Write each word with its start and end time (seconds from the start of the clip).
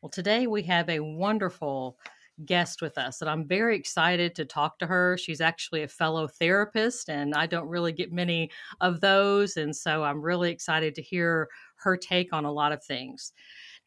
Well, 0.00 0.10
today 0.10 0.46
we 0.46 0.62
have 0.62 0.88
a 0.88 1.00
wonderful 1.00 1.98
guest 2.46 2.80
with 2.80 2.96
us, 2.96 3.20
and 3.20 3.28
I'm 3.28 3.48
very 3.48 3.74
excited 3.74 4.36
to 4.36 4.44
talk 4.44 4.78
to 4.78 4.86
her. 4.86 5.18
She's 5.18 5.40
actually 5.40 5.82
a 5.82 5.88
fellow 5.88 6.28
therapist, 6.28 7.10
and 7.10 7.34
I 7.34 7.46
don't 7.46 7.66
really 7.66 7.90
get 7.90 8.12
many 8.12 8.52
of 8.80 9.00
those. 9.00 9.56
And 9.56 9.74
so 9.74 10.04
I'm 10.04 10.22
really 10.22 10.52
excited 10.52 10.94
to 10.94 11.02
hear 11.02 11.48
her 11.78 11.96
take 11.96 12.32
on 12.32 12.44
a 12.44 12.52
lot 12.52 12.70
of 12.70 12.84
things. 12.84 13.32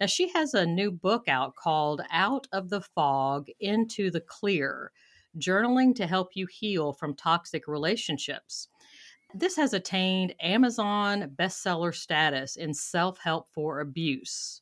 Now, 0.02 0.07
she 0.07 0.27
has 0.33 0.53
a 0.53 0.66
new 0.66 0.91
book 0.91 1.29
out 1.29 1.55
called 1.55 2.02
Out 2.11 2.45
of 2.52 2.69
the 2.69 2.81
Fog 2.81 3.47
Into 3.61 4.11
the 4.11 4.19
Clear 4.19 4.91
Journaling 5.39 5.95
to 5.95 6.07
Help 6.07 6.31
You 6.33 6.45
Heal 6.45 6.91
from 6.91 7.16
Toxic 7.16 7.69
Relationships. 7.69 8.67
This 9.33 9.55
has 9.55 9.73
attained 9.73 10.35
Amazon 10.41 11.31
bestseller 11.38 11.95
status 11.95 12.57
in 12.57 12.73
self 12.73 13.17
help 13.19 13.47
for 13.53 13.80
abuse 13.80 14.60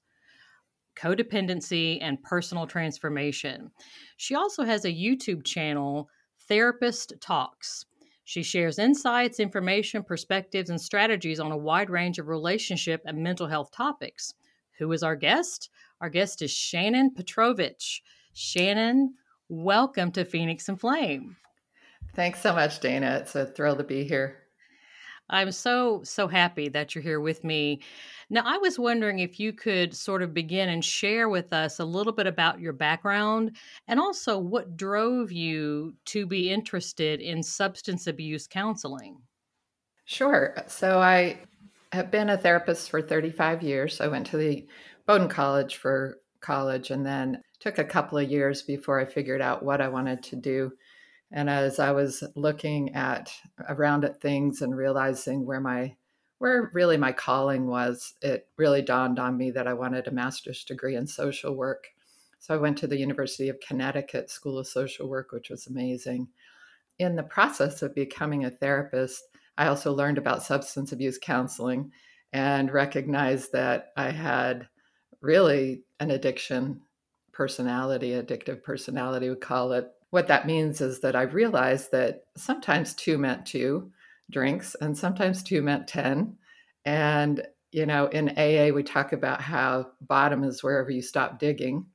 codependency, 1.00 2.00
and 2.02 2.22
personal 2.24 2.68
transformation. 2.68 3.72
She 4.18 4.36
also 4.36 4.64
has 4.64 4.86
a 4.86 4.90
YouTube 4.90 5.46
channel, 5.46 6.10
Therapist 6.48 7.14
Talks. 7.22 7.86
She 8.26 8.44
shares 8.44 8.78
insights, 8.78 9.40
information, 9.40 10.04
perspectives, 10.04 10.70
and 10.70 10.80
strategies 10.80 11.40
on 11.40 11.52
a 11.52 11.58
wide 11.58 11.90
range 11.90 12.20
of 12.20 12.28
relationship 12.28 13.02
and 13.06 13.18
mental 13.18 13.48
health 13.48 13.72
topics. 13.72 14.34
Who 14.78 14.92
is 14.92 15.04
our 15.04 15.16
guest? 15.16 15.70
Our 16.02 16.10
guest 16.10 16.42
is 16.42 16.52
Shannon 16.52 17.12
Petrovich. 17.14 18.04
Shannon, 18.34 19.16
welcome 19.48 20.12
to 20.12 20.26
Phoenix 20.26 20.70
and 20.70 20.80
Flame. 20.80 21.38
Thanks 22.16 22.42
so 22.42 22.54
much, 22.54 22.80
Dana. 22.80 23.20
It's 23.22 23.36
a 23.36 23.46
thrill 23.46 23.76
to 23.76 23.84
be 23.84 24.04
here. 24.04 24.38
I'm 25.30 25.52
so, 25.52 26.02
so 26.04 26.28
happy 26.28 26.70
that 26.70 26.94
you're 26.94 27.02
here 27.02 27.20
with 27.20 27.44
me. 27.44 27.82
Now, 28.30 28.44
I 28.46 28.58
was 28.58 28.80
wondering 28.80 29.20
if 29.20 29.40
you 29.40 29.54
could 29.54 29.96
sort 29.96 30.22
of 30.22 30.34
begin 30.34 30.70
and 30.70 30.84
share 30.84 31.30
with 31.30 31.54
us 31.54 31.80
a 31.80 31.86
little 31.86 32.14
bit 32.14 32.28
about 32.28 32.60
your 32.60 32.74
background 32.74 33.58
and 33.88 34.00
also 34.00 34.38
what 34.38 34.78
drove 34.78 35.32
you 35.32 35.96
to 36.06 36.26
be 36.26 36.52
interested 36.52 37.22
in 37.22 37.44
substance 37.44 38.08
abuse 38.08 38.48
counseling. 38.48 39.18
Sure. 40.06 40.56
So, 40.68 41.00
I 41.00 41.40
have 41.92 42.12
been 42.12 42.30
a 42.30 42.38
therapist 42.38 42.90
for 42.90 43.02
35 43.02 43.64
years. 43.64 44.02
I 44.02 44.08
went 44.08 44.28
to 44.28 44.38
the 44.38 44.68
Bowdoin 45.06 45.30
College 45.30 45.78
for 45.78 46.20
college 46.42 46.92
and 46.92 47.06
then 47.06 47.42
took 47.60 47.78
a 47.78 47.84
couple 47.84 48.18
of 48.18 48.30
years 48.30 48.62
before 48.62 49.00
I 49.00 49.06
figured 49.06 49.42
out 49.42 49.64
what 49.64 49.82
I 49.82 49.90
wanted 49.90 50.24
to 50.24 50.36
do 50.36 50.72
and 51.32 51.50
as 51.50 51.80
I 51.80 51.92
was 51.92 52.24
looking 52.36 52.96
at 52.96 53.32
around 53.68 54.04
at 54.04 54.22
things 54.22 54.62
and 54.62 54.76
realizing 54.76 55.46
where 55.46 55.60
my 55.62 55.96
where 56.40 56.72
really 56.74 56.96
my 56.96 57.12
calling 57.12 57.68
was, 57.68 58.14
it 58.22 58.48
really 58.58 58.82
dawned 58.82 59.20
on 59.20 59.38
me 59.38 59.52
that 59.52 59.68
I 59.68 59.74
wanted 59.74 60.08
a 60.08 60.12
master's 60.12 60.64
degree 60.64 60.96
in 60.96 61.06
social 61.06 61.54
work. 61.54 61.88
So 62.40 62.54
I 62.54 62.58
went 62.58 62.78
to 62.78 62.88
the 62.88 62.98
University 62.98 63.50
of 63.50 63.60
Connecticut 63.60 64.30
School 64.30 64.58
of 64.58 64.66
Social 64.66 65.10
Work, 65.10 65.34
which 65.34 65.50
was 65.50 65.68
amazing. 65.68 66.30
In 66.98 67.18
the 67.18 67.24
process 67.24 67.82
of 67.82 67.94
becoming 67.94 68.46
a 68.46 68.50
therapist, 68.50 69.22
I 69.58 69.68
also 69.68 69.92
learned 69.92 70.18
about 70.18 70.42
substance 70.42 70.94
abuse 70.94 71.20
counseling 71.22 71.92
and 72.32 72.72
recognized 72.72 73.52
that 73.52 73.92
I 73.98 74.12
had 74.12 74.70
really 75.20 75.84
an 76.00 76.12
addiction 76.12 76.80
personality, 77.34 78.12
addictive 78.12 78.64
personality, 78.64 79.30
we 79.30 79.36
call 79.36 79.74
it, 79.74 79.92
what 80.12 80.28
that 80.28 80.48
means 80.48 80.82
is 80.82 81.02
that 81.02 81.16
I 81.16 81.24
realized 81.24 81.92
that 81.92 82.24
sometimes 82.36 82.94
two 82.94 83.18
meant 83.18 83.46
two 83.46 83.92
drinks 84.30 84.76
and 84.80 84.98
sometimes 84.98 85.44
two 85.44 85.62
meant 85.62 85.88
10. 85.88 86.36
And, 86.86 87.46
you 87.72 87.86
know, 87.86 88.08
in 88.08 88.30
AA, 88.30 88.74
we 88.74 88.84
talk 88.84 89.14
about 89.14 89.42
how 89.42 89.92
bottom 90.02 90.44
is 90.44 90.64
wherever 90.64 90.90
you 90.90 91.02
stop 91.02 91.40
digging. 91.40 91.86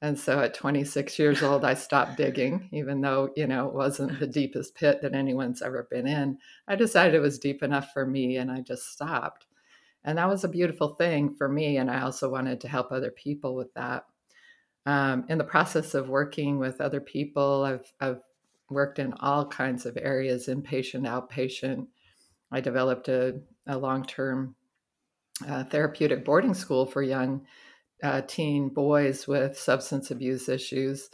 And 0.00 0.18
so 0.18 0.40
at 0.40 0.54
26 0.54 1.16
years 1.20 1.44
old, 1.44 1.64
I 1.64 1.74
stopped 1.74 2.16
digging, 2.16 2.68
even 2.72 3.00
though, 3.00 3.30
you 3.36 3.46
know, 3.46 3.68
it 3.68 3.74
wasn't 3.74 4.18
the 4.18 4.26
deepest 4.40 4.74
pit 4.74 5.00
that 5.02 5.14
anyone's 5.14 5.62
ever 5.62 5.86
been 5.88 6.08
in. 6.08 6.38
I 6.66 6.74
decided 6.74 7.14
it 7.14 7.20
was 7.20 7.38
deep 7.38 7.62
enough 7.62 7.92
for 7.92 8.04
me 8.04 8.36
and 8.36 8.50
I 8.50 8.60
just 8.60 8.92
stopped. 8.92 9.46
And 10.04 10.18
that 10.18 10.28
was 10.28 10.42
a 10.42 10.48
beautiful 10.48 10.96
thing 10.96 11.36
for 11.36 11.48
me. 11.48 11.76
And 11.76 11.88
I 11.88 12.02
also 12.02 12.28
wanted 12.28 12.60
to 12.62 12.68
help 12.68 12.90
other 12.90 13.12
people 13.12 13.54
with 13.54 13.72
that 13.74 14.06
um, 14.86 15.24
in 15.28 15.38
the 15.38 15.44
process 15.44 15.94
of 15.94 16.08
working 16.08 16.58
with 16.58 16.80
other 16.80 17.00
people, 17.00 17.64
I've, 17.64 17.92
I've 18.00 18.22
worked 18.68 18.98
in 18.98 19.12
all 19.14 19.46
kinds 19.46 19.86
of 19.86 19.96
areas 20.00 20.48
inpatient, 20.48 21.06
outpatient. 21.06 21.86
I 22.50 22.60
developed 22.60 23.08
a, 23.08 23.40
a 23.66 23.78
long 23.78 24.04
term 24.04 24.56
uh, 25.48 25.64
therapeutic 25.64 26.24
boarding 26.24 26.54
school 26.54 26.86
for 26.86 27.02
young 27.02 27.46
uh, 28.02 28.22
teen 28.26 28.68
boys 28.68 29.26
with 29.28 29.58
substance 29.58 30.10
abuse 30.10 30.48
issues, 30.48 31.08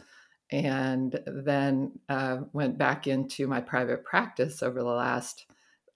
and 0.51 1.19
then 1.27 1.91
uh, 2.09 2.39
went 2.53 2.77
back 2.77 3.05
into 3.05 3.47
my 3.47 3.61
private 3.61 4.03
practice 4.03 4.63
over 4.63 4.79
the 4.79 4.85
last 4.85 5.45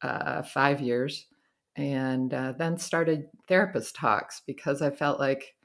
uh, 0.03 0.43
five 0.43 0.79
years, 0.79 1.25
and 1.75 2.33
uh, 2.33 2.53
then 2.57 2.77
started 2.77 3.25
therapist 3.47 3.95
talks 3.95 4.41
because 4.45 4.81
I 4.81 4.91
felt 4.91 5.19
like 5.19 5.55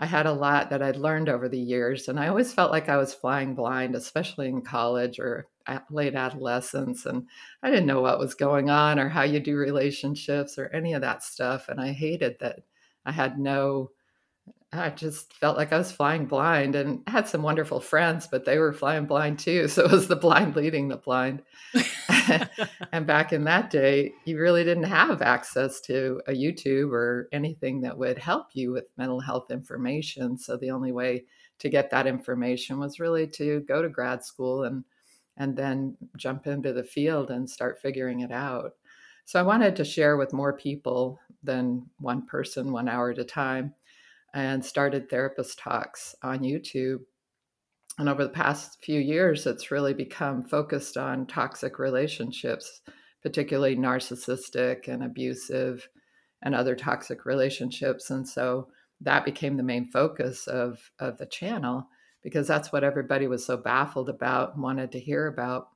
I 0.00 0.06
had 0.06 0.26
a 0.26 0.32
lot 0.32 0.70
that 0.70 0.82
I'd 0.82 0.96
learned 0.96 1.28
over 1.28 1.48
the 1.48 1.60
years, 1.60 2.08
and 2.08 2.18
I 2.18 2.28
always 2.28 2.52
felt 2.52 2.72
like 2.72 2.88
I 2.88 2.96
was 2.96 3.14
flying 3.14 3.54
blind, 3.54 3.94
especially 3.94 4.48
in 4.48 4.62
college 4.62 5.20
or 5.20 5.46
late 5.90 6.14
adolescence. 6.14 7.06
And 7.06 7.28
I 7.62 7.70
didn't 7.70 7.86
know 7.86 8.00
what 8.00 8.18
was 8.18 8.34
going 8.34 8.70
on 8.70 8.98
or 8.98 9.10
how 9.10 9.22
you 9.22 9.40
do 9.40 9.56
relationships 9.56 10.58
or 10.58 10.68
any 10.68 10.94
of 10.94 11.02
that 11.02 11.22
stuff. 11.22 11.68
And 11.68 11.80
I 11.80 11.92
hated 11.92 12.36
that 12.40 12.60
I 13.04 13.12
had 13.12 13.38
no 13.38 13.90
I 14.72 14.90
just 14.90 15.32
felt 15.34 15.56
like 15.56 15.72
I 15.72 15.78
was 15.78 15.90
flying 15.90 16.26
blind 16.26 16.76
and 16.76 17.02
had 17.08 17.26
some 17.26 17.42
wonderful 17.42 17.80
friends, 17.80 18.28
but 18.28 18.44
they 18.44 18.58
were 18.58 18.72
flying 18.72 19.06
blind 19.06 19.40
too. 19.40 19.66
So 19.68 19.84
it 19.84 19.90
was 19.90 20.06
the 20.06 20.14
blind 20.14 20.54
leading 20.54 20.88
the 20.88 20.96
blind. 20.96 21.42
and 22.92 23.06
back 23.06 23.32
in 23.32 23.44
that 23.44 23.70
day, 23.70 24.12
you 24.24 24.38
really 24.38 24.62
didn't 24.62 24.84
have 24.84 25.22
access 25.22 25.80
to 25.82 26.20
a 26.28 26.32
YouTube 26.32 26.92
or 26.92 27.28
anything 27.32 27.80
that 27.80 27.98
would 27.98 28.18
help 28.18 28.48
you 28.52 28.72
with 28.72 28.84
mental 28.96 29.18
health 29.18 29.50
information. 29.50 30.38
So 30.38 30.56
the 30.56 30.70
only 30.70 30.92
way 30.92 31.24
to 31.58 31.68
get 31.68 31.90
that 31.90 32.06
information 32.06 32.78
was 32.78 33.00
really 33.00 33.26
to 33.26 33.60
go 33.60 33.82
to 33.82 33.88
grad 33.88 34.24
school 34.24 34.64
and 34.64 34.84
and 35.36 35.56
then 35.56 35.96
jump 36.16 36.46
into 36.46 36.72
the 36.72 36.84
field 36.84 37.30
and 37.30 37.48
start 37.48 37.80
figuring 37.80 38.20
it 38.20 38.30
out. 38.30 38.74
So 39.24 39.40
I 39.40 39.44
wanted 39.44 39.74
to 39.76 39.84
share 39.84 40.16
with 40.16 40.32
more 40.32 40.52
people 40.52 41.18
than 41.42 41.86
one 41.98 42.26
person, 42.26 42.72
one 42.72 42.88
hour 42.88 43.10
at 43.10 43.18
a 43.18 43.24
time 43.24 43.74
and 44.34 44.64
started 44.64 45.08
therapist 45.08 45.58
talks 45.58 46.14
on 46.22 46.40
YouTube. 46.40 47.00
And 47.98 48.08
over 48.08 48.22
the 48.22 48.30
past 48.30 48.78
few 48.82 49.00
years, 49.00 49.46
it's 49.46 49.70
really 49.70 49.94
become 49.94 50.44
focused 50.44 50.96
on 50.96 51.26
toxic 51.26 51.78
relationships, 51.78 52.80
particularly 53.22 53.76
narcissistic 53.76 54.88
and 54.88 55.02
abusive 55.02 55.88
and 56.42 56.54
other 56.54 56.74
toxic 56.74 57.26
relationships. 57.26 58.10
And 58.10 58.26
so 58.26 58.68
that 59.00 59.24
became 59.24 59.56
the 59.56 59.62
main 59.62 59.90
focus 59.90 60.46
of, 60.46 60.78
of 60.98 61.18
the 61.18 61.26
channel 61.26 61.88
because 62.22 62.46
that's 62.46 62.72
what 62.72 62.84
everybody 62.84 63.26
was 63.26 63.44
so 63.44 63.56
baffled 63.56 64.08
about 64.08 64.54
and 64.54 64.62
wanted 64.62 64.92
to 64.92 65.00
hear 65.00 65.26
about. 65.26 65.68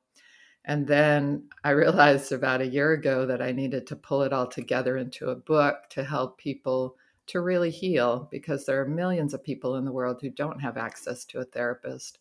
And 0.65 0.87
then 0.87 1.45
I 1.63 1.71
realized 1.73 2.33
about 2.33 2.61
a 2.61 2.67
year 2.67 2.93
ago 2.93 3.27
that 3.27 3.43
I 3.43 3.53
needed 3.53 3.87
to 3.89 3.97
pull 3.97 4.23
it 4.23 4.33
all 4.33 4.47
together 4.47 4.97
into 4.97 5.31
a 5.31 5.37
book 5.37 5.77
to 5.91 6.05
help 6.05 6.39
people 6.39 6.97
to 7.27 7.41
really 7.41 7.71
heal 7.71 8.29
because 8.31 8.65
there 8.65 8.81
are 8.81 8.89
millions 8.89 9.35
of 9.35 9.43
people 9.43 9.77
in 9.77 9.85
the 9.85 9.93
world 9.93 10.19
who 10.21 10.31
don't 10.31 10.61
have 10.61 10.77
access 10.77 11.25
to 11.27 11.39
a 11.39 11.45
therapist. 11.45 12.19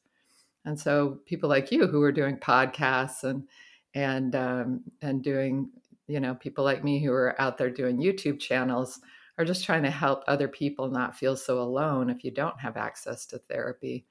And 0.66 0.80
so 0.80 1.20
people 1.26 1.50
like 1.50 1.72
you 1.72 1.88
who 1.88 2.02
are 2.02 2.12
doing 2.12 2.38
podcasts 2.38 3.24
and 3.24 3.48
and 3.96 4.36
um, 4.36 4.82
and 5.02 5.24
doing 5.24 5.70
you 6.08 6.20
know 6.20 6.36
people 6.36 6.64
like 6.64 6.84
me 6.84 7.04
who 7.04 7.12
are 7.12 7.40
out 7.40 7.58
there 7.58 7.70
doing 7.70 7.98
YouTube 7.98 8.40
channels 8.40 9.02
are 9.38 9.46
just 9.46 9.66
trying 9.66 9.84
to 9.84 9.92
help 9.92 10.24
other 10.28 10.48
people 10.48 10.90
not 10.90 11.18
feel 11.18 11.36
so 11.36 11.60
alone 11.60 12.10
if 12.10 12.24
you 12.24 12.32
don't 12.32 12.60
have 12.60 12.78
access 12.78 13.26
to 13.26 13.40
therapy. 13.40 14.06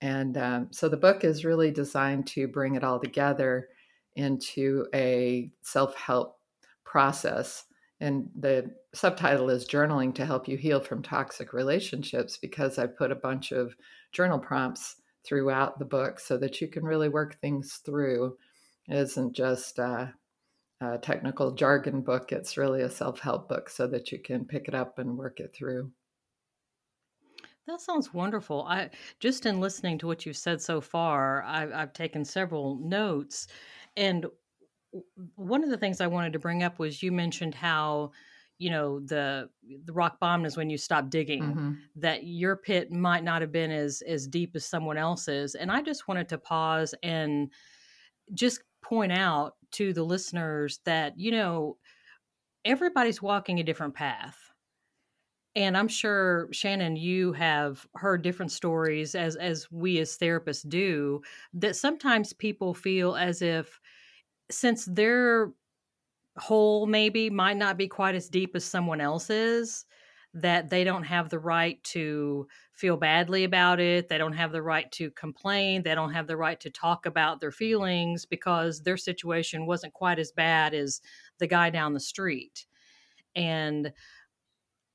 And 0.00 0.36
um, 0.36 0.68
so 0.70 0.88
the 0.88 0.96
book 0.96 1.24
is 1.24 1.44
really 1.44 1.70
designed 1.70 2.26
to 2.28 2.48
bring 2.48 2.74
it 2.74 2.84
all 2.84 3.00
together 3.00 3.68
into 4.16 4.86
a 4.94 5.50
self 5.62 5.94
help 5.94 6.38
process 6.84 7.64
and 8.00 8.28
the 8.38 8.70
subtitle 8.94 9.50
is 9.50 9.66
Journaling 9.66 10.14
to 10.14 10.26
Help 10.26 10.48
You 10.48 10.56
Heal 10.56 10.80
from 10.80 11.02
Toxic 11.02 11.52
Relationships 11.52 12.36
because 12.36 12.78
I 12.78 12.86
put 12.86 13.10
a 13.10 13.16
bunch 13.16 13.50
of 13.50 13.74
journal 14.12 14.38
prompts 14.38 14.96
throughout 15.24 15.78
the 15.78 15.84
book 15.84 16.20
so 16.20 16.38
that 16.38 16.60
you 16.60 16.68
can 16.68 16.84
really 16.84 17.08
work 17.08 17.40
things 17.40 17.80
through. 17.84 18.36
It 18.86 18.96
isn't 18.96 19.34
just 19.34 19.78
a, 19.78 20.14
a 20.80 20.98
technical 20.98 21.52
jargon 21.52 22.02
book, 22.02 22.30
it's 22.30 22.56
really 22.56 22.82
a 22.82 22.90
self 22.90 23.18
help 23.18 23.48
book 23.48 23.68
so 23.68 23.86
that 23.88 24.12
you 24.12 24.20
can 24.20 24.44
pick 24.44 24.68
it 24.68 24.74
up 24.74 24.98
and 24.98 25.18
work 25.18 25.40
it 25.40 25.52
through. 25.54 25.90
That 27.66 27.82
sounds 27.82 28.14
wonderful. 28.14 28.62
I 28.62 28.88
just 29.20 29.44
in 29.44 29.60
listening 29.60 29.98
to 29.98 30.06
what 30.06 30.24
you've 30.24 30.38
said 30.38 30.62
so 30.62 30.80
far, 30.80 31.42
I've, 31.42 31.70
I've 31.72 31.92
taken 31.92 32.24
several 32.24 32.76
notes, 32.76 33.48
and 33.96 34.24
one 35.34 35.62
of 35.62 35.70
the 35.70 35.76
things 35.76 36.00
I 36.00 36.06
wanted 36.06 36.32
to 36.32 36.38
bring 36.38 36.62
up 36.62 36.78
was 36.78 37.02
you 37.02 37.12
mentioned 37.12 37.54
how 37.54 38.12
you 38.58 38.70
know 38.70 39.00
the 39.00 39.48
the 39.84 39.92
rock 39.92 40.18
bottom 40.20 40.44
is 40.44 40.56
when 40.56 40.68
you 40.68 40.76
stop 40.76 41.10
digging 41.10 41.42
mm-hmm. 41.42 41.72
that 41.96 42.24
your 42.24 42.56
pit 42.56 42.90
might 42.90 43.24
not 43.24 43.40
have 43.40 43.52
been 43.52 43.70
as 43.70 44.02
as 44.06 44.26
deep 44.26 44.50
as 44.54 44.64
someone 44.64 44.98
else's 44.98 45.54
and 45.54 45.70
i 45.70 45.80
just 45.80 46.08
wanted 46.08 46.28
to 46.28 46.36
pause 46.36 46.94
and 47.02 47.50
just 48.34 48.60
point 48.82 49.12
out 49.12 49.54
to 49.70 49.92
the 49.92 50.02
listeners 50.02 50.80
that 50.84 51.18
you 51.18 51.30
know 51.30 51.76
everybody's 52.64 53.22
walking 53.22 53.60
a 53.60 53.64
different 53.64 53.94
path 53.94 54.36
and 55.54 55.76
i'm 55.76 55.88
sure 55.88 56.48
shannon 56.50 56.96
you 56.96 57.32
have 57.32 57.86
heard 57.94 58.22
different 58.22 58.50
stories 58.50 59.14
as 59.14 59.36
as 59.36 59.70
we 59.70 60.00
as 60.00 60.18
therapists 60.18 60.68
do 60.68 61.22
that 61.54 61.76
sometimes 61.76 62.32
people 62.32 62.74
feel 62.74 63.14
as 63.14 63.40
if 63.40 63.80
since 64.50 64.84
their 64.86 65.52
hole 66.38 66.86
maybe 66.86 67.30
might 67.30 67.56
not 67.56 67.76
be 67.76 67.88
quite 67.88 68.14
as 68.14 68.28
deep 68.28 68.54
as 68.54 68.64
someone 68.64 69.00
else's 69.00 69.86
that 70.34 70.70
they 70.70 70.84
don't 70.84 71.04
have 71.04 71.30
the 71.30 71.38
right 71.38 71.82
to 71.82 72.46
feel 72.74 72.96
badly 72.96 73.44
about 73.44 73.80
it 73.80 74.08
they 74.08 74.18
don't 74.18 74.34
have 74.34 74.52
the 74.52 74.62
right 74.62 74.92
to 74.92 75.10
complain 75.12 75.82
they 75.82 75.94
don't 75.94 76.12
have 76.12 76.26
the 76.26 76.36
right 76.36 76.60
to 76.60 76.70
talk 76.70 77.06
about 77.06 77.40
their 77.40 77.50
feelings 77.50 78.24
because 78.26 78.82
their 78.82 78.96
situation 78.96 79.66
wasn't 79.66 79.92
quite 79.94 80.18
as 80.18 80.30
bad 80.30 80.74
as 80.74 81.00
the 81.38 81.46
guy 81.46 81.70
down 81.70 81.94
the 81.94 82.00
street. 82.00 82.66
And 83.36 83.92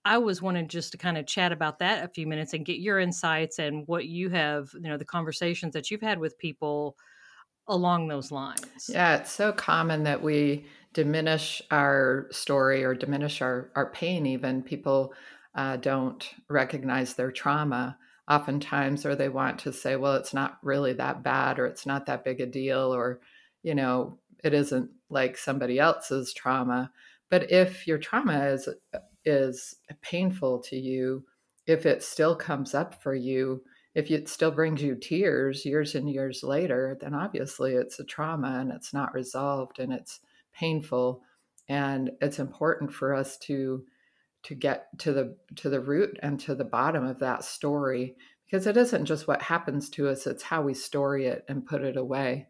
I 0.06 0.18
was 0.18 0.42
wanting 0.42 0.68
just 0.68 0.92
to 0.92 0.98
kind 0.98 1.18
of 1.18 1.28
chat 1.28 1.52
about 1.54 1.80
that 1.80 2.04
a 2.04 2.10
few 2.10 2.28
minutes 2.28 2.54
and 2.54 2.66
get 2.66 2.80
your 2.80 3.00
insights 3.00 3.58
and 3.58 3.88
what 3.88 4.06
you 4.06 4.30
have, 4.30 4.72
you 4.74 4.82
know, 4.82 4.98
the 4.98 5.06
conversations 5.06 5.74
that 5.74 5.90
you've 5.90 6.02
had 6.02 6.20
with 6.20 6.38
people 6.38 6.98
along 7.68 8.08
those 8.08 8.32
lines. 8.32 8.90
Yeah, 8.90 9.18
it's 9.18 9.32
so 9.32 9.52
common 9.52 10.04
that 10.04 10.22
we 10.22 10.66
diminish 10.94 11.62
our 11.72 12.28
story 12.32 12.84
or 12.84 12.94
diminish 12.94 13.42
our, 13.42 13.72
our 13.76 13.92
pain, 13.92 14.26
even. 14.26 14.62
People 14.62 15.14
uh, 15.56 15.78
don't 15.78 16.28
recognize 16.50 17.14
their 17.14 17.32
trauma 17.32 17.98
oftentimes, 18.30 19.06
or 19.06 19.16
they 19.16 19.30
want 19.30 19.60
to 19.60 19.74
say, 19.74 19.96
well, 19.96 20.16
it's 20.16 20.34
not 20.34 20.58
really 20.64 20.94
that 20.94 21.24
bad, 21.24 21.60
or 21.60 21.66
it's 21.66 21.86
not 21.86 22.06
that 22.06 22.24
big 22.24 22.40
a 22.40 22.46
deal, 22.46 22.94
or, 22.94 23.20
you 23.64 23.76
know, 23.76 24.18
it 24.44 24.54
isn't 24.54 24.90
like 25.10 25.38
somebody 25.38 25.80
else's 25.80 26.34
trauma. 26.34 26.92
But 27.30 27.52
if 27.52 27.88
your 27.88 27.98
trauma 27.98 28.46
is 28.46 28.70
is 29.26 29.76
painful 30.02 30.60
to 30.60 30.76
you, 30.78 31.26
if 31.66 31.86
it 31.86 32.04
still 32.04 32.36
comes 32.36 32.74
up 32.74 33.02
for 33.02 33.16
you, 33.16 33.64
if 33.96 34.10
it 34.10 34.28
still 34.28 34.52
brings 34.52 34.82
you 34.82 34.96
tears 34.96 35.66
years 35.66 35.96
and 35.96 36.10
years 36.10 36.44
later, 36.44 36.98
then 37.00 37.14
obviously 37.14 37.74
it's 37.74 38.00
a 38.00 38.04
trauma 38.04 38.60
and 38.60 38.72
it's 38.72 38.94
not 38.94 39.14
resolved 39.14 39.80
and 39.80 39.94
it's 39.94 40.20
painful. 40.54 41.22
And 41.70 42.12
it's 42.22 42.40
important 42.40 42.92
for 42.92 43.14
us 43.14 43.38
to 43.40 43.84
to 44.44 44.56
get 44.56 44.88
to 45.00 45.14
the 45.14 45.36
to 45.56 45.70
the 45.70 45.80
root 45.80 46.20
and 46.22 46.40
to 46.42 46.54
the 46.54 46.66
bottom 46.66 47.06
of 47.06 47.20
that 47.20 47.44
story 47.44 48.16
because 48.46 48.68
it 48.68 48.78
isn't 48.78 49.06
just 49.06 49.28
what 49.28 49.42
happens 49.42 49.90
to 49.90 50.10
us 50.10 50.28
it's 50.28 50.44
how 50.44 50.62
we 50.62 50.74
story 50.74 51.26
it 51.26 51.44
and 51.48 51.66
put 51.66 51.82
it 51.82 51.98
away 51.98 52.48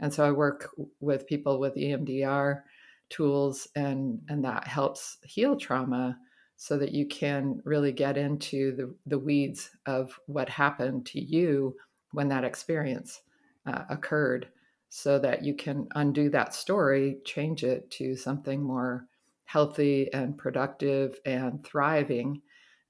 and 0.00 0.12
so 0.12 0.24
i 0.24 0.30
work 0.30 0.70
with 1.00 1.26
people 1.26 1.58
with 1.58 1.74
emdr 1.76 2.62
tools 3.08 3.68
and 3.74 4.20
and 4.28 4.44
that 4.44 4.66
helps 4.66 5.18
heal 5.22 5.56
trauma 5.56 6.18
so 6.60 6.76
that 6.76 6.90
you 6.90 7.06
can 7.06 7.62
really 7.64 7.92
get 7.92 8.18
into 8.18 8.74
the, 8.74 8.92
the 9.06 9.18
weeds 9.18 9.70
of 9.86 10.18
what 10.26 10.48
happened 10.48 11.06
to 11.06 11.20
you 11.20 11.72
when 12.10 12.28
that 12.28 12.42
experience 12.42 13.22
uh, 13.64 13.84
occurred 13.88 14.48
so 14.88 15.20
that 15.20 15.44
you 15.44 15.54
can 15.54 15.86
undo 15.94 16.28
that 16.28 16.52
story, 16.52 17.18
change 17.24 17.62
it 17.62 17.88
to 17.92 18.16
something 18.16 18.60
more 18.60 19.06
healthy 19.44 20.12
and 20.12 20.36
productive 20.36 21.20
and 21.24 21.64
thriving, 21.64 22.42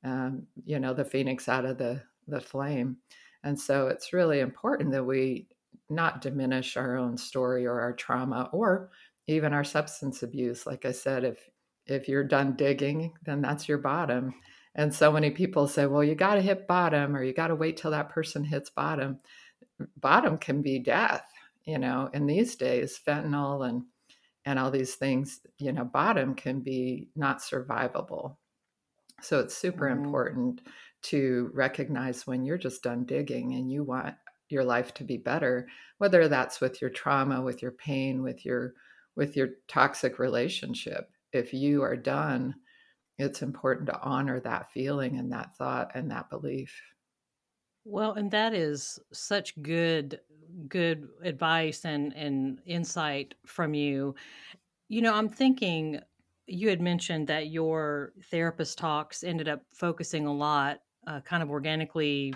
um, 0.02 0.46
you 0.64 0.80
know, 0.80 0.94
the 0.94 1.04
phoenix 1.04 1.46
out 1.46 1.66
of 1.66 1.76
the, 1.76 2.00
the 2.26 2.40
flame. 2.40 2.96
And 3.44 3.60
so 3.60 3.88
it's 3.88 4.14
really 4.14 4.40
important 4.40 4.92
that 4.92 5.04
we 5.04 5.46
not 5.90 6.22
diminish 6.22 6.78
our 6.78 6.96
own 6.96 7.18
story 7.18 7.66
or 7.66 7.78
our 7.80 7.92
trauma 7.92 8.48
or 8.50 8.90
even 9.26 9.52
our 9.52 9.64
substance 9.64 10.22
abuse. 10.22 10.66
Like 10.66 10.86
I 10.86 10.92
said, 10.92 11.22
if 11.22 11.50
if 11.88 12.08
you're 12.08 12.24
done 12.24 12.54
digging, 12.54 13.14
then 13.24 13.40
that's 13.40 13.68
your 13.68 13.78
bottom. 13.78 14.34
And 14.74 14.94
so 14.94 15.10
many 15.10 15.30
people 15.30 15.66
say, 15.66 15.86
well, 15.86 16.04
you 16.04 16.14
got 16.14 16.34
to 16.34 16.42
hit 16.42 16.68
bottom 16.68 17.16
or 17.16 17.22
you 17.22 17.32
got 17.32 17.48
to 17.48 17.54
wait 17.54 17.76
till 17.76 17.90
that 17.90 18.10
person 18.10 18.44
hits 18.44 18.70
bottom. 18.70 19.18
Bottom 19.96 20.38
can 20.38 20.62
be 20.62 20.78
death, 20.78 21.24
you 21.64 21.78
know, 21.78 22.10
in 22.12 22.26
these 22.26 22.54
days, 22.56 23.00
fentanyl 23.04 23.68
and 23.68 23.82
and 24.44 24.58
all 24.58 24.70
these 24.70 24.94
things, 24.94 25.40
you 25.58 25.72
know, 25.72 25.84
bottom 25.84 26.34
can 26.34 26.60
be 26.60 27.08
not 27.14 27.40
survivable. 27.40 28.36
So 29.20 29.40
it's 29.40 29.56
super 29.56 29.90
mm-hmm. 29.90 30.04
important 30.04 30.60
to 31.02 31.50
recognize 31.52 32.26
when 32.26 32.44
you're 32.44 32.56
just 32.56 32.82
done 32.82 33.04
digging 33.04 33.54
and 33.54 33.70
you 33.70 33.84
want 33.84 34.14
your 34.48 34.64
life 34.64 34.94
to 34.94 35.04
be 35.04 35.18
better, 35.18 35.68
whether 35.98 36.28
that's 36.28 36.62
with 36.62 36.80
your 36.80 36.88
trauma, 36.88 37.42
with 37.42 37.60
your 37.60 37.72
pain, 37.72 38.22
with 38.22 38.46
your 38.46 38.74
with 39.16 39.36
your 39.36 39.48
toxic 39.66 40.18
relationship 40.18 41.10
if 41.32 41.52
you 41.52 41.82
are 41.82 41.96
done, 41.96 42.54
it's 43.18 43.42
important 43.42 43.88
to 43.88 44.00
honor 44.00 44.40
that 44.40 44.70
feeling 44.72 45.18
and 45.18 45.32
that 45.32 45.56
thought 45.56 45.92
and 45.94 46.10
that 46.10 46.30
belief. 46.30 46.80
Well, 47.84 48.12
and 48.12 48.30
that 48.30 48.54
is 48.54 48.98
such 49.12 49.60
good 49.62 50.20
good 50.68 51.08
advice 51.22 51.84
and 51.84 52.14
and 52.14 52.60
insight 52.66 53.34
from 53.46 53.74
you. 53.74 54.14
You 54.88 55.02
know, 55.02 55.14
I'm 55.14 55.28
thinking 55.28 56.00
you 56.46 56.68
had 56.68 56.80
mentioned 56.80 57.28
that 57.28 57.48
your 57.48 58.12
therapist 58.24 58.78
talks 58.78 59.22
ended 59.24 59.48
up 59.48 59.62
focusing 59.74 60.26
a 60.26 60.34
lot 60.34 60.80
uh, 61.06 61.20
kind 61.20 61.42
of 61.42 61.50
organically 61.50 62.34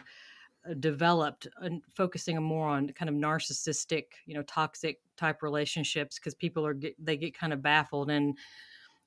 uh, 0.69 0.75
developed 0.75 1.49
and 1.59 1.83
focusing 1.95 2.41
more 2.43 2.69
on 2.69 2.91
kind 2.91 3.09
of 3.09 3.15
narcissistic 3.15 4.05
you 4.27 4.35
know 4.35 4.43
toxic 4.45 5.01
type 5.17 5.43
relationships 5.43 6.19
because 6.19 6.35
people 6.35 6.67
are 6.67 6.79
they 6.99 7.17
get 7.17 7.35
kind 7.35 7.53
of 7.53 7.63
baffled 7.63 8.11
and 8.11 8.39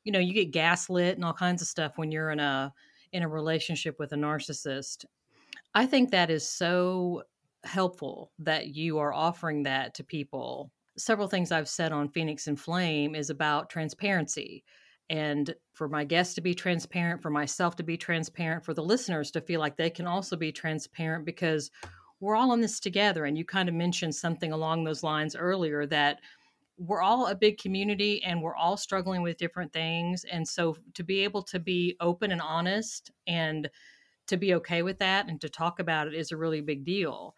you 0.06 0.12
know 0.12 0.20
you 0.20 0.34
get 0.34 0.52
gaslit 0.52 1.16
and 1.16 1.26
all 1.26 1.34
kinds 1.34 1.62
of 1.62 1.68
stuff 1.68 1.98
when 1.98 2.12
you're 2.12 2.32
in 2.32 2.40
a 2.40 2.74
in 3.12 3.24
a 3.24 3.28
relationship 3.28 3.98
with 4.00 4.14
a 4.14 4.16
narcissist. 4.16 5.06
I 5.74 5.86
think 5.86 6.12
that 6.12 6.30
is 6.30 6.48
so 6.48 7.24
helpful 7.66 8.32
that 8.40 8.76
you 8.76 9.00
are 9.00 9.14
offering 9.14 9.64
that 9.64 9.96
to 9.96 10.04
people. 10.04 10.72
Several 10.98 11.28
things 11.28 11.52
i've 11.52 11.68
said 11.68 11.92
on 11.92 12.08
phoenix 12.08 12.48
and 12.48 12.58
flame 12.58 13.16
is 13.16 13.30
about 13.30 13.70
transparency 13.70 14.64
and 15.10 15.54
for 15.74 15.88
my 15.88 16.04
guests 16.04 16.34
to 16.36 16.42
be 16.42 16.56
transparent 16.56 17.22
for 17.22 17.30
myself 17.30 17.76
to 17.76 17.84
be 17.84 17.98
transparent 17.98 18.64
for 18.64 18.74
the 18.74 18.84
listeners 18.84 19.30
to 19.32 19.42
feel 19.42 19.60
like 19.60 19.78
they 19.78 19.90
can 19.90 20.08
also 20.08 20.36
be 20.36 20.52
transparent 20.52 21.26
because 21.26 21.70
we're 22.20 22.36
all 22.36 22.54
in 22.54 22.62
this 22.62 22.80
together 22.80 23.26
and 23.26 23.38
you 23.38 23.46
kind 23.46 23.70
of 23.70 23.76
mentioned 23.76 24.16
something 24.16 24.52
along 24.52 24.84
those 24.84 25.04
lines 25.04 25.36
earlier 25.36 25.86
that 25.86 26.20
we're 26.78 27.02
all 27.02 27.28
a 27.28 27.36
big 27.36 27.58
community 27.58 28.22
and 28.24 28.42
we're 28.42 28.56
all 28.56 28.78
struggling 28.78 29.22
with 29.22 29.38
different 29.38 29.72
things. 29.72 30.26
And 30.26 30.48
so 30.48 30.76
to 30.96 31.04
be 31.04 31.24
able 31.24 31.42
to 31.44 31.60
be 31.60 31.96
open 32.00 32.32
and 32.32 32.42
honest 32.42 33.12
and 33.28 33.70
to 34.28 34.38
be 34.38 34.56
okay 34.56 34.82
with 34.82 35.00
that 35.00 35.30
and 35.30 35.40
to 35.42 35.50
talk 35.50 35.80
about 35.80 36.08
it 36.08 36.14
is 36.14 36.32
a 36.32 36.38
really 36.38 36.62
big 36.62 36.84
deal. 36.84 37.36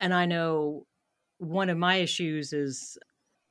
And 0.00 0.12
I 0.12 0.26
know 0.26 0.86
one 1.38 1.70
of 1.70 1.78
my 1.78 1.96
issues 1.96 2.52
is 2.52 2.98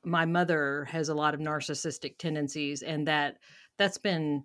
my 0.04 0.24
mother 0.24 0.86
has 0.90 1.08
a 1.08 1.14
lot 1.14 1.34
of 1.34 1.40
narcissistic 1.40 2.18
tendencies 2.18 2.82
and 2.82 3.08
that 3.08 3.38
that's 3.78 3.98
been 3.98 4.44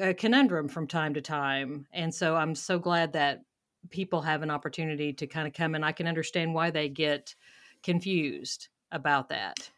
a 0.00 0.12
conundrum 0.12 0.68
from 0.68 0.86
time 0.86 1.14
to 1.14 1.22
time. 1.22 1.86
And 1.92 2.14
so 2.14 2.36
I'm 2.36 2.54
so 2.54 2.78
glad 2.78 3.12
that 3.14 3.42
people 3.90 4.22
have 4.22 4.42
an 4.42 4.50
opportunity 4.50 5.12
to 5.14 5.26
kind 5.26 5.46
of 5.46 5.54
come 5.54 5.74
and 5.74 5.84
I 5.84 5.92
can 5.92 6.06
understand 6.06 6.54
why 6.54 6.70
they 6.70 6.88
get 6.88 7.34
confused 7.82 8.68
about 8.90 9.28
that. 9.30 9.70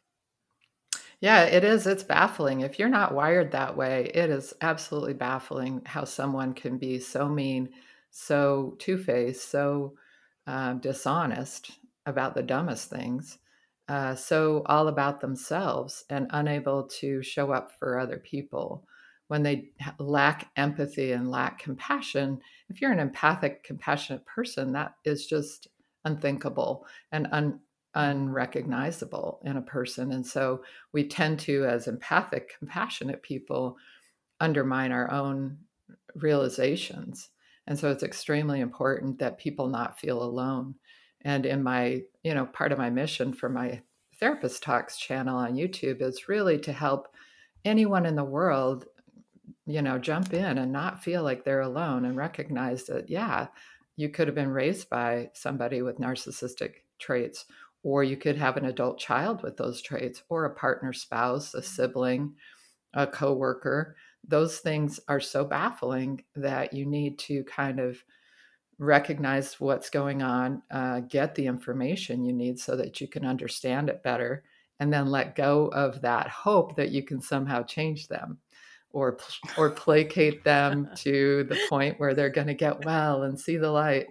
Yeah, 1.21 1.43
it 1.45 1.65
is. 1.65 1.87
It's 1.87 2.03
baffling. 2.03 2.61
If 2.61 2.79
you're 2.79 2.89
not 2.89 3.15
wired 3.15 3.53
that 3.53 3.77
way, 3.77 4.11
it 4.15 4.31
is 4.31 4.53
absolutely 4.61 5.15
baffling 5.15 5.83
how 5.87 6.05
someone 6.05 6.53
can 6.53 6.77
be 6.79 6.99
so 6.99 7.29
mean, 7.29 7.71
so 8.11 8.77
two 8.79 8.99
faced, 8.99 9.49
so 9.51 9.95
um, 10.47 10.79
dishonest 10.81 11.71
about 12.05 12.35
the 12.35 12.43
dumbest 12.43 12.91
things, 12.91 13.39
uh, 13.89 14.15
so 14.15 14.63
all 14.67 14.89
about 14.89 15.21
themselves 15.21 16.05
and 16.11 16.29
unable 16.31 16.85
to 16.85 17.23
show 17.23 17.51
up 17.53 17.73
for 17.79 17.99
other 17.99 18.19
people. 18.19 18.87
When 19.29 19.43
they 19.43 19.71
lack 19.99 20.51
empathy 20.57 21.13
and 21.13 21.31
lack 21.31 21.59
compassion, 21.59 22.41
if 22.69 22.81
you're 22.81 22.93
an 22.93 23.01
empathic, 23.01 23.65
compassionate 23.65 24.25
person, 24.27 24.73
that 24.73 24.95
is 25.05 25.27
just 25.27 25.67
unthinkable 26.05 26.87
and 27.11 27.27
un, 27.33 27.59
unrecognizable 27.97 29.41
in 29.45 29.57
a 29.57 29.63
person. 29.63 30.13
And 30.13 30.25
so 30.25 30.63
we 30.93 31.09
tend 31.09 31.41
to, 31.41 31.65
as 31.65 31.89
empathic, 31.89 32.53
compassionate 32.59 33.23
people, 33.23 33.77
undermine 34.39 34.93
our 34.93 35.11
own 35.11 35.59
realizations. 36.15 37.31
And 37.67 37.79
so 37.79 37.91
it's 37.91 38.03
extremely 38.03 38.61
important 38.61 39.19
that 39.19 39.39
people 39.39 39.69
not 39.69 39.99
feel 39.99 40.23
alone. 40.23 40.75
And 41.23 41.47
in 41.47 41.63
my, 41.63 42.03
you 42.23 42.35
know, 42.35 42.47
part 42.47 42.71
of 42.71 42.79
my 42.79 42.91
mission 42.91 43.33
for 43.33 43.49
my 43.49 43.81
Therapist 44.21 44.63
Talks 44.63 44.99
channel 44.99 45.39
on 45.39 45.57
YouTube 45.57 46.01
is 46.01 46.29
really 46.29 46.59
to 46.61 46.73
help 46.73 47.09
anyone 47.65 48.07
in 48.07 48.15
the 48.15 48.25
world, 48.25 48.85
you 49.67 49.83
know, 49.83 49.99
jump 49.99 50.33
in 50.33 50.59
and 50.59 50.71
not 50.71 51.03
feel 51.03 51.23
like 51.23 51.45
they're 51.45 51.61
alone 51.63 52.05
and 52.05 52.17
recognize 52.17 52.85
that, 52.85 53.11
yeah, 53.11 53.49
you 53.97 54.11
could 54.11 54.29
have 54.29 54.35
been 54.35 54.51
raised 54.51 54.89
by 54.91 55.31
somebody 55.33 55.83
with 55.83 55.99
narcissistic 55.99 56.75
traits, 56.99 57.47
or 57.87 58.03
you 58.03 58.17
could 58.17 58.37
have 58.37 58.57
an 58.57 58.65
adult 58.65 58.99
child 58.99 59.45
with 59.45 59.57
those 59.57 59.81
traits, 59.81 60.21
or 60.29 60.45
a 60.45 60.55
partner 60.57 60.93
spouse, 60.93 61.55
a 61.55 61.63
sibling, 61.63 62.35
a 62.95 63.07
coworker. 63.07 63.95
Those 64.27 64.59
things 64.59 64.99
are 65.07 65.21
so 65.21 65.45
baffling 65.45 66.25
that 66.35 66.73
you 66.73 66.85
need 66.85 67.17
to 67.21 67.45
kind 67.45 67.79
of 67.79 68.03
recognize 68.81 69.61
what's 69.61 69.89
going 69.89 70.21
on, 70.21 70.63
uh, 70.73 70.99
get 70.99 71.37
the 71.37 71.47
information 71.47 72.25
you 72.25 72.33
need 72.33 72.59
so 72.59 72.75
that 72.75 73.01
you 73.01 73.07
can 73.07 73.25
understand 73.25 73.89
it 73.89 74.03
better, 74.03 74.43
and 74.81 74.93
then 74.93 75.07
let 75.07 75.37
go 75.37 75.69
of 75.69 76.01
that 76.01 76.27
hope 76.27 76.75
that 76.75 76.91
you 76.91 77.05
can 77.05 77.21
somehow 77.21 77.63
change 77.63 78.09
them 78.09 78.39
or 78.91 79.17
or 79.57 79.71
placate 79.71 80.43
them 80.43 80.89
to 80.97 81.45
the 81.45 81.59
point 81.69 82.01
where 82.01 82.15
they're 82.15 82.31
going 82.31 82.49
to 82.49 82.55
get 82.55 82.85
well 82.85 83.23
and 83.23 83.39
see 83.39 83.57
the 83.57 83.71
light. 83.71 84.09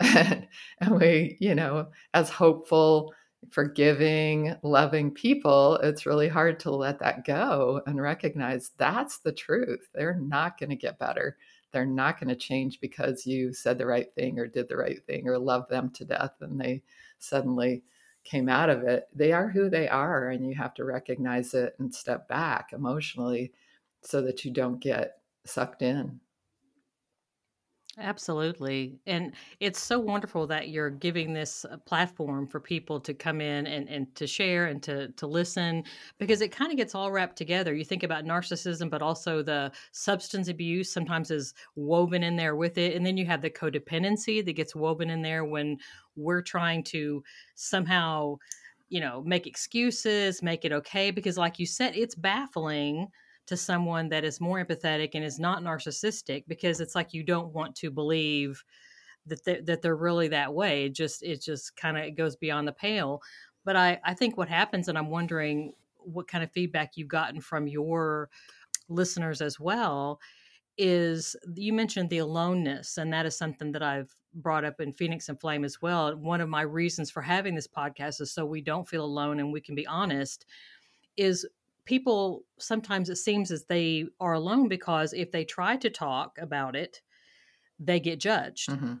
and, 0.00 0.46
we, 0.90 1.36
you 1.40 1.54
know, 1.54 1.88
as 2.14 2.30
hopeful, 2.30 3.12
forgiving, 3.50 4.54
loving 4.62 5.10
people, 5.10 5.76
it's 5.82 6.06
really 6.06 6.28
hard 6.28 6.58
to 6.60 6.70
let 6.70 6.98
that 7.00 7.24
go 7.24 7.82
and 7.86 8.00
recognize 8.00 8.72
that's 8.78 9.18
the 9.18 9.32
truth. 9.32 9.88
They're 9.94 10.14
not 10.20 10.58
going 10.58 10.70
to 10.70 10.76
get 10.76 10.98
better 10.98 11.36
they're 11.72 11.84
not 11.84 12.20
going 12.20 12.28
to 12.28 12.36
change 12.36 12.80
because 12.80 13.26
you 13.26 13.52
said 13.52 13.78
the 13.78 13.86
right 13.86 14.06
thing 14.14 14.38
or 14.38 14.46
did 14.46 14.68
the 14.68 14.76
right 14.76 15.04
thing 15.06 15.28
or 15.28 15.36
loved 15.36 15.68
them 15.68 15.90
to 15.90 16.04
death 16.04 16.34
and 16.40 16.60
they 16.60 16.80
suddenly 17.18 17.82
came 18.24 18.48
out 18.48 18.70
of 18.70 18.82
it. 18.84 19.08
They 19.14 19.32
are 19.32 19.48
who 19.48 19.68
they 19.68 19.88
are, 19.88 20.28
and 20.30 20.46
you 20.46 20.54
have 20.54 20.74
to 20.74 20.84
recognize 20.84 21.54
it 21.54 21.74
and 21.78 21.94
step 21.94 22.26
back 22.26 22.72
emotionally 22.72 23.52
so 24.02 24.22
that 24.22 24.44
you 24.44 24.50
don't 24.50 24.80
get 24.80 25.18
sucked 25.44 25.82
in. 25.82 26.20
Absolutely. 27.96 28.98
And 29.06 29.34
it's 29.60 29.80
so 29.80 30.00
wonderful 30.00 30.48
that 30.48 30.68
you're 30.68 30.90
giving 30.90 31.32
this 31.32 31.64
uh, 31.64 31.76
platform 31.76 32.48
for 32.48 32.58
people 32.58 32.98
to 33.00 33.14
come 33.14 33.40
in 33.40 33.68
and, 33.68 33.88
and 33.88 34.12
to 34.16 34.26
share 34.26 34.66
and 34.66 34.82
to, 34.82 35.12
to 35.12 35.28
listen 35.28 35.84
because 36.18 36.40
it 36.40 36.50
kind 36.50 36.72
of 36.72 36.76
gets 36.76 36.96
all 36.96 37.12
wrapped 37.12 37.36
together. 37.36 37.72
You 37.72 37.84
think 37.84 38.02
about 38.02 38.24
narcissism, 38.24 38.90
but 38.90 39.00
also 39.00 39.44
the 39.44 39.70
substance 39.92 40.48
abuse 40.48 40.90
sometimes 40.92 41.30
is 41.30 41.54
woven 41.76 42.24
in 42.24 42.34
there 42.34 42.56
with 42.56 42.78
it. 42.78 42.96
And 42.96 43.06
then 43.06 43.16
you 43.16 43.26
have 43.26 43.42
the 43.42 43.50
codependency 43.50 44.44
that 44.44 44.54
gets 44.54 44.74
woven 44.74 45.08
in 45.08 45.22
there 45.22 45.44
when 45.44 45.78
we're 46.16 46.42
trying 46.42 46.82
to 46.84 47.22
somehow, 47.54 48.38
you 48.88 49.00
know, 49.00 49.22
make 49.24 49.46
excuses, 49.46 50.42
make 50.42 50.64
it 50.64 50.72
okay. 50.72 51.12
Because, 51.12 51.38
like 51.38 51.60
you 51.60 51.66
said, 51.66 51.94
it's 51.96 52.16
baffling 52.16 53.08
to 53.46 53.56
someone 53.56 54.08
that 54.08 54.24
is 54.24 54.40
more 54.40 54.64
empathetic 54.64 55.10
and 55.14 55.24
is 55.24 55.38
not 55.38 55.62
narcissistic 55.62 56.44
because 56.48 56.80
it's 56.80 56.94
like 56.94 57.12
you 57.12 57.22
don't 57.22 57.52
want 57.52 57.74
to 57.76 57.90
believe 57.90 58.64
that 59.26 59.44
they're, 59.44 59.62
that 59.62 59.82
they're 59.82 59.96
really 59.96 60.28
that 60.28 60.52
way. 60.52 60.86
It 60.86 60.94
just 60.94 61.22
it 61.22 61.42
just 61.42 61.76
kind 61.76 61.98
of 61.98 62.16
goes 62.16 62.36
beyond 62.36 62.68
the 62.68 62.72
pale. 62.72 63.22
But 63.64 63.76
I 63.76 64.00
I 64.04 64.14
think 64.14 64.36
what 64.36 64.48
happens, 64.48 64.88
and 64.88 64.96
I'm 64.96 65.10
wondering 65.10 65.72
what 65.98 66.28
kind 66.28 66.44
of 66.44 66.52
feedback 66.52 66.92
you've 66.96 67.08
gotten 67.08 67.40
from 67.40 67.66
your 67.66 68.28
listeners 68.88 69.40
as 69.40 69.58
well 69.58 70.20
is 70.76 71.36
you 71.54 71.72
mentioned 71.72 72.10
the 72.10 72.18
aloneness 72.18 72.98
and 72.98 73.12
that 73.12 73.24
is 73.24 73.38
something 73.38 73.72
that 73.72 73.82
I've 73.82 74.12
brought 74.34 74.64
up 74.64 74.80
in 74.80 74.92
Phoenix 74.92 75.28
and 75.28 75.40
Flame 75.40 75.64
as 75.64 75.80
well. 75.80 76.14
One 76.16 76.40
of 76.40 76.48
my 76.48 76.62
reasons 76.62 77.10
for 77.10 77.22
having 77.22 77.54
this 77.54 77.68
podcast 77.68 78.20
is 78.20 78.32
so 78.32 78.44
we 78.44 78.60
don't 78.60 78.88
feel 78.88 79.04
alone 79.04 79.38
and 79.38 79.52
we 79.52 79.60
can 79.60 79.74
be 79.74 79.86
honest 79.86 80.44
is 81.16 81.46
people 81.84 82.44
sometimes 82.58 83.10
it 83.10 83.16
seems 83.16 83.50
as 83.50 83.64
they 83.64 84.06
are 84.20 84.34
alone 84.34 84.68
because 84.68 85.12
if 85.12 85.30
they 85.30 85.44
try 85.44 85.76
to 85.76 85.90
talk 85.90 86.38
about 86.38 86.76
it, 86.76 87.02
they 87.78 88.00
get 88.00 88.20
judged. 88.20 88.70
Mm-hmm. 88.70 88.94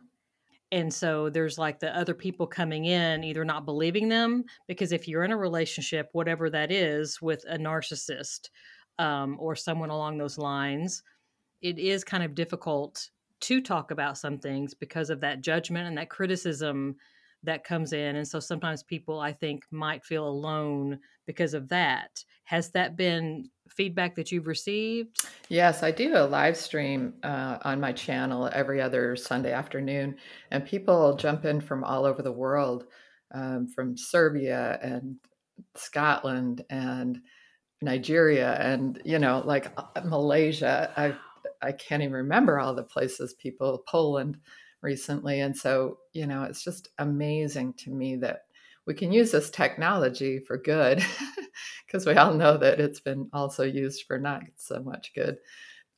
And 0.72 0.92
so 0.92 1.30
there's 1.30 1.56
like 1.56 1.78
the 1.78 1.96
other 1.96 2.14
people 2.14 2.46
coming 2.46 2.86
in, 2.86 3.22
either 3.22 3.44
not 3.44 3.64
believing 3.64 4.08
them, 4.08 4.44
because 4.66 4.92
if 4.92 5.06
you're 5.06 5.22
in 5.22 5.30
a 5.30 5.36
relationship, 5.36 6.08
whatever 6.12 6.50
that 6.50 6.72
is, 6.72 7.22
with 7.22 7.44
a 7.48 7.56
narcissist 7.56 8.48
um, 8.98 9.36
or 9.38 9.54
someone 9.54 9.90
along 9.90 10.18
those 10.18 10.36
lines, 10.36 11.02
it 11.62 11.78
is 11.78 12.02
kind 12.02 12.24
of 12.24 12.34
difficult 12.34 13.08
to 13.40 13.60
talk 13.60 13.90
about 13.90 14.18
some 14.18 14.38
things 14.38 14.74
because 14.74 15.10
of 15.10 15.20
that 15.20 15.42
judgment 15.42 15.86
and 15.86 15.96
that 15.96 16.10
criticism 16.10 16.96
that 17.44 17.64
comes 17.64 17.92
in. 17.92 18.16
And 18.16 18.26
so 18.26 18.40
sometimes 18.40 18.82
people, 18.82 19.20
I 19.20 19.32
think, 19.32 19.64
might 19.70 20.04
feel 20.04 20.26
alone 20.26 20.98
because 21.26 21.54
of 21.54 21.68
that. 21.68 22.10
Has 22.44 22.70
that 22.72 22.96
been 22.96 23.48
feedback 23.68 24.14
that 24.16 24.30
you've 24.30 24.46
received? 24.46 25.18
Yes, 25.48 25.82
I 25.82 25.90
do 25.90 26.16
a 26.16 26.26
live 26.26 26.56
stream 26.56 27.14
uh, 27.22 27.58
on 27.62 27.80
my 27.80 27.92
channel 27.92 28.50
every 28.52 28.80
other 28.80 29.16
Sunday 29.16 29.52
afternoon, 29.52 30.16
and 30.50 30.64
people 30.64 31.16
jump 31.16 31.44
in 31.44 31.60
from 31.60 31.84
all 31.84 32.04
over 32.04 32.22
the 32.22 32.32
world, 32.32 32.86
um, 33.32 33.66
from 33.68 33.96
Serbia 33.96 34.78
and 34.82 35.16
Scotland 35.76 36.64
and 36.70 37.20
Nigeria 37.80 38.54
and 38.54 39.00
you 39.04 39.18
know 39.18 39.42
like 39.44 39.72
uh, 39.76 40.00
Malaysia. 40.04 40.92
I 40.96 41.14
I 41.62 41.72
can't 41.72 42.02
even 42.02 42.14
remember 42.14 42.58
all 42.58 42.74
the 42.74 42.82
places 42.82 43.34
people 43.34 43.84
Poland 43.86 44.38
recently, 44.84 45.40
and 45.40 45.56
so 45.56 45.98
you 46.12 46.26
know 46.26 46.44
it's 46.44 46.62
just 46.62 46.90
amazing 46.98 47.74
to 47.78 47.90
me 47.90 48.16
that 48.16 48.42
we 48.86 48.94
can 48.94 49.12
use 49.12 49.32
this 49.32 49.50
technology 49.50 50.38
for 50.38 50.58
good 50.58 51.02
because 51.86 52.06
we 52.06 52.14
all 52.14 52.34
know 52.34 52.56
that 52.58 52.80
it's 52.80 53.00
been 53.00 53.28
also 53.32 53.64
used 53.64 54.04
for 54.06 54.18
not 54.18 54.42
so 54.56 54.80
much 54.80 55.12
good. 55.14 55.38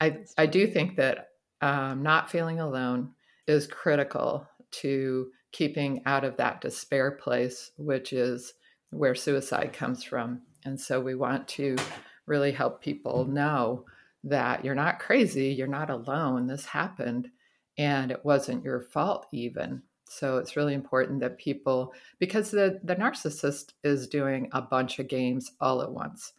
I, 0.01 0.19
I 0.39 0.47
do 0.47 0.67
think 0.67 0.97
that 0.97 1.29
um, 1.61 2.03
not 2.03 2.31
feeling 2.31 2.61
alone 2.61 3.13
is 3.47 3.67
critical 3.67 4.47
to 4.71 5.29
keeping 5.53 6.03
out 6.07 6.25
of 6.25 6.37
that 6.37 6.61
despair 6.61 7.13
place, 7.13 7.71
which 7.79 8.13
is 8.13 8.53
where 8.91 9.15
suicide 9.15 9.73
comes 9.73 10.05
from. 10.05 10.43
And 10.65 10.79
so 10.79 11.01
we 11.01 11.15
want 11.15 11.49
to 11.49 11.77
really 12.27 12.53
help 12.53 12.83
people 12.83 13.25
know 13.25 13.85
that 14.25 14.65
you're 14.65 14.75
not 14.75 14.99
crazy, 14.99 15.47
you're 15.47 15.67
not 15.67 15.91
alone. 15.91 16.47
This 16.47 16.67
happened 16.67 17.31
and 17.79 18.11
it 18.11 18.25
wasn't 18.25 18.65
your 18.65 18.81
fault, 18.81 19.27
even. 19.33 19.83
So 20.09 20.39
it's 20.39 20.57
really 20.57 20.75
important 20.75 21.21
that 21.21 21.39
people, 21.39 21.93
because 22.19 22.51
the, 22.51 22.81
the 22.85 22.97
narcissist 22.97 23.73
is 23.83 24.07
doing 24.07 24.49
a 24.53 24.63
bunch 24.63 24.99
of 24.99 25.09
games 25.09 25.53
all 25.61 25.83
at 25.83 25.91
once. 25.91 26.33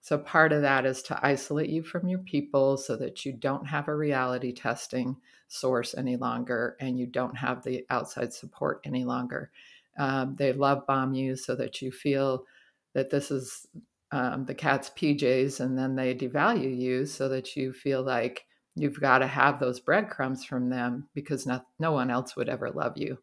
So 0.00 0.18
part 0.18 0.52
of 0.52 0.60
that 0.62 0.84
is 0.84 1.02
to 1.04 1.26
isolate 1.26 1.70
you 1.70 1.82
from 1.82 2.08
your 2.08 2.18
people 2.18 2.76
so 2.76 2.96
that 2.96 3.24
you 3.24 3.32
don't 3.32 3.66
have 3.66 3.88
a 3.88 3.96
reality 3.96 4.52
testing 4.52 5.16
source 5.48 5.94
any 5.94 6.16
longer 6.16 6.76
and 6.80 6.98
you 6.98 7.06
don't 7.06 7.36
have 7.36 7.62
the 7.62 7.86
outside 7.88 8.32
support 8.32 8.80
any 8.84 9.04
longer. 9.04 9.50
Um, 9.96 10.34
they 10.36 10.52
love 10.52 10.86
bomb 10.86 11.14
you 11.14 11.36
so 11.36 11.54
that 11.56 11.80
you 11.80 11.90
feel 11.90 12.44
that 12.92 13.10
this 13.10 13.30
is 13.30 13.66
um, 14.12 14.44
the 14.44 14.54
cat's 14.54 14.90
PJs 14.90 15.60
and 15.60 15.78
then 15.78 15.96
they 15.96 16.14
devalue 16.14 16.76
you 16.76 17.06
so 17.06 17.28
that 17.30 17.56
you 17.56 17.72
feel 17.72 18.02
like 18.02 18.44
You've 18.76 19.00
got 19.00 19.18
to 19.18 19.26
have 19.26 19.60
those 19.60 19.80
breadcrumbs 19.80 20.44
from 20.44 20.68
them 20.68 21.08
because 21.14 21.46
no, 21.46 21.62
no 21.78 21.92
one 21.92 22.10
else 22.10 22.34
would 22.36 22.48
ever 22.48 22.70
love 22.70 22.96
you. 22.96 23.18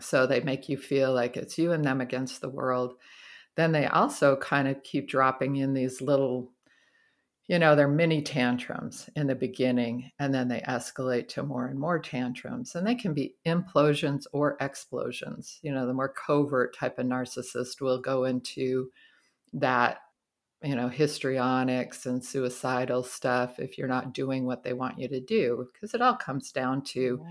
So 0.00 0.26
they 0.26 0.40
make 0.40 0.68
you 0.68 0.76
feel 0.76 1.14
like 1.14 1.36
it's 1.36 1.56
you 1.56 1.72
and 1.72 1.84
them 1.84 2.00
against 2.00 2.40
the 2.40 2.50
world. 2.50 2.94
Then 3.56 3.72
they 3.72 3.86
also 3.86 4.36
kind 4.36 4.68
of 4.68 4.82
keep 4.82 5.08
dropping 5.08 5.56
in 5.56 5.74
these 5.74 6.00
little, 6.00 6.50
you 7.46 7.58
know, 7.58 7.74
they're 7.74 7.88
mini 7.88 8.22
tantrums 8.22 9.08
in 9.16 9.26
the 9.26 9.34
beginning, 9.34 10.10
and 10.18 10.34
then 10.34 10.48
they 10.48 10.60
escalate 10.60 11.28
to 11.28 11.42
more 11.42 11.66
and 11.66 11.78
more 11.78 11.98
tantrums. 11.98 12.74
And 12.74 12.86
they 12.86 12.94
can 12.94 13.14
be 13.14 13.36
implosions 13.46 14.24
or 14.32 14.56
explosions. 14.60 15.58
You 15.62 15.72
know, 15.72 15.86
the 15.86 15.94
more 15.94 16.12
covert 16.12 16.74
type 16.76 16.98
of 16.98 17.06
narcissist 17.06 17.80
will 17.80 18.00
go 18.00 18.24
into 18.24 18.90
that 19.54 19.98
you 20.62 20.76
know, 20.76 20.88
histrionics 20.88 22.06
and 22.06 22.24
suicidal 22.24 23.02
stuff 23.02 23.58
if 23.58 23.76
you're 23.76 23.88
not 23.88 24.14
doing 24.14 24.46
what 24.46 24.62
they 24.62 24.72
want 24.72 24.98
you 24.98 25.08
to 25.08 25.20
do, 25.20 25.68
because 25.72 25.94
it 25.94 26.00
all 26.00 26.14
comes 26.14 26.52
down 26.52 26.82
to 26.82 27.24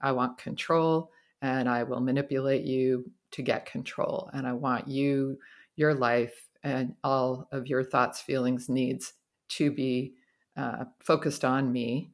I 0.00 0.12
want 0.12 0.38
control 0.38 1.10
and 1.40 1.68
I 1.68 1.82
will 1.82 2.00
manipulate 2.00 2.64
you 2.64 3.10
to 3.32 3.42
get 3.42 3.66
control. 3.66 4.30
And 4.32 4.46
I 4.46 4.52
want 4.52 4.86
you, 4.86 5.38
your 5.76 5.94
life, 5.94 6.48
and 6.62 6.94
all 7.02 7.48
of 7.52 7.66
your 7.66 7.82
thoughts, 7.82 8.20
feelings, 8.20 8.68
needs 8.68 9.14
to 9.50 9.70
be 9.70 10.14
uh, 10.56 10.84
focused 11.00 11.44
on 11.44 11.72
me. 11.72 12.10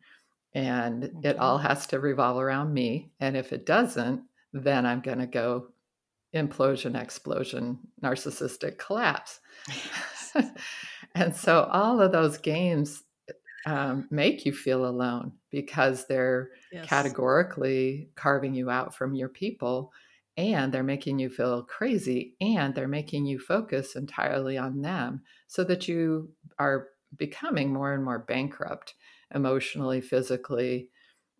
And 0.54 1.12
it 1.22 1.38
all 1.38 1.58
has 1.58 1.86
to 1.88 2.00
revolve 2.00 2.38
around 2.38 2.72
me. 2.74 3.12
And 3.20 3.36
if 3.36 3.52
it 3.52 3.66
doesn't, 3.66 4.22
then 4.52 4.84
I'm 4.84 5.00
going 5.00 5.18
to 5.18 5.26
go 5.26 5.68
implosion, 6.34 7.00
explosion, 7.00 7.78
narcissistic 8.02 8.78
collapse. 8.78 9.40
and 11.14 11.34
so 11.34 11.68
all 11.72 12.00
of 12.00 12.12
those 12.12 12.38
games 12.38 13.02
um, 13.66 14.06
make 14.10 14.46
you 14.46 14.52
feel 14.52 14.86
alone 14.86 15.32
because 15.50 16.06
they're 16.06 16.50
yes. 16.72 16.86
categorically 16.86 18.08
carving 18.16 18.54
you 18.54 18.70
out 18.70 18.94
from 18.94 19.14
your 19.14 19.28
people 19.28 19.92
and 20.36 20.72
they're 20.72 20.82
making 20.82 21.18
you 21.18 21.28
feel 21.28 21.62
crazy 21.64 22.34
and 22.40 22.74
they're 22.74 22.88
making 22.88 23.26
you 23.26 23.38
focus 23.38 23.96
entirely 23.96 24.56
on 24.56 24.80
them 24.80 25.22
so 25.48 25.64
that 25.64 25.88
you 25.88 26.30
are 26.58 26.88
becoming 27.16 27.72
more 27.72 27.92
and 27.92 28.04
more 28.04 28.20
bankrupt 28.20 28.94
emotionally 29.34 30.00
physically 30.00 30.88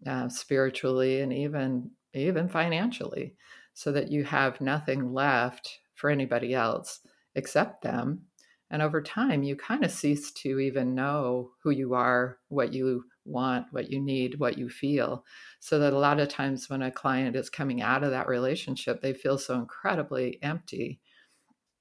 uh, 0.07 0.29
spiritually 0.29 1.21
and 1.21 1.33
even 1.33 1.91
even 2.13 2.49
financially 2.49 3.35
so 3.73 3.93
that 3.93 4.11
you 4.11 4.25
have 4.25 4.61
nothing 4.61 5.13
left 5.13 5.79
for 5.95 6.11
anybody 6.11 6.55
else 6.55 7.01
except 7.35 7.83
them 7.83 8.23
and 8.71 8.83
over 8.83 9.03
time, 9.03 9.43
you 9.43 9.57
kind 9.57 9.85
of 9.85 9.91
cease 9.91 10.31
to 10.33 10.61
even 10.61 10.95
know 10.95 11.51
who 11.63 11.71
you 11.71 11.95
are, 11.95 12.39
what 12.49 12.73
you 12.73 13.05
want, 13.25 13.67
what 13.73 13.91
you 13.91 14.01
need, 14.01 14.39
what 14.39 14.59
you 14.59 14.69
feel. 14.69 15.25
So 15.59 15.81
that 15.81 15.93
a 15.93 15.99
lot 15.99 16.21
of 16.21 16.29
times 16.29 16.71
when 16.71 16.83
a 16.83 16.91
client 16.91 17.35
is 17.35 17.51
coming 17.51 17.83
out 17.83 18.05
of 18.05 18.13
that 18.13 18.29
relationship, 18.29 19.03
they 19.03 19.13
feel 19.13 19.39
so 19.39 19.55
incredibly 19.57 20.39
empty. 20.43 21.01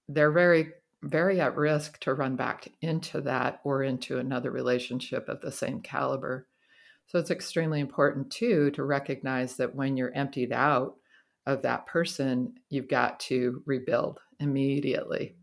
They're 0.08 0.32
very, 0.32 0.72
very 1.04 1.40
at 1.40 1.56
risk 1.56 2.00
to 2.02 2.16
run 2.16 2.36
back 2.36 2.68
into 2.82 3.22
that 3.22 3.60
or 3.64 3.84
into 3.84 4.18
another 4.18 4.50
relationship 4.50 5.30
of 5.30 5.42
the 5.42 5.52
same 5.52 5.82
caliber. 5.82 6.48
So 7.06 7.20
it's 7.20 7.32
extremely 7.32 7.82
important 7.82 8.32
too 8.32 8.72
to 8.72 8.84
recognize 8.84 9.58
that 9.58 9.76
when 9.76 9.96
you're 9.96 10.14
emptied 10.14 10.52
out 10.52 10.96
of 11.46 11.62
that 11.62 11.86
person, 11.86 12.54
you've 12.70 12.90
got 12.90 13.20
to 13.22 13.62
rebuild 13.66 14.20
immediately 14.40 15.36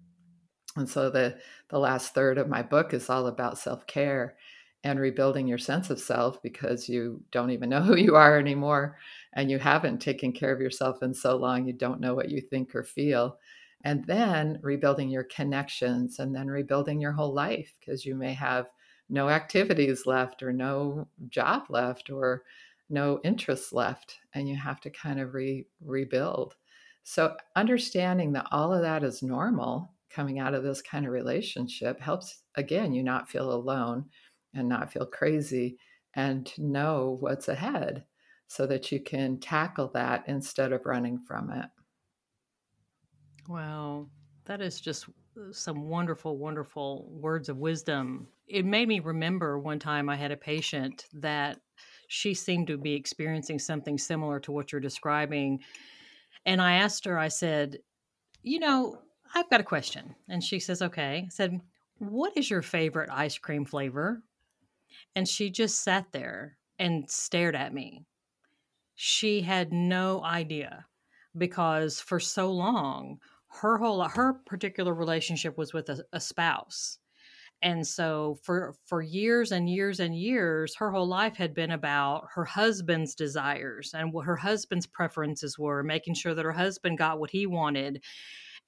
and 0.77 0.89
so 0.89 1.11
the 1.11 1.39
the 1.69 1.79
last 1.79 2.15
third 2.15 2.39
of 2.39 2.49
my 2.49 2.63
book 2.63 2.95
is 2.95 3.11
all 3.11 3.27
about 3.27 3.59
self-care 3.59 4.37
and 4.85 5.01
rebuilding 5.01 5.49
your 5.49 5.59
sense 5.59 5.91
of 5.91 5.99
self 5.99 6.41
because 6.43 6.89
you 6.89 7.21
don't 7.33 7.51
even 7.51 7.69
know 7.69 7.81
who 7.83 7.97
you 7.97 8.15
are 8.15 8.39
anymore 8.39 8.97
and 9.33 9.51
you 9.51 9.59
haven't 9.59 9.99
taken 9.99 10.33
care 10.33 10.53
of 10.53 10.61
yourself 10.61 11.03
in 11.03 11.13
so 11.13 11.37
long 11.37 11.67
you 11.67 11.73
don't 11.73 12.01
know 12.01 12.15
what 12.15 12.31
you 12.31 12.41
think 12.41 12.75
or 12.75 12.85
feel. 12.85 13.39
And 13.85 14.05
then 14.05 14.59
rebuilding 14.63 15.11
your 15.11 15.25
connections 15.25 16.19
and 16.19 16.35
then 16.35 16.49
rebuilding 16.49 17.01
your 17.01 17.13
whole 17.13 17.35
life 17.35 17.75
because 17.81 18.05
you 18.05 18.15
may 18.15 18.33
have 18.35 18.67
no 19.09 19.29
activities 19.29 20.07
left 20.07 20.43
or 20.43 20.53
no 20.53 21.07
job 21.29 21.65
left 21.69 22.11
or 22.11 22.45
no 22.89 23.21
interests 23.25 23.73
left 23.73 24.19
and 24.35 24.49
you 24.49 24.57
have 24.57 24.81
to 24.81 24.91
kind 24.91 25.21
of 25.21 25.35
re- 25.35 25.67
rebuild. 25.85 26.55
So 27.03 27.37
understanding 27.55 28.33
that 28.33 28.49
all 28.51 28.73
of 28.73 28.83
that 28.83 29.05
is 29.05 29.23
normal 29.23 29.93
coming 30.17 30.39
out 30.39 30.55
of 30.55 30.63
this 30.63 30.81
kind 30.81 31.05
of 31.05 31.13
relationship 31.13 32.01
helps 32.01 32.43
again 32.55 32.95
you 32.95 33.03
not 33.03 33.29
feel 33.29 33.53
alone 33.53 34.07
and 34.55 34.67
not 34.67 34.91
feel 34.91 35.05
crazy 35.05 35.77
and 36.15 36.51
know 36.57 37.19
what's 37.21 37.49
ahead 37.49 38.03
so 38.49 38.67
that 38.67 38.91
you 38.91 38.99
can 38.99 39.39
tackle 39.39 39.91
that 39.93 40.25
instead 40.27 40.73
of 40.73 40.87
running 40.87 41.19
from 41.19 41.51
it. 41.51 41.67
Wow, 43.47 44.09
that 44.47 44.63
is 44.63 44.81
just 44.81 45.07
uh, 45.37 45.53
some 45.53 45.83
wonderful, 45.83 46.39
wonderful 46.39 47.07
words 47.11 47.51
of 47.51 47.59
wisdom. 47.59 48.29
It 48.47 48.65
made 48.65 48.89
me 48.89 49.01
remember 49.01 49.59
one 49.59 49.79
time 49.79 50.09
I 50.09 50.17
had 50.17 50.33
a 50.33 50.37
patient 50.37 51.05
that 51.13 51.59
she 52.09 52.33
seemed 52.33 52.69
to 52.69 52.79
be 52.79 52.95
experiencing 52.95 53.59
something 53.59 53.99
similar 53.99 54.41
to 54.41 54.53
what 54.53 54.73
you're 54.73 54.81
describing. 54.81 55.61
And 56.47 56.63
I 56.63 56.77
asked 56.77 57.05
her, 57.05 57.19
I 57.19 57.29
said, 57.29 57.79
You 58.43 58.61
know, 58.61 59.03
I've 59.35 59.51
got 59.51 59.61
a 59.61 59.65
question. 59.65 60.15
And 60.29 60.43
she 60.43 60.61
says, 60.61 60.83
Okay. 60.83 61.25
I 61.27 61.29
said, 61.31 61.61
What 61.99 62.37
is 62.37 62.51
your 62.51 62.63
favorite 62.63 63.11
ice 63.13 63.39
cream 63.39 63.65
flavor? 63.65 64.23
And 65.15 65.29
she 65.29 65.51
just 65.51 65.83
sat 65.83 66.07
there 66.13 66.57
and 66.79 67.11
stared 67.11 67.57
at 67.57 67.75
me. 67.75 68.07
She 68.95 69.43
had 69.43 69.73
no 69.73 70.23
idea 70.23 70.87
because 71.37 72.01
for 72.01 72.19
so 72.19 72.51
long, 72.51 73.19
her 73.49 73.79
whole 73.79 74.03
her 74.03 74.35
particular 74.47 74.95
relationship 74.95 75.57
was 75.57 75.73
with 75.73 75.89
a, 75.89 76.05
a 76.13 76.21
spouse 76.21 76.99
and 77.63 77.87
so 77.87 78.39
for 78.43 78.75
for 78.85 79.01
years 79.01 79.51
and 79.53 79.69
years 79.69 80.01
and 80.01 80.17
years 80.17 80.75
her 80.77 80.91
whole 80.91 81.07
life 81.07 81.37
had 81.37 81.55
been 81.55 81.71
about 81.71 82.27
her 82.35 82.45
husband's 82.45 83.15
desires 83.15 83.93
and 83.95 84.13
what 84.13 84.27
her 84.27 84.37
husband's 84.37 84.87
preferences 84.87 85.59
were 85.59 85.83
making 85.83 86.15
sure 86.15 86.35
that 86.35 86.45
her 86.45 86.53
husband 86.53 86.99
got 86.99 87.19
what 87.19 87.31
he 87.31 87.47
wanted 87.47 88.03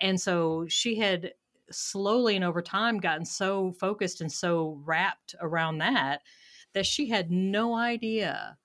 and 0.00 0.20
so 0.20 0.66
she 0.68 0.96
had 0.96 1.32
slowly 1.70 2.36
and 2.36 2.44
over 2.44 2.62
time 2.62 2.98
gotten 2.98 3.24
so 3.24 3.72
focused 3.72 4.20
and 4.20 4.32
so 4.32 4.80
wrapped 4.84 5.34
around 5.40 5.78
that 5.78 6.22
that 6.74 6.86
she 6.86 7.08
had 7.08 7.30
no 7.30 7.74
idea 7.74 8.56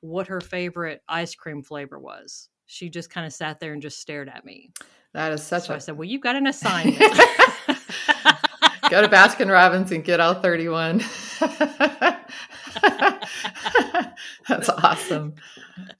what 0.00 0.26
her 0.26 0.40
favorite 0.40 1.02
ice 1.08 1.34
cream 1.34 1.62
flavor 1.62 1.98
was. 1.98 2.48
She 2.66 2.88
just 2.90 3.10
kind 3.10 3.26
of 3.26 3.32
sat 3.32 3.60
there 3.60 3.72
and 3.72 3.82
just 3.82 4.00
stared 4.00 4.28
at 4.28 4.44
me. 4.44 4.70
That 5.12 5.32
is 5.32 5.42
such 5.42 5.66
so 5.66 5.72
a. 5.72 5.76
I 5.76 5.78
said, 5.78 5.96
"Well, 5.96 6.08
you've 6.08 6.22
got 6.22 6.36
an 6.36 6.46
assignment. 6.46 6.98
Go 8.90 9.00
to 9.00 9.08
Baskin 9.08 9.50
Robbins 9.50 9.92
and 9.92 10.04
get 10.04 10.20
all 10.20 10.34
thirty-one." 10.34 10.98
that's 14.48 14.68
awesome. 14.68 15.34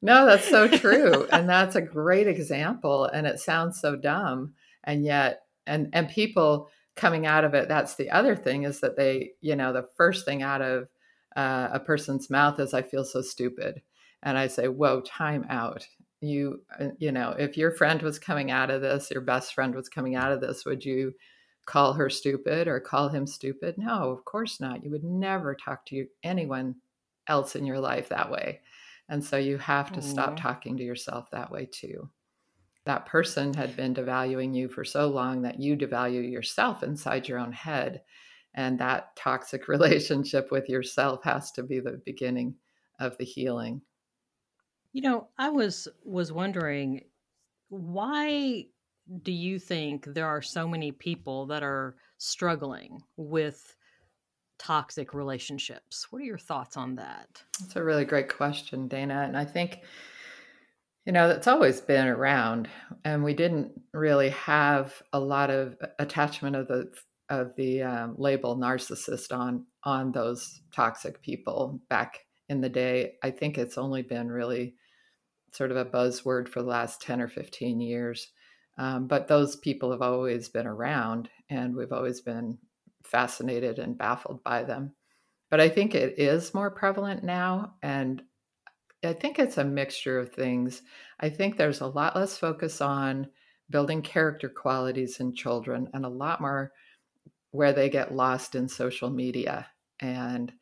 No, 0.02 0.26
that's 0.26 0.48
so 0.48 0.68
true, 0.68 1.26
and 1.32 1.48
that's 1.48 1.76
a 1.76 1.82
great 1.82 2.26
example. 2.26 3.04
And 3.06 3.26
it 3.26 3.38
sounds 3.40 3.80
so 3.80 3.96
dumb, 3.96 4.54
and 4.84 5.04
yet 5.04 5.42
and 5.66 5.88
and 5.92 6.08
people 6.08 6.68
coming 6.96 7.26
out 7.26 7.44
of 7.44 7.54
it 7.54 7.68
that's 7.68 7.96
the 7.96 8.10
other 8.10 8.36
thing 8.36 8.62
is 8.62 8.80
that 8.80 8.96
they 8.96 9.32
you 9.40 9.56
know 9.56 9.72
the 9.72 9.86
first 9.96 10.24
thing 10.24 10.42
out 10.42 10.62
of 10.62 10.88
uh, 11.36 11.68
a 11.72 11.80
person's 11.80 12.30
mouth 12.30 12.60
is 12.60 12.74
i 12.74 12.82
feel 12.82 13.04
so 13.04 13.20
stupid. 13.20 13.82
And 14.22 14.38
i 14.38 14.46
say 14.46 14.68
whoa 14.68 15.00
time 15.00 15.44
out. 15.50 15.86
You 16.20 16.62
uh, 16.78 16.88
you 16.98 17.12
know 17.12 17.30
if 17.38 17.56
your 17.56 17.72
friend 17.72 18.00
was 18.02 18.18
coming 18.18 18.50
out 18.50 18.70
of 18.70 18.80
this 18.80 19.10
your 19.10 19.20
best 19.20 19.54
friend 19.54 19.74
was 19.74 19.88
coming 19.88 20.14
out 20.14 20.32
of 20.32 20.40
this 20.40 20.64
would 20.64 20.84
you 20.84 21.12
call 21.66 21.94
her 21.94 22.10
stupid 22.10 22.68
or 22.68 22.78
call 22.80 23.08
him 23.08 23.26
stupid? 23.26 23.76
No 23.78 24.10
of 24.10 24.24
course 24.24 24.60
not. 24.60 24.84
You 24.84 24.90
would 24.90 25.04
never 25.04 25.54
talk 25.54 25.84
to 25.86 26.06
anyone 26.22 26.76
else 27.26 27.56
in 27.56 27.66
your 27.66 27.80
life 27.80 28.10
that 28.10 28.30
way. 28.30 28.60
And 29.08 29.22
so 29.22 29.36
you 29.36 29.58
have 29.58 29.92
to 29.92 30.02
stop 30.02 30.36
talking 30.36 30.76
to 30.78 30.82
yourself 30.82 31.30
that 31.30 31.50
way 31.50 31.66
too 31.66 32.08
that 32.84 33.06
person 33.06 33.54
had 33.54 33.76
been 33.76 33.94
devaluing 33.94 34.54
you 34.54 34.68
for 34.68 34.84
so 34.84 35.08
long 35.08 35.42
that 35.42 35.58
you 35.58 35.76
devalue 35.76 36.30
yourself 36.30 36.82
inside 36.82 37.28
your 37.28 37.38
own 37.38 37.52
head. 37.52 38.02
And 38.54 38.78
that 38.78 39.16
toxic 39.16 39.68
relationship 39.68 40.50
with 40.50 40.68
yourself 40.68 41.24
has 41.24 41.50
to 41.52 41.62
be 41.62 41.80
the 41.80 42.00
beginning 42.04 42.54
of 43.00 43.16
the 43.18 43.24
healing. 43.24 43.80
You 44.92 45.02
know 45.02 45.28
i 45.38 45.48
was 45.48 45.88
was 46.04 46.30
wondering 46.30 47.02
why 47.68 48.66
do 49.22 49.32
you 49.32 49.58
think 49.58 50.04
there 50.06 50.28
are 50.28 50.40
so 50.40 50.68
many 50.68 50.92
people 50.92 51.46
that 51.46 51.64
are 51.64 51.96
struggling 52.18 53.02
with 53.16 53.76
toxic 54.58 55.12
relationships? 55.12 56.06
What 56.10 56.22
are 56.22 56.24
your 56.24 56.38
thoughts 56.38 56.76
on 56.76 56.94
that? 56.94 57.42
That's 57.60 57.76
a 57.76 57.82
really 57.82 58.04
great 58.04 58.28
question 58.28 58.86
dana. 58.86 59.24
And 59.26 59.36
i 59.36 59.44
think 59.44 59.80
you 61.04 61.12
know, 61.12 61.28
that's 61.28 61.46
always 61.46 61.80
been 61.80 62.06
around, 62.06 62.68
and 63.04 63.22
we 63.22 63.34
didn't 63.34 63.72
really 63.92 64.30
have 64.30 65.02
a 65.12 65.20
lot 65.20 65.50
of 65.50 65.76
attachment 65.98 66.56
of 66.56 66.68
the 66.68 66.90
of 67.28 67.54
the 67.56 67.82
um, 67.82 68.14
label 68.18 68.56
narcissist 68.56 69.36
on 69.36 69.66
on 69.84 70.12
those 70.12 70.62
toxic 70.74 71.22
people 71.22 71.80
back 71.90 72.20
in 72.48 72.60
the 72.60 72.68
day. 72.68 73.14
I 73.22 73.30
think 73.30 73.58
it's 73.58 73.78
only 73.78 74.02
been 74.02 74.30
really 74.30 74.76
sort 75.52 75.70
of 75.70 75.76
a 75.76 75.84
buzzword 75.84 76.48
for 76.48 76.62
the 76.62 76.68
last 76.68 77.02
ten 77.02 77.20
or 77.20 77.28
fifteen 77.28 77.80
years, 77.80 78.28
um, 78.78 79.06
but 79.06 79.28
those 79.28 79.56
people 79.56 79.90
have 79.90 80.02
always 80.02 80.48
been 80.48 80.66
around, 80.66 81.28
and 81.50 81.76
we've 81.76 81.92
always 81.92 82.22
been 82.22 82.58
fascinated 83.04 83.78
and 83.78 83.98
baffled 83.98 84.42
by 84.42 84.62
them. 84.64 84.94
But 85.50 85.60
I 85.60 85.68
think 85.68 85.94
it 85.94 86.18
is 86.18 86.54
more 86.54 86.70
prevalent 86.70 87.22
now, 87.22 87.74
and 87.82 88.22
I 89.04 89.12
think 89.12 89.38
it's 89.38 89.58
a 89.58 89.64
mixture 89.64 90.18
of 90.18 90.32
things. 90.32 90.82
I 91.20 91.28
think 91.28 91.56
there's 91.56 91.80
a 91.80 91.86
lot 91.86 92.16
less 92.16 92.38
focus 92.38 92.80
on 92.80 93.28
building 93.70 94.02
character 94.02 94.48
qualities 94.48 95.20
in 95.20 95.34
children 95.34 95.88
and 95.94 96.04
a 96.04 96.08
lot 96.08 96.40
more 96.40 96.72
where 97.50 97.72
they 97.72 97.88
get 97.88 98.14
lost 98.14 98.54
in 98.54 98.68
social 98.68 99.10
media. 99.10 99.66
And 100.00 100.52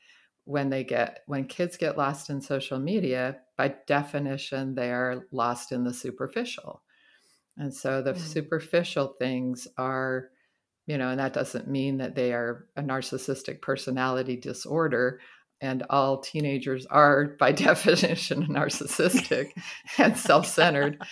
when 0.45 0.71
they 0.71 0.85
get 0.85 1.21
when 1.27 1.45
kids 1.45 1.77
get 1.77 1.97
lost 1.97 2.31
in 2.31 2.41
social 2.41 2.79
media, 2.79 3.39
by 3.57 3.75
definition, 3.87 4.75
they 4.75 4.91
are 4.91 5.27
lost 5.33 5.73
in 5.73 5.85
the 5.85 5.95
superficial. 5.95 6.83
And 7.57 7.73
so 7.73 8.03
the 8.03 8.15
mm. 8.15 8.19
superficial 8.19 9.15
things 9.19 9.69
are, 9.79 10.31
you 10.87 10.99
know, 10.99 11.11
and 11.11 11.21
that 11.21 11.33
doesn't 11.33 11.69
mean 11.69 11.99
that 11.99 12.15
they 12.15 12.33
are 12.33 12.67
a 12.77 12.83
narcissistic 12.83 13.61
personality 13.61 14.37
disorder 14.37 15.21
and 15.62 15.85
all 15.88 16.18
teenagers 16.18 16.85
are 16.87 17.37
by 17.38 17.53
definition 17.53 18.46
narcissistic 18.48 19.53
and 19.96 20.18
self-centered. 20.18 21.03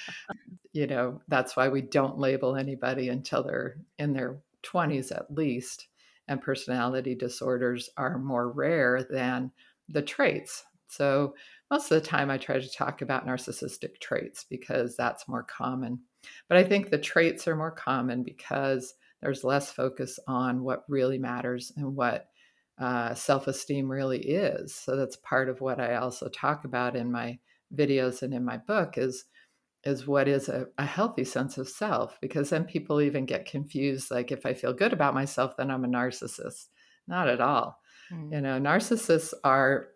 You 0.72 0.86
know 0.86 1.22
that's 1.28 1.56
why 1.56 1.68
we 1.68 1.80
don't 1.80 2.18
label 2.18 2.56
anybody 2.56 3.08
until 3.08 3.42
they're 3.42 3.76
in 3.98 4.12
their 4.12 4.40
20s 4.62 5.10
at 5.10 5.32
least 5.32 5.86
and 6.28 6.42
personality 6.42 7.14
disorders 7.14 7.88
are 7.96 8.18
more 8.18 8.52
rare 8.52 9.02
than 9.10 9.50
the 9.88 10.02
traits. 10.02 10.64
So 10.86 11.34
most 11.70 11.90
of 11.90 12.00
the 12.00 12.06
time 12.06 12.30
i 12.30 12.36
try 12.36 12.58
to 12.60 12.72
talk 12.72 13.00
about 13.00 13.26
narcissistic 13.26 13.98
traits 14.00 14.44
because 14.48 14.96
that's 14.96 15.28
more 15.28 15.44
common. 15.44 16.00
But 16.48 16.58
i 16.58 16.64
think 16.64 16.90
the 16.90 16.98
traits 16.98 17.48
are 17.48 17.56
more 17.56 17.70
common 17.70 18.22
because 18.22 18.94
there's 19.22 19.44
less 19.44 19.70
focus 19.70 20.18
on 20.26 20.62
what 20.62 20.84
really 20.88 21.18
matters 21.18 21.72
and 21.76 21.94
what 21.94 22.28
uh, 22.80 23.14
self-esteem 23.14 23.90
really 23.90 24.20
is. 24.20 24.74
So 24.74 24.96
that's 24.96 25.16
part 25.16 25.48
of 25.48 25.60
what 25.60 25.78
i 25.78 25.96
also 25.96 26.28
talk 26.28 26.64
about 26.64 26.96
in 26.96 27.12
my 27.12 27.38
videos 27.74 28.22
and 28.22 28.34
in 28.34 28.44
my 28.44 28.56
book 28.56 28.96
is 28.96 29.24
is 29.84 30.06
what 30.06 30.28
is 30.28 30.48
a, 30.48 30.66
a, 30.76 30.84
healthy 30.84 31.24
sense 31.24 31.56
of 31.56 31.66
self 31.66 32.18
because 32.20 32.50
then 32.50 32.64
people 32.64 33.00
even 33.00 33.24
get 33.24 33.46
confused 33.46 34.10
like 34.10 34.30
if 34.30 34.44
i 34.44 34.52
feel 34.52 34.72
good 34.74 34.92
about 34.92 35.14
myself 35.14 35.56
then 35.56 35.70
i'm 35.70 35.84
a 35.84 35.88
narcissist. 35.88 36.68
Not 37.06 37.28
at 37.28 37.40
all. 37.40 37.78
Mm. 38.12 38.32
you 38.32 38.40
know 38.40 38.60
narcissists 38.60 39.34
are 39.44 39.88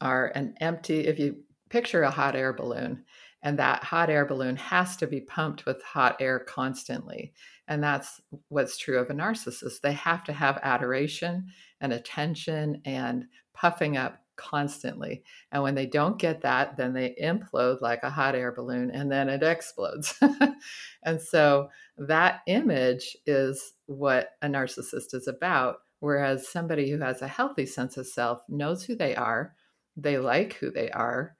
are 0.00 0.26
an 0.34 0.54
empty 0.60 1.06
if 1.06 1.18
you 1.18 1.42
picture 1.70 2.02
a 2.02 2.10
hot 2.10 2.36
air 2.36 2.52
balloon 2.52 3.04
and 3.42 3.58
that 3.58 3.82
hot 3.82 4.08
air 4.08 4.24
balloon 4.24 4.56
has 4.56 4.96
to 4.98 5.06
be 5.06 5.20
pumped 5.20 5.66
with 5.66 5.82
hot 5.82 6.16
air 6.20 6.38
constantly. 6.38 7.32
And 7.68 7.82
that's 7.82 8.20
what's 8.48 8.78
true 8.78 8.98
of 8.98 9.10
a 9.10 9.14
narcissist. 9.14 9.80
They 9.80 9.92
have 9.92 10.24
to 10.24 10.32
have 10.32 10.60
adoration 10.62 11.46
and 11.80 11.92
attention 11.92 12.82
and 12.84 13.24
puffing 13.54 13.96
up 13.96 14.18
constantly. 14.36 15.22
And 15.50 15.62
when 15.62 15.74
they 15.74 15.86
don't 15.86 16.18
get 16.18 16.40
that 16.42 16.76
then 16.76 16.94
they 16.94 17.14
implode 17.22 17.80
like 17.80 18.02
a 18.02 18.10
hot 18.10 18.34
air 18.34 18.52
balloon 18.52 18.90
and 18.90 19.10
then 19.10 19.28
it 19.28 19.42
explodes. 19.42 20.18
And 21.04 21.20
so 21.20 21.68
that 21.98 22.40
image 22.46 23.16
is 23.26 23.72
what 23.86 24.30
a 24.40 24.46
narcissist 24.46 25.14
is 25.14 25.26
about 25.26 25.78
whereas 26.00 26.48
somebody 26.48 26.90
who 26.90 26.98
has 26.98 27.22
a 27.22 27.28
healthy 27.28 27.66
sense 27.66 27.96
of 27.96 28.06
self 28.06 28.40
knows 28.48 28.84
who 28.84 28.94
they 28.94 29.14
are 29.14 29.54
they 29.96 30.18
like 30.18 30.54
who 30.54 30.70
they 30.70 30.90
are 30.90 31.36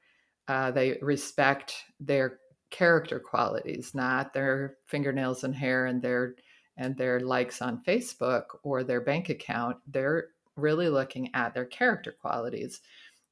uh, 0.49 0.71
they 0.71 0.99
respect 1.01 1.75
their 2.01 2.39
character 2.71 3.21
qualities, 3.21 3.95
not 3.95 4.33
their 4.33 4.77
fingernails 4.87 5.45
and 5.45 5.55
hair 5.55 5.87
and 5.87 6.03
their 6.03 6.35
and 6.77 6.97
their 6.97 7.21
likes 7.21 7.61
on 7.61 7.83
Facebook 7.85 8.45
or 8.63 8.83
their 8.83 9.01
bank 9.03 9.29
account. 9.29 9.77
They're 9.87 10.29
really 10.57 10.89
looking 10.89 11.29
at 11.35 11.53
their 11.53 11.67
character 11.67 12.13
qualities. 12.19 12.81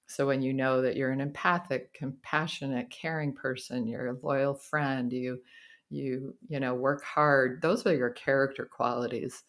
So 0.07 0.27
when 0.27 0.43
you 0.43 0.53
know 0.53 0.83
that 0.83 0.97
you're 0.97 1.11
an 1.11 1.21
empathic, 1.21 1.95
compassionate, 1.95 2.91
caring 2.91 3.33
person, 3.33 3.87
you're 3.87 4.09
a 4.09 4.19
loyal 4.23 4.55
friend, 4.55 5.13
you 5.13 5.41
you 5.91 6.35
you 6.49 6.61
know 6.61 6.75
work 6.75 7.03
hard, 7.03 7.63
those 7.63 7.87
are 7.87 7.95
your 7.95 8.11
character 8.11 8.65
qualities. 8.67 9.43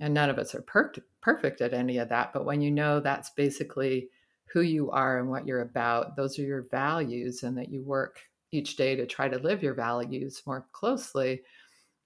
And 0.00 0.14
none 0.14 0.30
of 0.30 0.38
us 0.38 0.54
are 0.54 0.62
per- 0.62 0.92
perfect 1.20 1.60
at 1.60 1.74
any 1.74 1.98
of 1.98 2.08
that, 2.10 2.32
but 2.32 2.44
when 2.44 2.60
you 2.60 2.70
know 2.70 3.00
that's 3.00 3.30
basically 3.30 4.10
who 4.52 4.60
you 4.62 4.90
are 4.90 5.18
and 5.18 5.28
what 5.28 5.46
you're 5.46 5.62
about. 5.62 6.16
Those 6.16 6.38
are 6.38 6.42
your 6.42 6.66
values, 6.70 7.42
and 7.42 7.56
that 7.58 7.70
you 7.70 7.82
work 7.82 8.20
each 8.50 8.76
day 8.76 8.96
to 8.96 9.06
try 9.06 9.28
to 9.28 9.38
live 9.38 9.62
your 9.62 9.74
values 9.74 10.42
more 10.46 10.66
closely. 10.72 11.42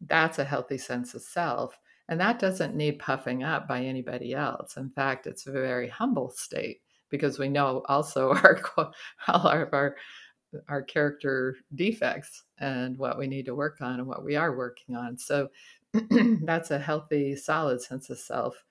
That's 0.06 0.38
a 0.38 0.44
healthy 0.44 0.78
sense 0.78 1.14
of 1.14 1.22
self. 1.22 1.78
And 2.08 2.20
that 2.20 2.38
doesn't 2.38 2.74
need 2.74 2.98
puffing 2.98 3.44
up 3.44 3.68
by 3.68 3.82
anybody 3.82 4.34
else. 4.34 4.76
In 4.76 4.90
fact, 4.90 5.26
it's 5.26 5.46
a 5.46 5.52
very 5.52 5.88
humble 5.88 6.30
state 6.30 6.80
because 7.10 7.38
we 7.38 7.48
know 7.48 7.82
also 7.88 8.30
our 8.34 8.60
all 9.28 9.48
of 9.48 9.72
our 9.72 9.96
our 10.68 10.82
character 10.82 11.56
defects 11.76 12.44
and 12.58 12.98
what 12.98 13.16
we 13.18 13.26
need 13.26 13.46
to 13.46 13.54
work 13.54 13.80
on 13.80 14.00
and 14.00 14.06
what 14.06 14.24
we 14.24 14.36
are 14.36 14.56
working 14.56 14.94
on. 14.94 15.16
So 15.16 15.48
that's 16.42 16.70
a 16.70 16.78
healthy, 16.78 17.34
solid 17.36 17.80
sense 17.80 18.10
of 18.10 18.18
self 18.18 18.62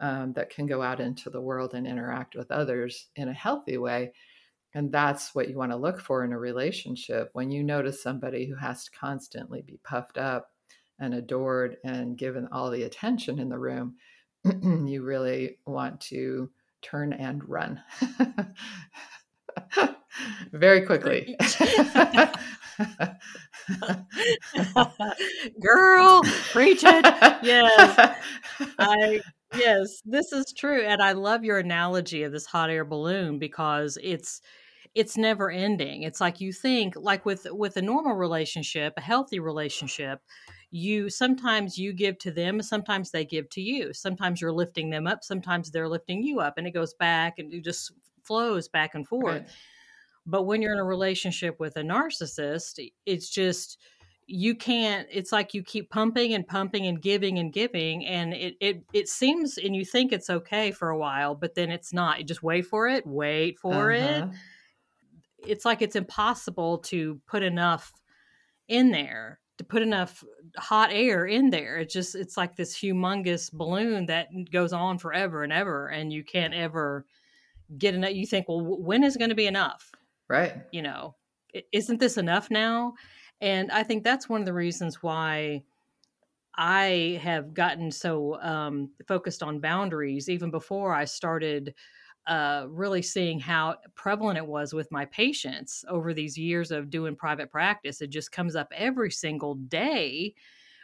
um, 0.00 0.32
that 0.34 0.50
can 0.50 0.66
go 0.66 0.82
out 0.82 1.00
into 1.00 1.30
the 1.30 1.40
world 1.40 1.74
and 1.74 1.86
interact 1.86 2.34
with 2.34 2.50
others 2.50 3.06
in 3.16 3.28
a 3.28 3.32
healthy 3.32 3.78
way. 3.78 4.12
And 4.74 4.92
that's 4.92 5.34
what 5.34 5.48
you 5.48 5.56
want 5.56 5.72
to 5.72 5.76
look 5.76 6.00
for 6.00 6.24
in 6.24 6.32
a 6.32 6.38
relationship. 6.38 7.30
When 7.32 7.50
you 7.50 7.64
notice 7.64 8.02
somebody 8.02 8.46
who 8.46 8.56
has 8.56 8.84
to 8.84 8.90
constantly 8.90 9.62
be 9.62 9.80
puffed 9.82 10.18
up 10.18 10.50
and 10.98 11.14
adored 11.14 11.76
and 11.84 12.18
given 12.18 12.48
all 12.52 12.70
the 12.70 12.82
attention 12.82 13.38
in 13.38 13.48
the 13.48 13.58
room, 13.58 13.96
you 14.44 15.02
really 15.02 15.58
want 15.66 16.00
to 16.02 16.50
turn 16.82 17.12
and 17.12 17.48
run 17.48 17.80
very 20.52 20.86
quickly. 20.86 21.36
Girl, 25.60 26.22
preach 26.52 26.84
it. 26.84 27.04
Yes. 27.42 28.16
I 28.78 29.20
yes, 29.54 30.02
this 30.04 30.32
is 30.32 30.52
true. 30.56 30.82
And 30.82 31.02
I 31.02 31.12
love 31.12 31.44
your 31.44 31.58
analogy 31.58 32.22
of 32.22 32.32
this 32.32 32.46
hot 32.46 32.70
air 32.70 32.84
balloon 32.84 33.38
because 33.38 33.98
it's 34.02 34.40
it's 34.94 35.16
never 35.16 35.50
ending. 35.50 36.02
It's 36.02 36.20
like 36.20 36.40
you 36.40 36.52
think 36.52 36.94
like 36.96 37.24
with 37.24 37.46
with 37.50 37.76
a 37.76 37.82
normal 37.82 38.14
relationship, 38.14 38.94
a 38.96 39.00
healthy 39.00 39.38
relationship, 39.38 40.20
you 40.70 41.10
sometimes 41.10 41.78
you 41.78 41.92
give 41.92 42.18
to 42.18 42.30
them, 42.30 42.62
sometimes 42.62 43.10
they 43.10 43.24
give 43.24 43.48
to 43.50 43.60
you. 43.60 43.92
Sometimes 43.92 44.40
you're 44.40 44.52
lifting 44.52 44.90
them 44.90 45.06
up, 45.06 45.24
sometimes 45.24 45.70
they're 45.70 45.88
lifting 45.88 46.22
you 46.22 46.40
up 46.40 46.54
and 46.58 46.66
it 46.66 46.72
goes 46.72 46.94
back 46.94 47.38
and 47.38 47.52
it 47.52 47.64
just 47.64 47.92
flows 48.22 48.68
back 48.68 48.94
and 48.94 49.06
forth. 49.06 49.42
Right. 49.42 49.48
But 50.26 50.42
when 50.42 50.60
you're 50.60 50.74
in 50.74 50.78
a 50.78 50.84
relationship 50.84 51.58
with 51.58 51.76
a 51.76 51.82
narcissist, 51.82 52.86
it's 53.06 53.30
just 53.30 53.78
you 54.30 54.54
can't 54.54 55.08
it's 55.10 55.32
like 55.32 55.54
you 55.54 55.62
keep 55.62 55.88
pumping 55.88 56.34
and 56.34 56.46
pumping 56.46 56.86
and 56.86 57.00
giving 57.00 57.38
and 57.38 57.52
giving 57.52 58.04
and 58.04 58.34
it 58.34 58.54
it 58.60 58.84
it 58.92 59.08
seems 59.08 59.56
and 59.56 59.74
you 59.74 59.86
think 59.86 60.12
it's 60.12 60.28
okay 60.28 60.70
for 60.70 60.90
a 60.90 60.98
while 60.98 61.34
but 61.34 61.54
then 61.54 61.70
it's 61.70 61.94
not 61.94 62.18
you 62.18 62.24
just 62.24 62.42
wait 62.42 62.66
for 62.66 62.86
it 62.86 63.06
wait 63.06 63.58
for 63.58 63.90
uh-huh. 63.90 64.26
it 64.26 65.48
it's 65.48 65.64
like 65.64 65.80
it's 65.80 65.96
impossible 65.96 66.78
to 66.78 67.18
put 67.26 67.42
enough 67.42 67.90
in 68.68 68.90
there 68.90 69.40
to 69.58 69.64
put 69.64 69.82
enough 69.82 70.22
hot 70.56 70.90
air 70.92 71.26
in 71.26 71.50
there. 71.50 71.78
It's 71.78 71.92
just 71.92 72.14
it's 72.14 72.36
like 72.36 72.56
this 72.56 72.76
humongous 72.76 73.52
balloon 73.52 74.06
that 74.06 74.28
goes 74.50 74.72
on 74.72 74.98
forever 74.98 75.42
and 75.42 75.52
ever 75.52 75.88
and 75.88 76.12
you 76.12 76.24
can't 76.24 76.54
ever 76.54 77.04
get 77.76 77.94
enough 77.94 78.14
you 78.14 78.26
think 78.26 78.48
well 78.48 78.60
when 78.62 79.04
is 79.04 79.16
going 79.16 79.30
to 79.30 79.36
be 79.36 79.46
enough? 79.46 79.90
Right. 80.28 80.54
You 80.72 80.82
know 80.82 81.16
isn't 81.72 81.98
this 81.98 82.16
enough 82.16 82.50
now 82.50 82.94
and 83.40 83.70
I 83.70 83.82
think 83.82 84.04
that's 84.04 84.28
one 84.28 84.40
of 84.40 84.46
the 84.46 84.52
reasons 84.52 85.02
why 85.02 85.62
I 86.54 87.20
have 87.22 87.54
gotten 87.54 87.90
so 87.92 88.40
um, 88.42 88.90
focused 89.06 89.42
on 89.42 89.60
boundaries 89.60 90.28
even 90.28 90.50
before 90.50 90.92
I 90.92 91.04
started 91.04 91.74
uh, 92.26 92.66
really 92.68 93.00
seeing 93.00 93.38
how 93.38 93.76
prevalent 93.94 94.36
it 94.36 94.46
was 94.46 94.74
with 94.74 94.90
my 94.90 95.04
patients 95.06 95.84
over 95.88 96.12
these 96.12 96.36
years 96.36 96.70
of 96.70 96.90
doing 96.90 97.16
private 97.16 97.50
practice. 97.50 98.00
It 98.00 98.10
just 98.10 98.32
comes 98.32 98.56
up 98.56 98.68
every 98.74 99.10
single 99.10 99.54
day 99.54 100.34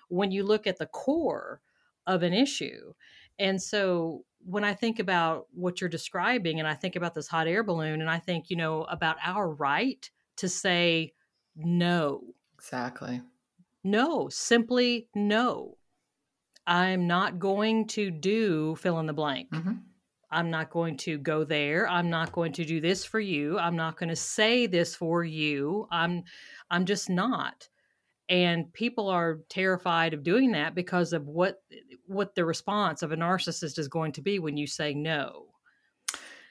when 0.08 0.30
you 0.30 0.44
look 0.44 0.66
at 0.66 0.78
the 0.78 0.86
core 0.86 1.60
of 2.06 2.22
an 2.22 2.32
issue. 2.32 2.94
And 3.38 3.60
so 3.60 4.24
when 4.44 4.62
I 4.64 4.74
think 4.74 5.00
about 5.00 5.48
what 5.52 5.80
you're 5.80 5.90
describing 5.90 6.60
and 6.60 6.68
I 6.68 6.74
think 6.74 6.96
about 6.96 7.14
this 7.14 7.28
hot 7.28 7.48
air 7.48 7.64
balloon 7.64 8.00
and 8.00 8.08
I 8.08 8.20
think, 8.20 8.48
you 8.48 8.56
know, 8.56 8.84
about 8.84 9.16
our 9.22 9.50
right 9.50 10.08
to 10.36 10.48
say 10.48 11.14
no 11.56 12.34
Exactly. 12.64 13.20
No, 13.84 14.30
simply 14.30 15.08
no. 15.14 15.76
I'm 16.66 17.06
not 17.06 17.38
going 17.38 17.88
to 17.88 18.10
do 18.10 18.74
fill 18.76 19.00
in 19.00 19.06
the 19.06 19.12
blank. 19.12 19.50
Mm-hmm. 19.50 19.72
I'm 20.30 20.50
not 20.50 20.70
going 20.70 20.96
to 20.98 21.18
go 21.18 21.44
there. 21.44 21.86
I'm 21.86 22.08
not 22.08 22.32
going 22.32 22.54
to 22.54 22.64
do 22.64 22.80
this 22.80 23.04
for 23.04 23.20
you. 23.20 23.58
I'm 23.58 23.76
not 23.76 23.98
going 23.98 24.08
to 24.08 24.16
say 24.16 24.66
this 24.66 24.96
for 24.96 25.22
you. 25.22 25.86
I'm 25.90 26.24
I'm 26.70 26.86
just 26.86 27.10
not. 27.10 27.68
And 28.30 28.72
people 28.72 29.10
are 29.10 29.40
terrified 29.50 30.14
of 30.14 30.24
doing 30.24 30.52
that 30.52 30.74
because 30.74 31.12
of 31.12 31.28
what 31.28 31.62
what 32.06 32.34
the 32.34 32.46
response 32.46 33.02
of 33.02 33.12
a 33.12 33.16
narcissist 33.16 33.78
is 33.78 33.88
going 33.88 34.12
to 34.12 34.22
be 34.22 34.38
when 34.38 34.56
you 34.56 34.66
say 34.66 34.94
no. 34.94 35.48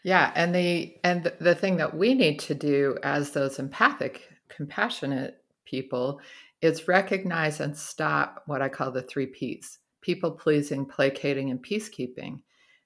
Yeah, 0.04 0.32
and 0.36 0.54
the 0.54 0.96
and 1.04 1.32
the 1.40 1.56
thing 1.56 1.78
that 1.78 1.98
we 1.98 2.14
need 2.14 2.38
to 2.42 2.54
do 2.54 3.00
as 3.02 3.32
those 3.32 3.58
empathic, 3.58 4.30
compassionate 4.48 5.43
people 5.74 6.22
is 6.62 6.88
recognize 6.88 7.60
and 7.60 7.76
stop 7.76 8.44
what 8.46 8.62
I 8.62 8.70
call 8.70 8.92
the 8.92 9.02
three 9.02 9.26
P's 9.26 9.80
people 10.02 10.32
pleasing, 10.32 10.86
placating, 10.86 11.50
and 11.50 11.64
peacekeeping. 11.64 12.42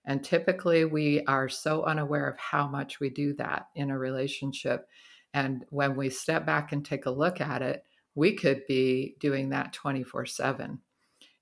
And 0.06 0.24
typically, 0.24 0.86
we 0.86 1.24
are 1.26 1.50
so 1.50 1.84
unaware 1.84 2.30
of 2.30 2.38
how 2.38 2.68
much 2.68 3.00
we 3.00 3.10
do 3.10 3.34
that 3.34 3.68
in 3.76 3.90
a 3.90 3.98
relationship. 3.98 4.88
And 5.34 5.66
when 5.70 5.98
we 5.98 6.10
step 6.10 6.46
back 6.46 6.72
and 6.72 6.86
take 6.86 7.08
a 7.08 7.12
look 7.12 7.42
at 7.42 7.62
it, 7.62 7.84
we 8.16 8.36
could 8.36 8.62
be 8.68 9.16
doing 9.20 9.50
that 9.50 9.74
24 9.74 10.28
7. 10.28 10.80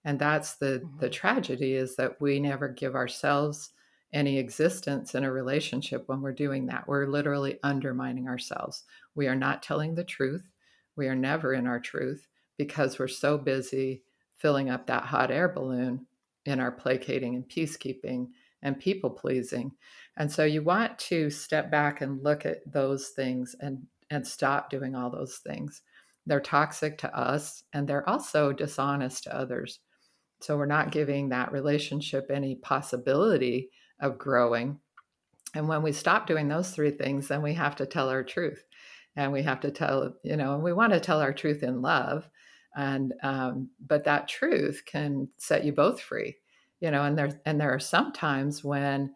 And 0.05 0.17
that's 0.17 0.55
the, 0.55 0.81
mm-hmm. 0.83 0.99
the 0.99 1.09
tragedy 1.09 1.73
is 1.73 1.95
that 1.97 2.19
we 2.19 2.39
never 2.39 2.69
give 2.69 2.95
ourselves 2.95 3.69
any 4.13 4.39
existence 4.39 5.13
in 5.13 5.25
a 5.25 5.31
relationship 5.31 6.03
when 6.07 6.21
we're 6.21 6.31
doing 6.31 6.65
that. 6.67 6.87
We're 6.87 7.05
literally 7.05 7.59
undermining 7.63 8.27
ourselves. 8.29 8.83
We 9.13 9.27
are 9.27 9.35
not 9.35 9.61
telling 9.61 9.93
the 9.93 10.05
truth. 10.05 10.43
We 10.95 11.07
are 11.07 11.15
never 11.15 11.53
in 11.53 11.67
our 11.67 11.79
truth 11.79 12.27
because 12.57 12.97
we're 12.97 13.07
so 13.07 13.37
busy 13.37 14.03
filling 14.37 14.69
up 14.69 14.87
that 14.87 15.03
hot 15.03 15.31
air 15.31 15.49
balloon 15.49 16.05
in 16.45 16.59
our 16.59 16.71
placating 16.71 17.35
and 17.35 17.47
peacekeeping 17.47 18.27
and 18.61 18.79
people 18.79 19.09
pleasing. 19.09 19.71
And 20.17 20.31
so 20.31 20.43
you 20.43 20.63
want 20.63 20.97
to 20.99 21.29
step 21.29 21.69
back 21.69 22.01
and 22.01 22.23
look 22.23 22.45
at 22.45 22.71
those 22.71 23.09
things 23.09 23.55
and 23.59 23.83
and 24.11 24.25
stop 24.25 24.69
doing 24.69 24.95
all 24.95 25.09
those 25.09 25.37
things. 25.37 25.81
They're 26.27 26.39
toxic 26.39 26.97
to 26.99 27.17
us 27.17 27.63
and 27.73 27.87
they're 27.87 28.07
also 28.07 28.51
dishonest 28.51 29.23
to 29.23 29.35
others. 29.35 29.79
So 30.41 30.57
we're 30.57 30.67
not 30.67 30.91
giving 30.91 31.29
that 31.29 31.51
relationship 31.51 32.27
any 32.29 32.55
possibility 32.55 33.69
of 33.99 34.17
growing. 34.17 34.79
And 35.55 35.67
when 35.67 35.81
we 35.81 35.91
stop 35.91 36.27
doing 36.27 36.47
those 36.47 36.71
three 36.71 36.91
things, 36.91 37.27
then 37.29 37.41
we 37.41 37.53
have 37.53 37.75
to 37.77 37.85
tell 37.85 38.09
our 38.09 38.23
truth. 38.23 38.63
And 39.15 39.31
we 39.31 39.43
have 39.43 39.61
to 39.61 39.71
tell, 39.71 40.13
you 40.23 40.35
know, 40.35 40.55
and 40.55 40.63
we 40.63 40.73
want 40.73 40.93
to 40.93 40.99
tell 40.99 41.21
our 41.21 41.33
truth 41.33 41.63
in 41.63 41.81
love. 41.81 42.27
And 42.75 43.13
um, 43.23 43.69
but 43.85 44.03
that 44.03 44.27
truth 44.27 44.83
can 44.85 45.29
set 45.37 45.63
you 45.63 45.71
both 45.71 46.01
free, 46.01 46.35
you 46.81 46.91
know, 46.91 47.03
and 47.03 47.17
there 47.17 47.39
and 47.45 47.59
there 47.59 47.73
are 47.73 47.79
some 47.79 48.11
times 48.11 48.63
when 48.63 49.15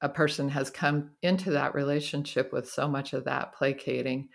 a 0.00 0.08
person 0.08 0.48
has 0.48 0.70
come 0.70 1.10
into 1.22 1.50
that 1.50 1.74
relationship 1.74 2.52
with 2.52 2.68
so 2.68 2.88
much 2.88 3.12
of 3.12 3.24
that 3.24 3.52
placating 3.54 4.28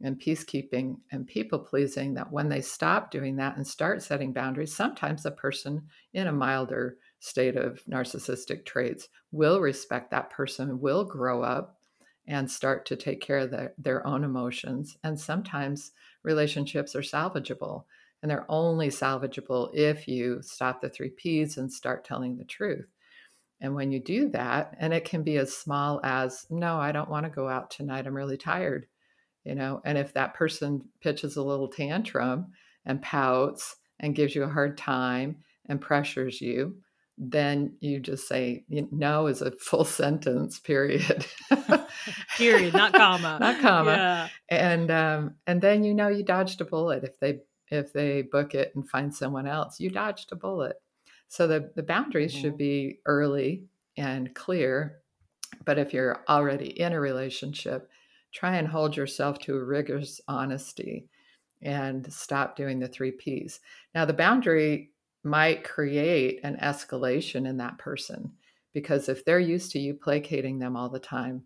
and 0.00 0.20
peacekeeping 0.20 0.96
and 1.10 1.26
people 1.26 1.58
pleasing 1.58 2.14
that 2.14 2.30
when 2.30 2.48
they 2.48 2.60
stop 2.60 3.10
doing 3.10 3.36
that 3.36 3.56
and 3.56 3.66
start 3.66 4.00
setting 4.02 4.32
boundaries, 4.32 4.74
sometimes 4.74 5.26
a 5.26 5.30
person 5.30 5.82
in 6.12 6.28
a 6.28 6.32
milder 6.32 6.98
state 7.18 7.56
of 7.56 7.82
narcissistic 7.86 8.64
traits 8.64 9.08
will 9.32 9.60
respect 9.60 10.10
that 10.12 10.30
person, 10.30 10.80
will 10.80 11.04
grow 11.04 11.42
up 11.42 11.77
and 12.28 12.48
start 12.48 12.84
to 12.86 12.94
take 12.94 13.20
care 13.20 13.38
of 13.38 13.50
the, 13.50 13.72
their 13.78 14.06
own 14.06 14.22
emotions. 14.22 14.96
And 15.02 15.18
sometimes 15.18 15.92
relationships 16.22 16.94
are 16.94 17.00
salvageable. 17.00 17.84
And 18.22 18.30
they're 18.30 18.46
only 18.48 18.88
salvageable 18.88 19.70
if 19.72 20.06
you 20.06 20.40
stop 20.42 20.80
the 20.80 20.90
three 20.90 21.08
P's 21.08 21.56
and 21.56 21.72
start 21.72 22.04
telling 22.04 22.36
the 22.36 22.44
truth. 22.44 22.86
And 23.60 23.74
when 23.74 23.90
you 23.90 23.98
do 23.98 24.28
that, 24.30 24.76
and 24.78 24.92
it 24.92 25.04
can 25.04 25.22
be 25.22 25.38
as 25.38 25.56
small 25.56 26.00
as, 26.04 26.46
no, 26.50 26.76
I 26.76 26.92
don't 26.92 27.10
want 27.10 27.24
to 27.24 27.30
go 27.30 27.48
out 27.48 27.70
tonight. 27.70 28.06
I'm 28.06 28.14
really 28.14 28.36
tired. 28.36 28.86
You 29.44 29.54
know, 29.54 29.80
and 29.84 29.96
if 29.96 30.12
that 30.12 30.34
person 30.34 30.82
pitches 31.00 31.36
a 31.36 31.42
little 31.42 31.68
tantrum 31.68 32.48
and 32.84 33.00
pouts 33.00 33.76
and 33.98 34.14
gives 34.14 34.34
you 34.34 34.42
a 34.42 34.48
hard 34.48 34.76
time 34.76 35.38
and 35.66 35.80
pressures 35.80 36.40
you, 36.40 36.76
then 37.16 37.72
you 37.80 37.98
just 37.98 38.28
say 38.28 38.64
no 38.68 39.26
is 39.26 39.42
a 39.42 39.50
full 39.52 39.84
sentence 39.84 40.58
period 40.58 41.26
period 42.36 42.74
not 42.74 42.92
comma 42.92 43.38
not 43.40 43.60
comma 43.60 43.90
yeah. 43.90 44.28
and 44.48 44.90
um, 44.90 45.34
and 45.46 45.60
then 45.60 45.84
you 45.84 45.94
know 45.94 46.08
you 46.08 46.22
dodged 46.22 46.60
a 46.60 46.64
bullet 46.64 47.04
if 47.04 47.18
they 47.20 47.38
if 47.70 47.92
they 47.92 48.22
book 48.22 48.54
it 48.54 48.72
and 48.74 48.88
find 48.88 49.14
someone 49.14 49.46
else 49.46 49.78
you 49.78 49.90
dodged 49.90 50.32
a 50.32 50.36
bullet 50.36 50.80
so 51.28 51.46
the, 51.46 51.70
the 51.76 51.82
boundaries 51.82 52.32
mm-hmm. 52.32 52.40
should 52.40 52.56
be 52.56 53.00
early 53.06 53.64
and 53.96 54.34
clear. 54.34 55.00
But 55.64 55.78
if 55.78 55.92
you're 55.92 56.24
already 56.28 56.80
in 56.80 56.92
a 56.92 57.00
relationship, 57.00 57.90
try 58.32 58.56
and 58.56 58.66
hold 58.66 58.96
yourself 58.96 59.38
to 59.40 59.56
a 59.56 59.64
rigorous 59.64 60.20
honesty 60.26 61.08
and 61.60 62.10
stop 62.12 62.56
doing 62.56 62.78
the 62.78 62.88
three 62.88 63.10
P's. 63.10 63.60
Now, 63.94 64.04
the 64.04 64.12
boundary 64.12 64.92
might 65.24 65.64
create 65.64 66.40
an 66.44 66.56
escalation 66.62 67.46
in 67.46 67.56
that 67.58 67.78
person 67.78 68.32
because 68.72 69.08
if 69.08 69.24
they're 69.24 69.40
used 69.40 69.72
to 69.72 69.78
you 69.78 69.94
placating 69.94 70.58
them 70.58 70.76
all 70.76 70.88
the 70.88 71.00
time 71.00 71.42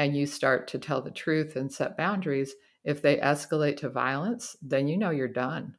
and 0.00 0.16
you 0.16 0.24
start 0.24 0.66
to 0.66 0.78
tell 0.78 1.02
the 1.02 1.10
truth 1.10 1.56
and 1.56 1.70
set 1.70 1.94
boundaries, 1.94 2.54
if 2.84 3.02
they 3.02 3.18
escalate 3.18 3.76
to 3.76 3.90
violence, 3.90 4.56
then 4.62 4.88
you 4.88 4.96
know 4.96 5.10
you're 5.10 5.28
done. 5.28 5.74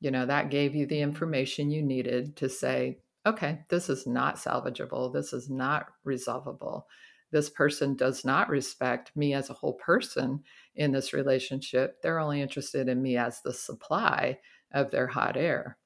You 0.00 0.10
know 0.10 0.26
that 0.26 0.50
gave 0.50 0.74
you 0.74 0.84
the 0.84 1.00
information 1.00 1.70
you 1.70 1.80
needed 1.82 2.36
to 2.36 2.50
say 2.50 2.98
okay 3.24 3.60
this 3.70 3.88
is 3.88 4.06
not 4.06 4.36
salvageable. 4.36 5.10
This 5.10 5.32
is 5.32 5.48
not 5.48 5.86
resolvable. 6.04 6.86
This 7.30 7.48
person 7.48 7.96
does 7.96 8.26
not 8.26 8.50
respect 8.50 9.16
me 9.16 9.32
as 9.32 9.48
a 9.48 9.54
whole 9.54 9.74
person 9.74 10.42
in 10.74 10.92
this 10.92 11.14
relationship. 11.14 12.02
They're 12.02 12.18
only 12.18 12.42
interested 12.42 12.90
in 12.90 13.00
me 13.00 13.16
as 13.16 13.40
the 13.40 13.54
supply 13.54 14.38
of 14.74 14.90
their 14.90 15.06
hot 15.06 15.38
air 15.38 15.78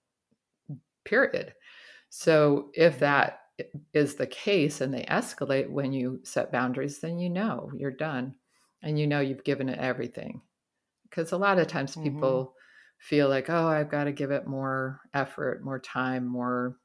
period. 1.04 1.54
So 2.08 2.70
if 2.74 2.98
that 2.98 3.42
is 3.94 4.14
the 4.14 4.26
case 4.26 4.80
and 4.80 4.92
they 4.92 5.04
escalate 5.04 5.70
when 5.70 5.92
you 5.92 6.20
set 6.24 6.52
boundaries 6.52 7.00
then 7.00 7.18
you 7.18 7.30
know 7.30 7.70
you're 7.74 7.90
done 7.90 8.34
and 8.82 8.98
you 8.98 9.06
know 9.06 9.20
you've 9.20 9.44
given 9.44 9.68
it 9.68 9.78
everything 9.78 10.42
because 11.08 11.32
a 11.32 11.36
lot 11.36 11.58
of 11.58 11.66
times 11.66 11.92
mm-hmm. 11.92 12.04
people 12.04 12.54
feel 12.98 13.28
like, 13.28 13.50
oh, 13.50 13.66
I've 13.66 13.90
got 13.90 14.04
to 14.04 14.12
give 14.12 14.30
it 14.30 14.46
more 14.46 15.00
effort, 15.14 15.64
more 15.64 15.78
time, 15.78 16.26
more 16.26 16.76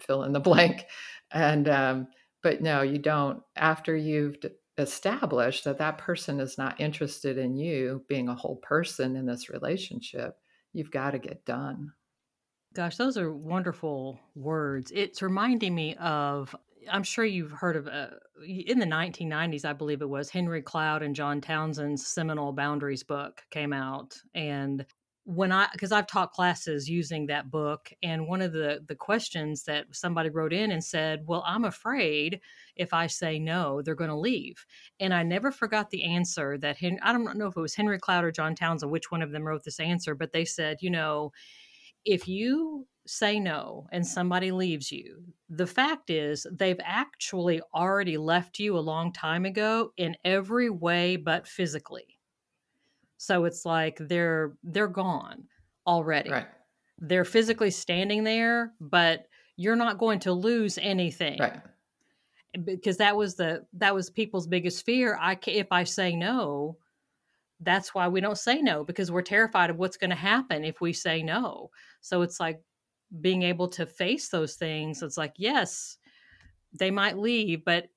fill 0.00 0.24
in 0.24 0.32
the 0.32 0.40
blank. 0.40 0.86
And, 1.32 1.68
um, 1.68 2.08
but 2.42 2.60
no, 2.60 2.82
you 2.82 2.98
don't. 2.98 3.42
After 3.56 3.96
you've 3.96 4.36
established 4.76 5.64
that 5.64 5.78
that 5.78 5.98
person 5.98 6.40
is 6.40 6.58
not 6.58 6.80
interested 6.80 7.38
in 7.38 7.56
you 7.56 8.04
being 8.08 8.28
a 8.28 8.34
whole 8.34 8.56
person 8.56 9.16
in 9.16 9.24
this 9.24 9.48
relationship, 9.48 10.36
you've 10.72 10.90
got 10.90 11.12
to 11.12 11.18
get 11.18 11.44
done. 11.44 11.92
Gosh, 12.74 12.96
those 12.96 13.16
are 13.16 13.32
wonderful 13.32 14.18
words. 14.34 14.90
It's 14.92 15.22
reminding 15.22 15.74
me 15.74 15.94
of 15.96 16.54
I'm 16.90 17.04
sure 17.04 17.24
you've 17.24 17.52
heard 17.52 17.76
of 17.76 17.86
uh, 17.86 18.08
in 18.44 18.78
the 18.80 18.86
1990s, 18.86 19.64
I 19.64 19.72
believe 19.72 20.02
it 20.02 20.08
was 20.08 20.28
Henry 20.28 20.60
Cloud 20.60 21.02
and 21.02 21.14
John 21.14 21.40
Townsend's 21.40 22.06
seminal 22.06 22.52
Boundaries 22.52 23.04
book 23.04 23.42
came 23.50 23.72
out, 23.72 24.16
and 24.34 24.84
when 25.26 25.52
I 25.52 25.68
because 25.72 25.92
I've 25.92 26.08
taught 26.08 26.32
classes 26.32 26.90
using 26.90 27.26
that 27.26 27.50
book, 27.50 27.90
and 28.02 28.26
one 28.26 28.42
of 28.42 28.52
the 28.52 28.84
the 28.86 28.96
questions 28.96 29.62
that 29.64 29.86
somebody 29.92 30.28
wrote 30.28 30.52
in 30.52 30.72
and 30.72 30.82
said, 30.84 31.22
"Well, 31.26 31.44
I'm 31.46 31.64
afraid 31.64 32.40
if 32.76 32.92
I 32.92 33.06
say 33.06 33.38
no, 33.38 33.82
they're 33.82 33.94
going 33.94 34.10
to 34.10 34.16
leave," 34.16 34.66
and 35.00 35.14
I 35.14 35.22
never 35.22 35.52
forgot 35.52 35.90
the 35.90 36.04
answer 36.04 36.58
that 36.58 36.76
Hen- 36.78 37.00
I 37.02 37.12
don't 37.12 37.38
know 37.38 37.46
if 37.46 37.56
it 37.56 37.60
was 37.60 37.76
Henry 37.76 37.98
Cloud 38.00 38.24
or 38.24 38.32
John 38.32 38.54
Townsend, 38.56 38.90
which 38.92 39.10
one 39.12 39.22
of 39.22 39.30
them 39.30 39.44
wrote 39.46 39.62
this 39.64 39.80
answer, 39.80 40.14
but 40.14 40.32
they 40.32 40.44
said, 40.44 40.78
you 40.82 40.90
know, 40.90 41.32
if 42.04 42.28
you 42.28 42.86
say 43.06 43.38
no 43.38 43.86
and 43.92 44.06
somebody 44.06 44.50
leaves 44.50 44.90
you, 44.90 45.24
the 45.48 45.66
fact 45.66 46.10
is 46.10 46.46
they've 46.52 46.80
actually 46.82 47.60
already 47.74 48.16
left 48.16 48.58
you 48.58 48.76
a 48.76 48.80
long 48.80 49.12
time 49.12 49.44
ago 49.44 49.92
in 49.96 50.16
every 50.24 50.70
way 50.70 51.16
but 51.16 51.46
physically. 51.46 52.18
So 53.16 53.44
it's 53.44 53.64
like 53.64 53.96
they're 54.00 54.54
they're 54.62 54.88
gone 54.88 55.44
already. 55.86 56.30
Right. 56.30 56.46
They're 56.98 57.24
physically 57.24 57.70
standing 57.70 58.24
there, 58.24 58.72
but 58.80 59.26
you're 59.56 59.76
not 59.76 59.98
going 59.98 60.20
to 60.20 60.32
lose 60.32 60.78
anything. 60.78 61.38
Right. 61.38 61.60
Because 62.64 62.98
that 62.98 63.16
was 63.16 63.34
the 63.34 63.66
that 63.74 63.94
was 63.94 64.10
people's 64.10 64.46
biggest 64.46 64.84
fear. 64.84 65.18
I 65.20 65.38
if 65.46 65.68
I 65.70 65.84
say 65.84 66.14
no, 66.14 66.76
that's 67.60 67.94
why 67.94 68.08
we 68.08 68.20
don't 68.20 68.38
say 68.38 68.60
no 68.60 68.84
because 68.84 69.10
we're 69.10 69.22
terrified 69.22 69.70
of 69.70 69.76
what's 69.76 69.96
going 69.96 70.10
to 70.10 70.16
happen 70.16 70.64
if 70.64 70.80
we 70.80 70.92
say 70.92 71.22
no. 71.22 71.70
So 72.00 72.22
it's 72.22 72.40
like 72.40 72.60
being 73.20 73.42
able 73.42 73.68
to 73.68 73.86
face 73.86 74.28
those 74.28 74.54
things. 74.54 75.02
It's 75.02 75.16
like, 75.16 75.34
yes, 75.36 75.96
they 76.72 76.90
might 76.90 77.18
leave, 77.18 77.64
but 77.64 77.88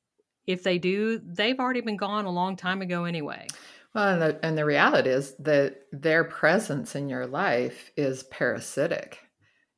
if 0.45 0.63
they 0.63 0.77
do, 0.77 1.19
they've 1.19 1.59
already 1.59 1.81
been 1.81 1.97
gone 1.97 2.25
a 2.25 2.31
long 2.31 2.55
time 2.55 2.81
ago 2.81 3.03
anyway. 3.03 3.47
Well, 3.93 4.13
and 4.13 4.21
the, 4.21 4.45
and 4.45 4.57
the 4.57 4.65
reality 4.65 5.09
is 5.09 5.35
that 5.39 5.81
their 5.91 6.23
presence 6.23 6.95
in 6.95 7.09
your 7.09 7.25
life 7.25 7.91
is 7.97 8.23
parasitic. 8.23 9.19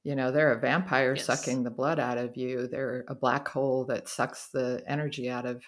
You 0.03 0.15
know, 0.15 0.31
they're 0.31 0.53
a 0.53 0.59
vampire 0.59 1.15
yes. 1.15 1.25
sucking 1.25 1.63
the 1.63 1.71
blood 1.71 1.99
out 1.99 2.17
of 2.17 2.35
you. 2.35 2.67
They're 2.67 3.05
a 3.07 3.15
black 3.15 3.47
hole 3.47 3.85
that 3.85 4.07
sucks 4.07 4.49
the 4.49 4.83
energy 4.87 5.29
out 5.29 5.45
of 5.45 5.63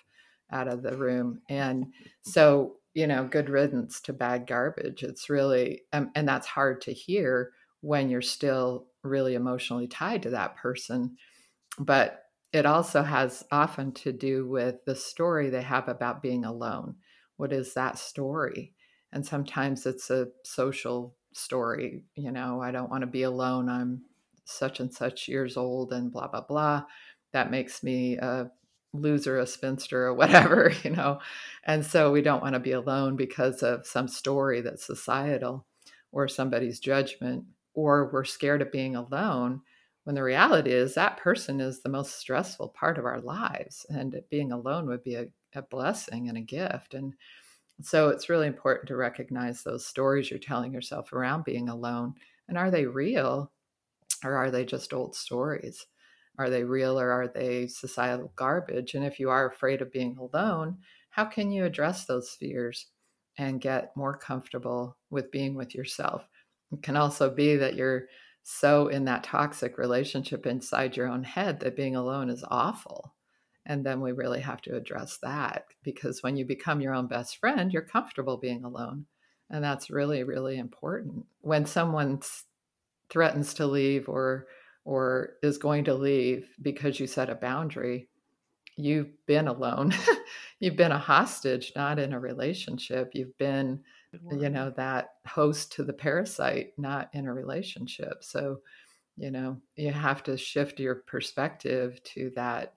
out 0.51 0.67
of 0.67 0.83
the 0.83 0.95
room. 0.97 1.41
And 1.49 1.93
so, 2.23 2.77
you 2.93 3.07
know, 3.07 3.25
good 3.25 3.49
riddance 3.49 4.01
to 4.01 4.13
bad 4.13 4.47
garbage. 4.47 5.03
It's 5.03 5.29
really 5.29 5.81
um, 5.93 6.11
and 6.15 6.27
that's 6.27 6.47
hard 6.47 6.81
to 6.81 6.93
hear 6.93 7.51
when 7.81 8.09
you're 8.09 8.21
still 8.21 8.87
really 9.03 9.35
emotionally 9.35 9.87
tied 9.87 10.23
to 10.23 10.29
that 10.31 10.55
person. 10.55 11.17
But 11.79 12.25
it 12.53 12.65
also 12.65 13.01
has 13.01 13.43
often 13.51 13.93
to 13.93 14.11
do 14.11 14.47
with 14.47 14.83
the 14.85 14.95
story 14.95 15.49
they 15.49 15.61
have 15.61 15.87
about 15.87 16.21
being 16.21 16.43
alone. 16.43 16.95
What 17.37 17.53
is 17.53 17.73
that 17.73 17.97
story? 17.97 18.73
And 19.13 19.25
sometimes 19.25 19.85
it's 19.85 20.09
a 20.09 20.27
social 20.43 21.15
story. 21.33 22.03
You 22.15 22.31
know, 22.31 22.61
I 22.61 22.71
don't 22.71 22.89
want 22.89 23.01
to 23.01 23.07
be 23.07 23.23
alone. 23.23 23.69
I'm 23.69 24.03
such 24.43 24.79
and 24.79 24.93
such 24.93 25.27
years 25.27 25.55
old 25.55 25.93
and 25.93 26.11
blah, 26.11 26.27
blah, 26.27 26.41
blah. 26.41 26.83
That 27.31 27.51
makes 27.51 27.83
me 27.83 28.17
a 28.17 28.51
loser, 28.93 29.39
a 29.39 29.47
spinster, 29.47 30.05
or 30.05 30.13
whatever, 30.13 30.71
you 30.83 30.91
know. 30.91 31.19
And 31.65 31.85
so 31.85 32.11
we 32.11 32.21
don't 32.21 32.41
want 32.41 32.53
to 32.53 32.59
be 32.59 32.73
alone 32.73 33.15
because 33.15 33.63
of 33.63 33.85
some 33.85 34.07
story 34.07 34.61
that's 34.61 34.85
societal 34.85 35.65
or 36.11 36.27
somebody's 36.27 36.79
judgment 36.79 37.45
or 37.73 38.09
we're 38.11 38.25
scared 38.25 38.61
of 38.61 38.71
being 38.71 38.95
alone 38.95 39.61
when 40.03 40.15
the 40.15 40.23
reality 40.23 40.71
is 40.71 40.93
that 40.93 41.17
person 41.17 41.61
is 41.61 41.81
the 41.81 41.89
most 41.89 42.17
stressful 42.17 42.69
part 42.69 42.97
of 42.97 43.05
our 43.05 43.21
lives 43.21 43.85
and 43.89 44.21
being 44.29 44.51
alone 44.51 44.87
would 44.87 45.03
be 45.03 45.15
a, 45.15 45.27
a 45.55 45.61
blessing 45.61 46.27
and 46.29 46.37
a 46.37 46.41
gift 46.41 46.93
and 46.93 47.13
so 47.81 48.09
it's 48.09 48.29
really 48.29 48.47
important 48.47 48.87
to 48.87 48.95
recognize 48.95 49.63
those 49.63 49.85
stories 49.85 50.29
you're 50.29 50.39
telling 50.39 50.73
yourself 50.73 51.13
around 51.13 51.43
being 51.43 51.69
alone 51.69 52.13
and 52.47 52.57
are 52.57 52.71
they 52.71 52.85
real 52.85 53.51
or 54.23 54.35
are 54.35 54.51
they 54.51 54.65
just 54.65 54.93
old 54.93 55.15
stories 55.15 55.85
are 56.41 56.49
they 56.49 56.63
real 56.63 56.99
or 56.99 57.11
are 57.11 57.27
they 57.27 57.67
societal 57.67 58.31
garbage 58.35 58.93
and 58.93 59.05
if 59.05 59.19
you 59.19 59.29
are 59.29 59.49
afraid 59.49 59.81
of 59.81 59.91
being 59.91 60.17
alone 60.17 60.77
how 61.09 61.25
can 61.25 61.51
you 61.51 61.65
address 61.65 62.05
those 62.05 62.31
fears 62.31 62.87
and 63.37 63.61
get 63.61 63.95
more 63.95 64.17
comfortable 64.17 64.97
with 65.09 65.31
being 65.31 65.55
with 65.55 65.73
yourself 65.73 66.27
it 66.71 66.81
can 66.81 66.95
also 66.95 67.29
be 67.29 67.55
that 67.57 67.75
you're 67.75 68.07
so 68.43 68.87
in 68.87 69.05
that 69.05 69.23
toxic 69.23 69.77
relationship 69.77 70.45
inside 70.45 70.97
your 70.97 71.07
own 71.07 71.23
head 71.23 71.59
that 71.59 71.75
being 71.75 71.95
alone 71.95 72.29
is 72.29 72.43
awful. 72.49 73.13
And 73.65 73.85
then 73.85 74.01
we 74.01 74.11
really 74.11 74.41
have 74.41 74.61
to 74.63 74.75
address 74.75 75.17
that 75.21 75.65
because 75.83 76.23
when 76.23 76.35
you 76.35 76.45
become 76.45 76.81
your 76.81 76.95
own 76.95 77.07
best 77.07 77.37
friend, 77.37 77.71
you're 77.71 77.83
comfortable 77.83 78.37
being 78.37 78.63
alone. 78.63 79.05
And 79.49 79.63
that's 79.63 79.91
really, 79.91 80.23
really 80.23 80.57
important. 80.57 81.25
When 81.41 81.65
someone 81.65 82.21
threatens 83.09 83.53
to 83.55 83.67
leave 83.67 84.09
or 84.09 84.47
or 84.83 85.33
is 85.43 85.57
going 85.57 85.83
to 85.85 85.93
leave 85.93 86.49
because 86.61 86.99
you 86.99 87.07
set 87.07 87.29
a 87.29 87.35
boundary, 87.35 88.07
you've 88.77 89.11
been 89.27 89.47
alone. 89.47 89.93
you've 90.59 90.75
been 90.75 90.91
a 90.91 90.97
hostage, 90.97 91.71
not 91.75 91.99
in 91.99 92.13
a 92.13 92.19
relationship. 92.19 93.11
You've 93.13 93.37
been 93.37 93.81
you 94.31 94.49
know 94.49 94.69
that 94.71 95.11
host 95.25 95.71
to 95.71 95.83
the 95.83 95.93
parasite 95.93 96.73
not 96.77 97.09
in 97.13 97.27
a 97.27 97.33
relationship 97.33 98.23
so 98.23 98.57
you 99.15 99.31
know 99.31 99.57
you 99.75 99.91
have 99.91 100.21
to 100.23 100.37
shift 100.37 100.79
your 100.79 100.95
perspective 100.95 102.01
to 102.03 102.31
that 102.35 102.73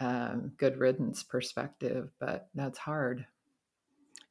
um, 0.00 0.52
good 0.58 0.78
riddance 0.78 1.22
perspective 1.22 2.10
but 2.20 2.48
that's 2.54 2.78
hard 2.78 3.24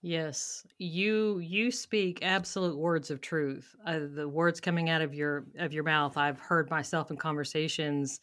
yes 0.01 0.65
you 0.77 1.39
you 1.39 1.71
speak 1.71 2.19
absolute 2.21 2.77
words 2.77 3.09
of 3.09 3.21
truth 3.21 3.75
uh, 3.85 3.99
the 4.15 4.27
words 4.27 4.59
coming 4.59 4.89
out 4.89 5.01
of 5.01 5.13
your 5.13 5.45
of 5.57 5.73
your 5.73 5.83
mouth 5.83 6.17
i've 6.17 6.39
heard 6.39 6.69
myself 6.69 7.09
in 7.09 7.17
conversations 7.17 8.19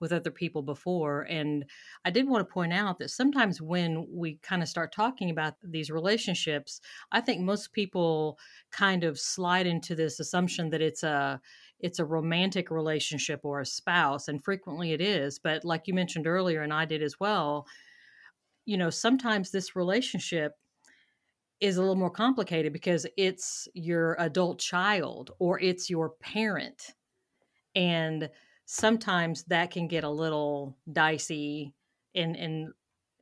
with 0.00 0.12
other 0.12 0.30
people 0.30 0.62
before. 0.62 1.22
And 1.22 1.64
I 2.04 2.10
did 2.10 2.28
want 2.28 2.46
to 2.46 2.52
point 2.52 2.72
out 2.72 2.98
that 2.98 3.10
sometimes 3.10 3.62
when 3.62 4.06
we 4.10 4.36
kind 4.42 4.62
of 4.62 4.68
start 4.68 4.92
talking 4.92 5.30
about 5.30 5.54
these 5.62 5.90
relationships, 5.90 6.80
I 7.12 7.20
think 7.20 7.40
most 7.40 7.72
people 7.72 8.38
kind 8.70 9.04
of 9.04 9.18
slide 9.18 9.66
into 9.66 9.94
this 9.94 10.20
assumption 10.20 10.70
that 10.70 10.82
it's 10.82 11.02
a 11.02 11.40
it's 11.80 11.98
a 11.98 12.04
romantic 12.04 12.70
relationship 12.70 13.40
or 13.44 13.60
a 13.60 13.66
spouse 13.66 14.28
and 14.28 14.42
frequently 14.42 14.92
it 14.92 15.00
is 15.00 15.38
but 15.38 15.64
like 15.64 15.86
you 15.86 15.92
mentioned 15.92 16.26
earlier 16.26 16.62
and 16.62 16.72
I 16.72 16.84
did 16.84 17.02
as 17.02 17.18
well 17.20 17.66
you 18.64 18.76
know 18.78 18.90
sometimes 18.90 19.50
this 19.50 19.76
relationship 19.76 20.52
is 21.60 21.76
a 21.76 21.80
little 21.80 21.96
more 21.96 22.10
complicated 22.10 22.72
because 22.72 23.06
it's 23.16 23.68
your 23.74 24.16
adult 24.18 24.58
child 24.58 25.30
or 25.38 25.60
it's 25.60 25.88
your 25.88 26.10
parent 26.20 26.94
and 27.74 28.28
sometimes 28.66 29.44
that 29.44 29.70
can 29.70 29.86
get 29.86 30.04
a 30.04 30.10
little 30.10 30.76
dicey 30.92 31.74
and 32.14 32.36
and 32.36 32.68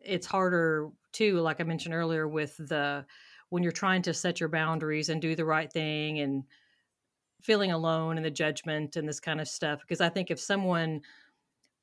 it's 0.01 0.27
harder 0.27 0.90
too 1.12 1.38
like 1.40 1.61
i 1.61 1.64
mentioned 1.64 1.95
earlier 1.95 2.29
with 2.29 2.57
the 2.68 3.05
when 3.51 3.62
you're 3.62 3.73
trying 3.73 4.03
to 4.03 4.14
set 4.14 4.40
your 4.40 4.49
boundaries 4.49 5.09
and 5.09 5.21
do 5.21 5.35
the 5.35 5.45
right 5.45 5.73
thing 5.73 6.21
and 6.21 6.45
feeling 7.42 7.73
alone 7.73 8.16
and 8.16 8.25
the 8.25 8.31
judgment 8.31 8.97
and 8.97 9.09
this 9.09 9.21
kind 9.21 9.40
of 9.40 9.49
stuff 9.49 9.81
because 9.81 10.01
i 10.01 10.09
think 10.09 10.31
if 10.31 10.40
someone 10.40 11.01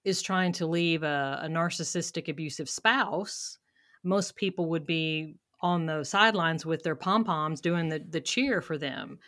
is 0.06 0.22
trying 0.22 0.54
to 0.54 0.66
leave 0.66 1.04
a, 1.04 1.42
a 1.44 1.48
narcissistic 1.48 2.30
abusive 2.30 2.70
spouse 2.70 3.58
most 4.04 4.36
people 4.36 4.70
would 4.70 4.86
be 4.86 5.36
on 5.62 5.86
the 5.86 6.04
sidelines 6.04 6.66
with 6.66 6.84
their 6.84 6.96
pom-poms 6.96 7.62
doing 7.62 7.90
the, 7.90 8.00
the 8.10 8.22
cheer 8.22 8.62
for 8.62 8.78
them 8.78 9.20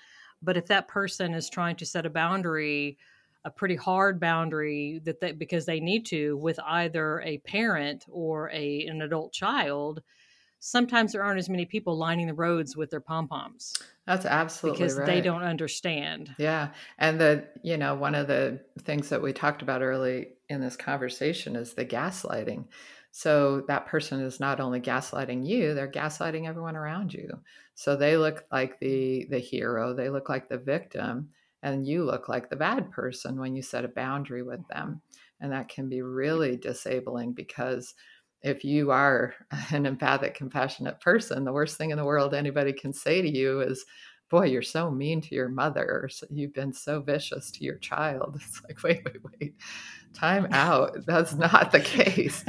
but 0.41 0.57
if 0.57 0.65
that 0.67 0.87
person 0.87 1.33
is 1.33 1.49
trying 1.49 1.75
to 1.75 1.85
set 1.85 2.05
a 2.05 2.09
boundary 2.09 2.97
a 3.43 3.49
pretty 3.49 3.75
hard 3.75 4.19
boundary 4.19 5.01
that 5.03 5.19
they 5.19 5.31
because 5.31 5.65
they 5.65 5.79
need 5.79 6.05
to 6.05 6.37
with 6.37 6.59
either 6.65 7.21
a 7.21 7.39
parent 7.39 8.05
or 8.09 8.49
a 8.51 8.85
an 8.85 9.01
adult 9.01 9.33
child 9.33 10.01
sometimes 10.61 11.11
there 11.11 11.23
aren't 11.23 11.39
as 11.39 11.49
many 11.49 11.65
people 11.65 11.97
lining 11.97 12.27
the 12.27 12.33
roads 12.33 12.77
with 12.77 12.89
their 12.89 13.01
pom 13.01 13.27
poms. 13.27 13.81
That's 14.05 14.25
absolutely 14.25 14.79
because 14.79 14.97
right. 14.97 15.05
they 15.05 15.19
don't 15.19 15.43
understand. 15.43 16.33
Yeah, 16.37 16.69
and 16.97 17.19
the 17.19 17.45
you 17.63 17.77
know 17.77 17.95
one 17.95 18.15
of 18.15 18.27
the 18.27 18.61
things 18.83 19.09
that 19.09 19.21
we 19.21 19.33
talked 19.33 19.61
about 19.61 19.81
early 19.81 20.29
in 20.47 20.61
this 20.61 20.77
conversation 20.77 21.55
is 21.55 21.73
the 21.73 21.85
gaslighting. 21.85 22.65
So 23.11 23.61
that 23.67 23.87
person 23.87 24.21
is 24.21 24.39
not 24.39 24.59
only 24.59 24.79
gaslighting 24.79 25.45
you, 25.45 25.73
they're 25.73 25.91
gaslighting 25.91 26.47
everyone 26.47 26.77
around 26.77 27.13
you. 27.13 27.29
So 27.75 27.95
they 27.95 28.17
look 28.17 28.45
like 28.51 28.75
mm. 28.75 28.79
the 28.79 29.27
the 29.31 29.39
hero, 29.39 29.93
they 29.93 30.09
look 30.09 30.29
like 30.29 30.47
the 30.47 30.57
victim, 30.57 31.29
and 31.61 31.85
you 31.85 32.05
look 32.05 32.29
like 32.29 32.49
the 32.49 32.55
bad 32.55 32.91
person 32.91 33.39
when 33.39 33.55
you 33.55 33.61
set 33.61 33.85
a 33.85 33.89
boundary 33.89 34.43
with 34.43 34.65
them. 34.69 35.01
And 35.39 35.51
that 35.51 35.69
can 35.69 35.89
be 35.89 36.01
really 36.01 36.55
disabling 36.55 37.33
because 37.33 37.93
if 38.43 38.63
you 38.63 38.91
are 38.91 39.33
an 39.71 39.85
empathic, 39.85 40.35
compassionate 40.35 40.99
person, 41.01 41.43
the 41.43 41.53
worst 41.53 41.77
thing 41.77 41.91
in 41.91 41.97
the 41.97 42.05
world 42.05 42.33
anybody 42.33 42.73
can 42.73 42.93
say 42.93 43.21
to 43.21 43.29
you 43.29 43.61
is, 43.61 43.85
Boy, 44.31 44.45
you're 44.45 44.61
so 44.61 44.89
mean 44.89 45.19
to 45.21 45.35
your 45.35 45.49
mother. 45.49 46.09
You've 46.29 46.53
been 46.53 46.71
so 46.71 47.01
vicious 47.01 47.51
to 47.51 47.63
your 47.65 47.75
child. 47.77 48.39
It's 48.47 48.63
like, 48.63 48.81
wait, 48.81 49.03
wait, 49.05 49.17
wait, 49.23 49.55
time 50.13 50.47
out. 50.51 51.05
That's 51.05 51.35
not 51.35 51.71
the 51.73 51.81
case. 51.81 52.45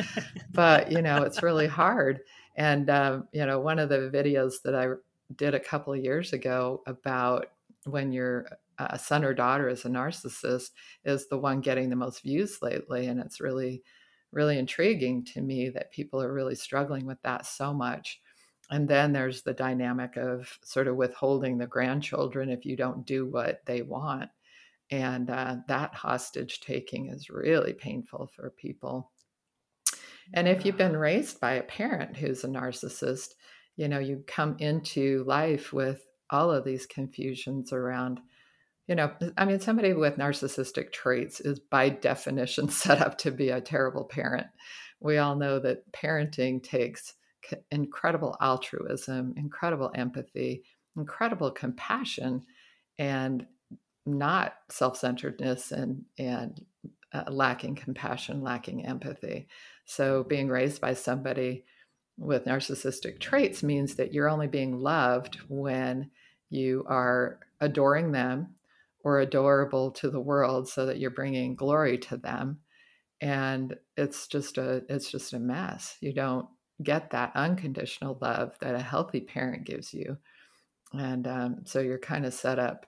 but, 0.53 0.92
you 0.92 1.03
know, 1.03 1.25
it's 1.25 1.42
really 1.42 1.66
hard. 1.66 2.21
And, 2.57 2.88
um, 2.88 3.29
you 3.33 3.45
know, 3.45 3.59
one 3.59 3.81
of 3.81 3.88
the 3.88 4.11
videos 4.14 4.62
that 4.64 4.77
I 4.77 4.90
did 5.37 5.55
a 5.55 5.61
couple 5.61 5.92
of 5.92 5.99
years 5.99 6.33
ago 6.33 6.83
about 6.87 7.49
when 7.85 8.12
your 8.12 8.47
a 8.79 8.99
son 8.99 9.25
or 9.25 9.35
daughter 9.35 9.68
is 9.68 9.85
a 9.85 9.88
narcissist 9.88 10.71
is 11.05 11.29
the 11.29 11.38
one 11.38 11.61
getting 11.61 11.90
the 11.90 11.97
most 11.97 12.23
views 12.23 12.62
lately 12.62 13.07
and 13.07 13.21
it's 13.21 13.40
really 13.40 13.83
really 14.33 14.59
intriguing 14.59 15.25
to 15.25 15.40
me 15.40 15.68
that 15.68 15.92
people 15.92 16.21
are 16.21 16.33
really 16.33 16.55
struggling 16.55 17.05
with 17.05 17.21
that 17.23 17.47
so 17.47 17.73
much 17.73 18.21
and 18.70 18.88
then 18.88 19.12
there's 19.12 19.42
the 19.42 19.53
dynamic 19.53 20.16
of 20.16 20.59
sort 20.62 20.88
of 20.88 20.96
withholding 20.96 21.59
the 21.59 21.66
grandchildren 21.66 22.48
if 22.48 22.64
you 22.64 22.77
don't 22.77 23.07
do 23.07 23.27
what 23.27 23.61
they 23.66 23.83
want. 23.83 24.31
And 24.90 25.31
uh, 25.31 25.57
that 25.68 25.94
hostage 25.94 26.61
taking 26.61 27.09
is 27.09 27.31
really 27.31 27.72
painful 27.72 28.31
for 28.35 28.51
people. 28.51 29.11
And 30.35 30.48
if 30.48 30.64
you've 30.64 30.77
been 30.77 30.96
raised 30.96 31.40
by 31.40 31.55
a 31.55 31.62
parent 31.62 32.16
who's 32.16 32.44
a 32.44 32.48
narcissist 32.48 33.35
you 33.77 33.88
know 33.88 33.98
you 33.98 34.22
come 34.27 34.57
into 34.59 35.25
life 35.27 35.72
with 35.72 36.07
all 36.31 36.51
of 36.51 36.64
these 36.64 36.87
confusions 36.87 37.72
around 37.72 38.20
you 38.87 38.94
know 38.94 39.11
i 39.37 39.44
mean 39.44 39.61
somebody 39.61 39.92
with 39.92 40.16
narcissistic 40.16 40.92
traits 40.92 41.40
is 41.40 41.59
by 41.59 41.88
definition 41.88 42.68
set 42.68 43.01
up 43.01 43.18
to 43.18 43.31
be 43.31 43.51
a 43.51 43.61
terrible 43.61 44.05
parent. 44.05 44.46
We 45.01 45.18
all 45.18 45.35
know 45.35 45.59
that 45.59 45.90
parenting 45.92 46.62
takes 46.62 47.14
incredible 47.70 48.37
altruism 48.40 49.35
incredible 49.37 49.90
empathy 49.94 50.62
incredible 50.96 51.50
compassion 51.50 52.42
and 52.98 53.46
not 54.07 54.55
self-centeredness 54.68 55.72
and 55.72 56.05
and 56.18 56.64
uh, 57.12 57.24
lacking 57.31 57.74
compassion 57.74 58.42
lacking 58.42 58.87
empathy. 58.87 59.46
So 59.85 60.24
being 60.24 60.48
raised 60.48 60.81
by 60.81 60.94
somebody 60.94 61.64
with 62.18 62.44
narcissistic 62.44 63.20
traits 63.20 63.62
means 63.62 63.96
that 63.96 64.12
you're 64.12 64.28
only 64.28 64.46
being 64.46 64.78
loved 64.78 65.37
when 65.48 66.11
you 66.50 66.85
are 66.88 67.38
adoring 67.61 68.12
them 68.12 68.55
or 69.05 69.20
adorable 69.20 69.90
to 69.90 70.11
the 70.11 70.20
world 70.20 70.68
so 70.68 70.87
that 70.87 70.98
you're 70.98 71.11
bringing 71.11 71.55
glory 71.55 71.98
to 71.98 72.16
them. 72.16 72.61
And 73.20 73.76
it's 73.96 74.26
just 74.26 74.59
a 74.59 74.83
it's 74.88 75.11
just 75.11 75.33
a 75.33 75.38
mess. 75.38 75.96
You 76.00 76.12
don't 76.12 76.46
get 76.83 77.11
that 77.11 77.33
unconditional 77.35 78.18
love 78.20 78.57
that 78.61 78.74
a 78.74 78.83
healthy 78.83 79.20
parent 79.20 79.64
gives 79.64 79.93
you 79.93 80.16
and 80.93 81.26
um, 81.26 81.57
so 81.64 81.80
you're 81.80 81.99
kind 81.99 82.26
of 82.26 82.35
set 82.35 82.59
up 82.59 82.87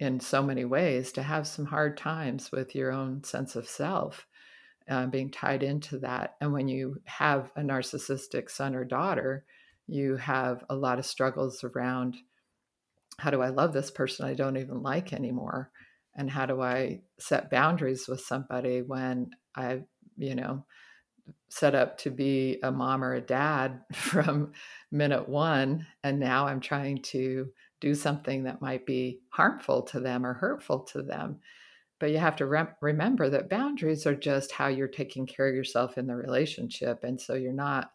in 0.00 0.20
so 0.20 0.42
many 0.42 0.64
ways 0.64 1.12
to 1.12 1.22
have 1.22 1.46
some 1.46 1.66
hard 1.66 1.96
times 1.96 2.50
with 2.52 2.74
your 2.74 2.92
own 2.92 3.22
sense 3.24 3.56
of 3.56 3.68
self 3.68 4.26
uh, 4.88 5.06
being 5.06 5.30
tied 5.30 5.62
into 5.62 5.98
that 5.98 6.36
and 6.40 6.52
when 6.52 6.68
you 6.68 7.00
have 7.04 7.52
a 7.56 7.60
narcissistic 7.60 8.50
son 8.50 8.74
or 8.74 8.84
daughter 8.84 9.44
you 9.86 10.16
have 10.16 10.64
a 10.70 10.74
lot 10.74 10.98
of 10.98 11.06
struggles 11.06 11.64
around 11.64 12.16
how 13.18 13.30
do 13.30 13.42
I 13.42 13.48
love 13.48 13.72
this 13.72 13.90
person 13.90 14.26
I 14.26 14.34
don't 14.34 14.56
even 14.56 14.82
like 14.82 15.12
anymore? 15.12 15.70
And 16.14 16.30
how 16.30 16.46
do 16.46 16.62
I 16.62 17.02
set 17.18 17.50
boundaries 17.50 18.08
with 18.08 18.20
somebody 18.20 18.82
when 18.82 19.30
I, 19.54 19.82
you 20.16 20.34
know, 20.34 20.64
set 21.48 21.74
up 21.74 21.98
to 21.98 22.10
be 22.10 22.58
a 22.62 22.70
mom 22.70 23.02
or 23.04 23.14
a 23.14 23.20
dad 23.20 23.80
from 23.92 24.52
minute 24.92 25.28
one, 25.28 25.86
and 26.04 26.18
now 26.20 26.46
I'm 26.46 26.60
trying 26.60 27.02
to 27.02 27.48
do 27.80 27.94
something 27.94 28.44
that 28.44 28.60
might 28.60 28.86
be 28.86 29.20
harmful 29.30 29.82
to 29.82 30.00
them 30.00 30.26
or 30.26 30.34
hurtful 30.34 30.80
to 30.80 31.02
them. 31.02 31.40
but 32.00 32.10
you 32.10 32.18
have 32.18 32.36
to 32.36 32.46
rem- 32.46 32.74
remember 32.80 33.28
that 33.30 33.48
boundaries 33.50 34.06
are 34.06 34.14
just 34.14 34.52
how 34.52 34.68
you're 34.68 34.88
taking 34.88 35.26
care 35.26 35.48
of 35.48 35.54
yourself 35.54 35.98
in 35.98 36.06
the 36.06 36.14
relationship 36.16 37.04
and 37.04 37.20
so 37.20 37.34
you're 37.34 37.52
not 37.52 37.90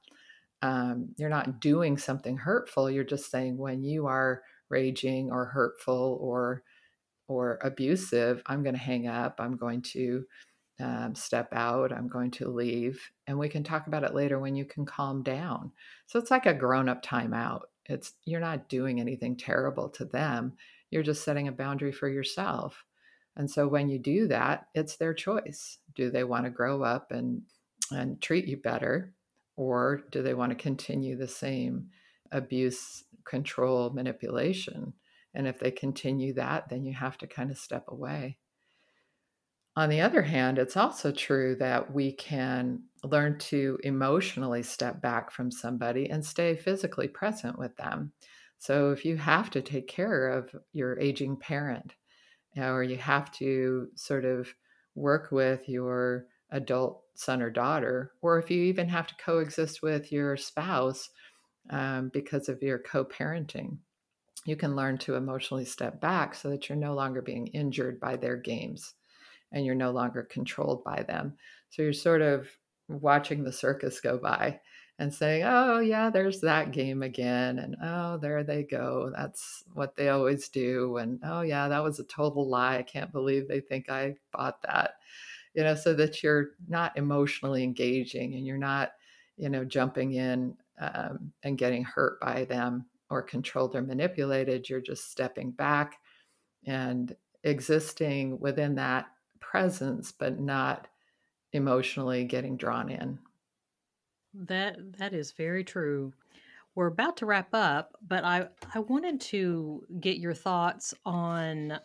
um, 0.61 1.09
you're 1.17 1.29
not 1.29 1.59
doing 1.59 1.97
something 1.97 2.37
hurtful 2.37 2.89
you're 2.89 3.03
just 3.03 3.29
saying 3.29 3.57
when 3.57 3.83
you 3.83 4.07
are 4.07 4.41
raging 4.69 5.29
or 5.31 5.45
hurtful 5.45 6.17
or 6.21 6.63
or 7.27 7.59
abusive 7.63 8.41
i'm 8.47 8.63
going 8.63 8.75
to 8.75 8.81
hang 8.81 9.07
up 9.07 9.35
i'm 9.39 9.55
going 9.57 9.81
to 9.81 10.23
um, 10.79 11.13
step 11.15 11.49
out 11.53 11.91
i'm 11.91 12.07
going 12.07 12.31
to 12.31 12.49
leave 12.49 13.11
and 13.27 13.37
we 13.37 13.47
can 13.47 13.63
talk 13.63 13.87
about 13.87 14.03
it 14.03 14.15
later 14.15 14.39
when 14.39 14.55
you 14.55 14.65
can 14.65 14.85
calm 14.85 15.21
down 15.23 15.71
so 16.07 16.19
it's 16.19 16.31
like 16.31 16.45
a 16.45 16.53
grown-up 16.53 17.03
timeout 17.03 17.61
it's 17.85 18.13
you're 18.25 18.39
not 18.39 18.69
doing 18.69 18.99
anything 18.99 19.35
terrible 19.35 19.89
to 19.89 20.05
them 20.05 20.53
you're 20.89 21.03
just 21.03 21.23
setting 21.23 21.47
a 21.47 21.51
boundary 21.51 21.91
for 21.91 22.09
yourself 22.09 22.85
and 23.35 23.49
so 23.49 23.67
when 23.67 23.89
you 23.89 23.99
do 23.99 24.27
that, 24.27 24.67
it's 24.75 24.95
their 24.95 25.13
choice. 25.13 25.79
Do 25.95 26.11
they 26.11 26.23
want 26.23 26.45
to 26.45 26.51
grow 26.51 26.83
up 26.83 27.11
and 27.11 27.43
and 27.91 28.21
treat 28.21 28.47
you 28.47 28.57
better 28.57 29.13
or 29.55 30.03
do 30.11 30.23
they 30.23 30.33
want 30.33 30.51
to 30.51 30.55
continue 30.55 31.15
the 31.15 31.27
same 31.27 31.89
abuse, 32.31 33.03
control, 33.25 33.91
manipulation? 33.91 34.93
And 35.33 35.47
if 35.47 35.59
they 35.59 35.71
continue 35.71 36.33
that, 36.35 36.69
then 36.69 36.85
you 36.85 36.93
have 36.93 37.17
to 37.19 37.27
kind 37.27 37.51
of 37.51 37.57
step 37.57 37.85
away. 37.87 38.37
On 39.75 39.89
the 39.89 40.01
other 40.01 40.21
hand, 40.21 40.59
it's 40.59 40.77
also 40.77 41.11
true 41.11 41.55
that 41.55 41.91
we 41.91 42.11
can 42.11 42.83
learn 43.03 43.39
to 43.39 43.79
emotionally 43.83 44.61
step 44.61 45.01
back 45.01 45.31
from 45.31 45.49
somebody 45.49 46.09
and 46.11 46.23
stay 46.23 46.55
physically 46.55 47.07
present 47.07 47.57
with 47.57 47.75
them. 47.77 48.13
So 48.59 48.91
if 48.91 49.03
you 49.03 49.17
have 49.17 49.49
to 49.51 49.61
take 49.61 49.87
care 49.87 50.29
of 50.29 50.55
your 50.73 50.99
aging 50.99 51.37
parent, 51.37 51.95
or 52.55 52.83
you 52.83 52.97
have 52.97 53.31
to 53.33 53.89
sort 53.95 54.25
of 54.25 54.47
work 54.93 55.31
with 55.31 55.67
your 55.67 56.27
adult 56.51 57.01
son 57.15 57.41
or 57.41 57.49
daughter, 57.49 58.11
or 58.21 58.37
if 58.37 58.51
you 58.51 58.61
even 58.63 58.87
have 58.89 59.07
to 59.07 59.15
coexist 59.15 59.81
with 59.81 60.11
your 60.11 60.37
spouse 60.37 61.09
um, 61.71 62.09
because 62.13 62.47
of 62.47 62.61
your 62.61 62.77
co 62.77 63.03
parenting, 63.03 63.79
you 64.45 64.55
can 64.55 64.75
learn 64.75 64.99
to 64.99 65.15
emotionally 65.15 65.65
step 65.65 65.99
back 65.99 66.35
so 66.35 66.51
that 66.51 66.69
you're 66.69 66.77
no 66.77 66.93
longer 66.93 67.23
being 67.23 67.47
injured 67.47 67.99
by 67.99 68.15
their 68.15 68.37
games 68.37 68.93
and 69.53 69.65
you're 69.65 69.75
no 69.75 69.91
longer 69.91 70.23
controlled 70.23 70.83
by 70.83 71.03
them. 71.03 71.37
So 71.69 71.83
you're 71.83 71.93
sort 71.93 72.21
of 72.21 72.47
watching 72.89 73.43
the 73.43 73.51
circus 73.51 74.01
go 74.01 74.17
by 74.17 74.59
and 74.99 75.13
saying, 75.13 75.43
oh, 75.45 75.79
yeah, 75.79 76.09
there's 76.09 76.41
that 76.41 76.71
game 76.71 77.01
again. 77.01 77.59
And 77.59 77.75
oh, 77.81 78.17
there 78.17 78.43
they 78.43 78.63
go. 78.63 79.11
That's 79.15 79.63
what 79.73 79.95
they 79.95 80.09
always 80.09 80.49
do. 80.49 80.97
And 80.97 81.19
oh, 81.23 81.41
yeah, 81.41 81.67
that 81.67 81.83
was 81.83 81.99
a 81.99 82.03
total 82.03 82.47
lie. 82.47 82.77
I 82.77 82.83
can't 82.83 83.11
believe 83.11 83.47
they 83.47 83.59
think 83.59 83.89
I 83.89 84.15
bought 84.31 84.61
that. 84.63 84.95
You 85.55 85.63
know, 85.63 85.75
so 85.75 85.93
that 85.95 86.21
you're 86.23 86.51
not 86.67 86.97
emotionally 86.97 87.63
engaging 87.63 88.33
and 88.33 88.45
you're 88.45 88.57
not, 88.57 88.91
you 89.37 89.49
know, 89.49 89.63
jumping 89.63 90.13
in 90.13 90.55
um, 90.79 91.31
and 91.43 91.57
getting 91.57 91.83
hurt 91.83 92.19
by 92.19 92.45
them 92.45 92.85
or 93.09 93.21
controlled 93.21 93.75
or 93.75 93.81
manipulated. 93.81 94.67
You're 94.67 94.81
just 94.81 95.11
stepping 95.11 95.51
back 95.51 95.97
and 96.65 97.15
existing 97.43 98.39
within 98.39 98.75
that 98.75 99.07
presence, 99.53 100.11
but 100.11 100.39
not 100.39 100.87
emotionally 101.51 102.25
getting 102.25 102.57
drawn 102.57 102.89
in. 102.89 103.19
That 104.33 104.97
that 104.97 105.13
is 105.13 105.31
very 105.31 105.63
true. 105.63 106.11
We're 106.73 106.87
about 106.87 107.17
to 107.17 107.27
wrap 107.27 107.49
up, 107.53 107.95
but 108.01 108.25
I 108.25 108.47
I 108.73 108.79
wanted 108.79 109.21
to 109.21 109.85
get 109.99 110.17
your 110.17 110.33
thoughts 110.33 110.95
on 111.05 111.79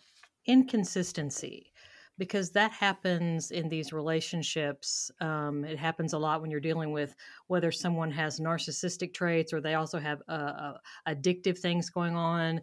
inconsistency 0.46 1.70
because 2.18 2.50
that 2.50 2.72
happens 2.72 3.50
in 3.52 3.68
these 3.68 3.92
relationships. 3.92 5.10
Um, 5.20 5.64
it 5.64 5.78
happens 5.78 6.12
a 6.12 6.18
lot 6.18 6.42
when 6.42 6.50
you're 6.50 6.60
dealing 6.60 6.92
with 6.92 7.14
whether 7.46 7.70
someone 7.72 8.10
has 8.10 8.40
narcissistic 8.40 9.14
traits 9.14 9.52
or 9.52 9.60
they 9.60 9.74
also 9.74 9.98
have 10.00 10.20
uh, 10.28 10.32
uh, 10.32 10.78
addictive 11.06 11.58
things 11.58 11.90
going 11.90 12.16
on. 12.16 12.60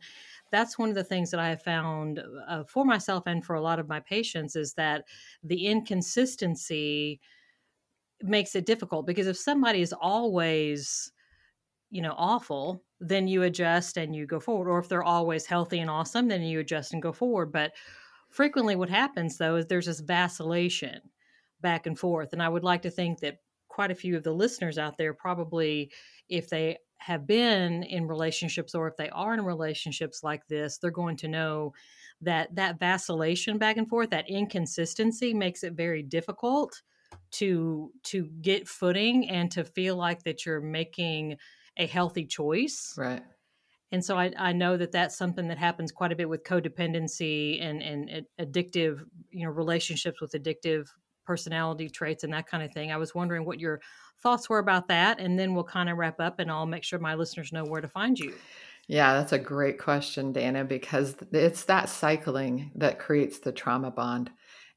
That's 0.51 0.77
one 0.77 0.89
of 0.89 0.95
the 0.95 1.03
things 1.03 1.31
that 1.31 1.39
I 1.39 1.49
have 1.49 1.63
found 1.63 2.21
uh, 2.47 2.65
for 2.65 2.85
myself 2.85 3.23
and 3.25 3.43
for 3.45 3.55
a 3.55 3.61
lot 3.61 3.79
of 3.79 3.87
my 3.87 4.01
patients 4.01 4.55
is 4.55 4.73
that 4.73 5.05
the 5.43 5.67
inconsistency 5.67 7.21
makes 8.21 8.55
it 8.55 8.65
difficult 8.65 9.05
because 9.05 9.27
if 9.27 9.37
somebody 9.37 9.81
is 9.81 9.93
always 9.93 11.11
you 11.91 12.01
know 12.01 12.15
awful 12.17 12.83
then 12.99 13.27
you 13.27 13.43
adjust 13.43 13.97
and 13.97 14.15
you 14.15 14.25
go 14.25 14.39
forward 14.39 14.69
or 14.69 14.79
if 14.79 14.89
they're 14.89 15.03
always 15.03 15.45
healthy 15.45 15.79
and 15.79 15.89
awesome 15.89 16.27
then 16.27 16.41
you 16.41 16.59
adjust 16.59 16.93
and 16.93 17.01
go 17.01 17.13
forward 17.13 17.51
but 17.51 17.73
frequently 18.29 18.75
what 18.75 18.89
happens 18.89 19.37
though 19.37 19.55
is 19.55 19.65
there's 19.67 19.85
this 19.85 19.99
vacillation 19.99 20.99
back 21.61 21.87
and 21.87 21.97
forth 21.97 22.33
and 22.33 22.41
i 22.41 22.49
would 22.49 22.63
like 22.63 22.81
to 22.81 22.89
think 22.89 23.19
that 23.19 23.37
quite 23.67 23.91
a 23.91 23.95
few 23.95 24.15
of 24.15 24.23
the 24.23 24.31
listeners 24.31 24.77
out 24.77 24.97
there 24.97 25.13
probably 25.13 25.91
if 26.29 26.49
they 26.49 26.77
have 26.97 27.27
been 27.27 27.83
in 27.83 28.07
relationships 28.07 28.73
or 28.73 28.87
if 28.87 28.95
they 28.95 29.09
are 29.09 29.33
in 29.33 29.43
relationships 29.43 30.23
like 30.23 30.47
this 30.47 30.77
they're 30.77 30.91
going 30.91 31.17
to 31.17 31.27
know 31.27 31.73
that 32.21 32.53
that 32.55 32.79
vacillation 32.79 33.57
back 33.57 33.77
and 33.77 33.89
forth 33.89 34.09
that 34.09 34.29
inconsistency 34.29 35.33
makes 35.33 35.63
it 35.63 35.73
very 35.73 36.01
difficult 36.01 36.81
to 37.31 37.91
to 38.03 38.29
get 38.41 38.67
footing 38.67 39.29
and 39.29 39.51
to 39.51 39.63
feel 39.63 39.95
like 39.95 40.23
that 40.23 40.45
you're 40.45 40.61
making 40.61 41.37
a 41.77 41.85
healthy 41.85 42.25
choice. 42.25 42.93
Right 42.97 43.21
and 43.91 44.03
so 44.03 44.17
I, 44.17 44.31
I 44.37 44.51
know 44.51 44.77
that 44.77 44.91
that's 44.91 45.17
something 45.17 45.47
that 45.47 45.57
happens 45.57 45.91
quite 45.91 46.11
a 46.11 46.15
bit 46.15 46.29
with 46.29 46.43
codependency 46.43 47.63
and, 47.63 47.81
and 47.81 48.25
addictive 48.39 48.99
you 49.31 49.45
know 49.45 49.51
relationships 49.51 50.21
with 50.21 50.31
addictive 50.31 50.87
personality 51.25 51.89
traits 51.89 52.23
and 52.23 52.33
that 52.33 52.47
kind 52.47 52.63
of 52.63 52.71
thing. 52.71 52.91
I 52.91 52.97
was 52.97 53.15
wondering 53.15 53.45
what 53.45 53.59
your 53.59 53.81
thoughts 54.21 54.49
were 54.49 54.59
about 54.59 54.87
that 54.87 55.19
and 55.19 55.37
then 55.37 55.53
we'll 55.53 55.63
kind 55.63 55.89
of 55.89 55.97
wrap 55.97 56.19
up 56.19 56.39
and 56.39 56.49
i'll 56.51 56.65
make 56.65 56.83
sure 56.83 56.99
my 56.99 57.15
listeners 57.15 57.51
know 57.51 57.63
where 57.63 57.81
to 57.81 57.87
find 57.87 58.17
you. 58.17 58.33
Yeah, 58.87 59.13
that's 59.13 59.33
a 59.33 59.39
great 59.39 59.79
question, 59.79 60.31
Dana, 60.31 60.63
because 60.63 61.15
it's 61.31 61.63
that 61.65 61.89
cycling 61.89 62.71
that 62.75 62.99
creates 62.99 63.39
the 63.39 63.51
trauma 63.51 63.89
bond 63.89 64.29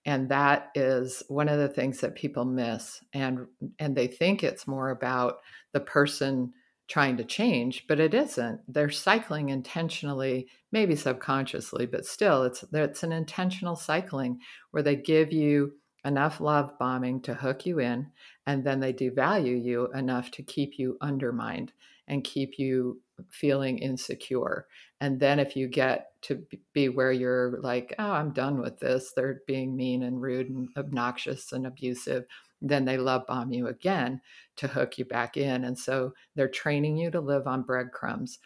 and 0.07 0.31
that 0.31 0.71
is 0.75 1.23
one 1.29 1.49
of 1.49 1.59
the 1.59 1.69
things 1.69 2.01
that 2.01 2.15
people 2.15 2.45
miss 2.45 3.01
and 3.13 3.47
and 3.79 3.97
they 3.97 4.07
think 4.07 4.43
it's 4.43 4.67
more 4.67 4.91
about 4.91 5.39
the 5.73 5.81
person 5.81 6.53
trying 6.89 7.17
to 7.17 7.25
change 7.25 7.87
but 7.87 8.01
it 8.01 8.15
isn't. 8.15 8.61
They're 8.69 8.91
cycling 8.91 9.51
intentionally 9.51 10.49
maybe 10.73 10.97
subconsciously 10.97 11.87
but 11.87 12.07
still 12.07 12.45
it's 12.45 12.65
it's 12.73 13.03
an 13.03 13.13
intentional 13.13 13.77
cycling 13.77 14.41
where 14.71 14.83
they 14.83 14.97
give 14.97 15.33
you 15.33 15.73
enough 16.05 16.41
love 16.41 16.79
bombing 16.79 17.21
to 17.21 17.35
hook 17.35 17.67
you 17.67 17.81
in 17.81 18.11
and 18.47 18.65
then 18.65 18.81
they 18.81 18.93
devalue 18.93 19.63
you 19.63 19.89
enough 19.95 20.31
to 20.33 20.43
keep 20.43 20.79
you 20.79 20.97
undermined 21.01 21.73
and 22.09 22.25
keep 22.25 22.59
you 22.59 23.01
feeling 23.31 23.79
insecure. 23.79 24.67
And 25.01 25.21
then 25.21 25.39
if 25.39 25.55
you 25.55 25.69
get 25.69 26.11
to 26.23 26.45
be 26.73 26.89
where 26.89 27.13
you're 27.13 27.61
like, 27.61 27.95
oh, 27.99 28.11
I'm 28.13 28.33
done 28.33 28.61
with 28.61 28.79
this, 28.81 29.13
they're 29.15 29.43
being 29.47 29.77
mean 29.77 30.03
and 30.03 30.21
rude 30.21 30.49
and 30.49 30.69
obnoxious 30.77 31.53
and 31.53 31.67
abusive, 31.67 32.25
then 32.61 32.85
they 32.85 32.97
love 32.97 33.27
bomb 33.27 33.53
you 33.53 33.69
again 33.69 34.21
to 34.57 34.69
hook 34.69 34.99
you 34.99 35.05
back 35.05 35.37
in. 35.37 35.65
And 35.65 35.79
so 35.79 36.13
they're 36.35 36.49
training 36.49 36.97
you 36.97 37.11
to 37.11 37.21
live 37.21 37.47
on 37.47 37.63
breadcrumbs. 37.63 38.39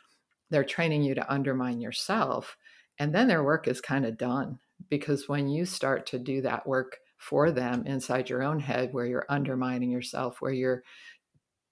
They're 0.50 0.64
training 0.64 1.02
you 1.02 1.14
to 1.14 1.32
undermine 1.32 1.80
yourself. 1.80 2.56
And 2.98 3.14
then 3.14 3.28
their 3.28 3.42
work 3.42 3.68
is 3.68 3.80
kind 3.80 4.04
of 4.04 4.18
done 4.18 4.58
because 4.88 5.28
when 5.28 5.48
you 5.48 5.64
start 5.64 6.06
to 6.06 6.18
do 6.18 6.42
that 6.42 6.66
work 6.66 6.98
for 7.16 7.50
them 7.50 7.84
inside 7.86 8.28
your 8.28 8.42
own 8.42 8.60
head, 8.60 8.92
where 8.92 9.06
you're 9.06 9.26
undermining 9.28 9.90
yourself, 9.90 10.40
where 10.40 10.52
you're 10.52 10.82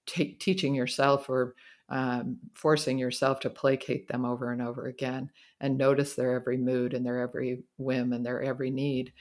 t- 0.05 0.33
teaching 0.33 0.73
yourself 0.73 1.29
or 1.29 1.55
um, 1.89 2.37
forcing 2.53 2.97
yourself 2.97 3.41
to 3.41 3.49
placate 3.49 4.07
them 4.07 4.23
over 4.23 4.51
and 4.51 4.61
over 4.61 4.85
again 4.87 5.29
and 5.59 5.77
notice 5.77 6.15
their 6.15 6.33
every 6.33 6.57
mood 6.57 6.93
and 6.93 7.05
their 7.05 7.19
every 7.19 7.63
whim 7.77 8.13
and 8.13 8.25
their 8.25 8.41
every 8.41 8.71
need, 8.71 9.11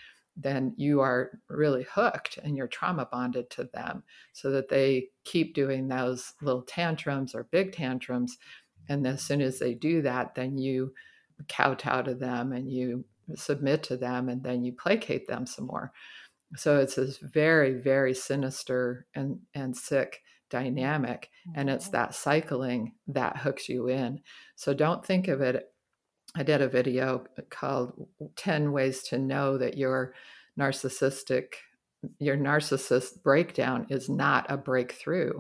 then 0.42 0.74
you 0.76 1.00
are 1.00 1.38
really 1.48 1.86
hooked 1.90 2.38
and 2.38 2.56
you're 2.56 2.68
trauma 2.68 3.06
bonded 3.10 3.50
to 3.50 3.64
them 3.72 4.02
so 4.32 4.50
that 4.50 4.68
they 4.68 5.08
keep 5.24 5.54
doing 5.54 5.88
those 5.88 6.32
little 6.42 6.62
tantrums 6.62 7.34
or 7.34 7.44
big 7.44 7.72
tantrums. 7.72 8.38
And 8.88 9.06
as 9.06 9.22
soon 9.22 9.40
as 9.40 9.58
they 9.58 9.74
do 9.74 10.02
that, 10.02 10.34
then 10.34 10.58
you 10.58 10.94
kowtow 11.48 12.02
to 12.02 12.14
them 12.14 12.52
and 12.52 12.70
you 12.70 13.04
submit 13.34 13.82
to 13.84 13.96
them 13.96 14.28
and 14.28 14.42
then 14.42 14.64
you 14.64 14.72
placate 14.72 15.26
them 15.26 15.46
some 15.46 15.66
more. 15.66 15.92
So 16.56 16.78
it's 16.78 16.96
this 16.96 17.18
very, 17.18 17.74
very 17.74 18.14
sinister 18.14 19.06
and, 19.14 19.38
and 19.54 19.76
sick 19.76 20.22
dynamic 20.50 21.30
and 21.54 21.70
it's 21.70 21.86
mm-hmm. 21.86 21.96
that 21.96 22.14
cycling 22.14 22.92
that 23.06 23.36
hooks 23.36 23.68
you 23.68 23.88
in 23.88 24.20
so 24.56 24.74
don't 24.74 25.04
think 25.04 25.28
of 25.28 25.40
it 25.40 25.72
i 26.36 26.42
did 26.42 26.62
a 26.62 26.68
video 26.68 27.24
called 27.50 28.06
10 28.36 28.72
ways 28.72 29.02
to 29.02 29.18
know 29.18 29.58
that 29.58 29.76
your 29.76 30.14
narcissistic 30.58 31.54
your 32.18 32.36
narcissist 32.36 33.22
breakdown 33.22 33.86
is 33.90 34.08
not 34.08 34.46
a 34.48 34.56
breakthrough 34.56 35.32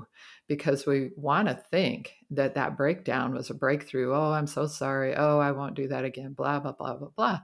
because 0.46 0.86
we 0.86 1.10
want 1.16 1.48
to 1.48 1.54
think 1.70 2.12
that 2.30 2.54
that 2.54 2.76
breakdown 2.76 3.32
was 3.32 3.50
a 3.50 3.54
breakthrough. 3.54 4.12
Oh 4.12 4.32
i'm 4.32 4.46
so 4.46 4.66
sorry. 4.66 5.14
Oh 5.14 5.38
i 5.38 5.52
won't 5.52 5.74
do 5.74 5.88
that 5.88 6.04
again. 6.04 6.32
Blah 6.34 6.60
blah 6.60 6.72
blah 6.72 6.96
blah 6.96 7.08
blah. 7.16 7.40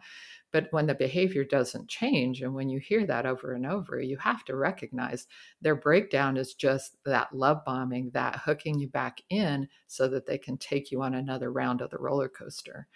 But 0.52 0.68
when 0.70 0.86
the 0.86 0.94
behavior 0.94 1.44
doesn't 1.44 1.88
change, 1.88 2.40
and 2.40 2.54
when 2.54 2.68
you 2.68 2.78
hear 2.78 3.06
that 3.06 3.26
over 3.26 3.52
and 3.52 3.66
over, 3.66 4.00
you 4.00 4.16
have 4.18 4.44
to 4.46 4.56
recognize 4.56 5.26
their 5.60 5.74
breakdown 5.74 6.36
is 6.36 6.54
just 6.54 6.96
that 7.04 7.34
love 7.34 7.64
bombing, 7.64 8.10
that 8.14 8.36
hooking 8.36 8.78
you 8.78 8.88
back 8.88 9.20
in 9.28 9.68
so 9.86 10.08
that 10.08 10.26
they 10.26 10.38
can 10.38 10.56
take 10.56 10.90
you 10.90 11.02
on 11.02 11.14
another 11.14 11.52
round 11.52 11.80
of 11.80 11.90
the 11.90 11.98
roller 11.98 12.28
coaster. 12.28 12.86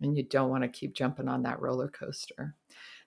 And 0.00 0.16
you 0.16 0.24
don't 0.24 0.50
want 0.50 0.62
to 0.62 0.68
keep 0.68 0.94
jumping 0.94 1.28
on 1.28 1.42
that 1.42 1.60
roller 1.60 1.88
coaster. 1.88 2.54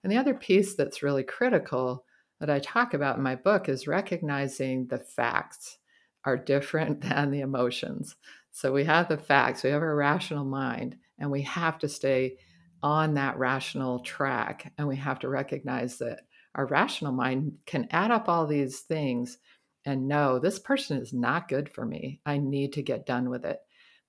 And 0.04 0.12
the 0.12 0.18
other 0.18 0.34
piece 0.34 0.76
that's 0.76 1.04
really 1.04 1.24
critical 1.24 2.06
that 2.40 2.50
I 2.50 2.60
talk 2.60 2.94
about 2.94 3.18
in 3.18 3.24
my 3.24 3.36
book 3.36 3.68
is 3.68 3.88
recognizing 3.88 4.88
the 4.88 5.00
facts 5.00 5.78
are 6.24 6.38
different 6.38 7.02
than 7.10 7.32
the 7.32 7.42
emotions. 7.42 8.16
So 8.52 8.72
we 8.72 8.86
have 8.86 9.08
the 9.08 9.18
facts, 9.18 9.64
we 9.64 9.70
have 9.70 9.82
our 9.82 9.96
rational 9.96 10.46
mind, 10.46 10.98
and 11.20 11.30
we 11.30 11.42
have 11.44 11.78
to 11.80 11.88
stay 11.88 12.38
on 12.84 13.16
that 13.16 13.38
rational 13.38 14.00
track. 14.00 14.72
And 14.78 14.88
we 14.88 14.96
have 14.98 15.20
to 15.20 15.30
recognize 15.30 15.98
that 15.98 16.22
our 16.56 16.66
rational 16.66 17.12
mind 17.12 17.54
can 17.66 17.88
add 17.92 18.12
up 18.12 18.30
all 18.30 18.48
these 18.48 18.80
things 18.82 19.38
and 19.86 20.08
know 20.08 20.38
this 20.38 20.60
person 20.60 21.00
is 21.00 21.14
not 21.14 21.48
good 21.48 21.70
for 21.70 21.86
me. 21.86 22.20
I 22.26 22.38
need 22.38 22.74
to 22.74 22.82
get 22.82 23.06
done 23.06 23.30
with 23.30 23.46
it. 23.46 23.60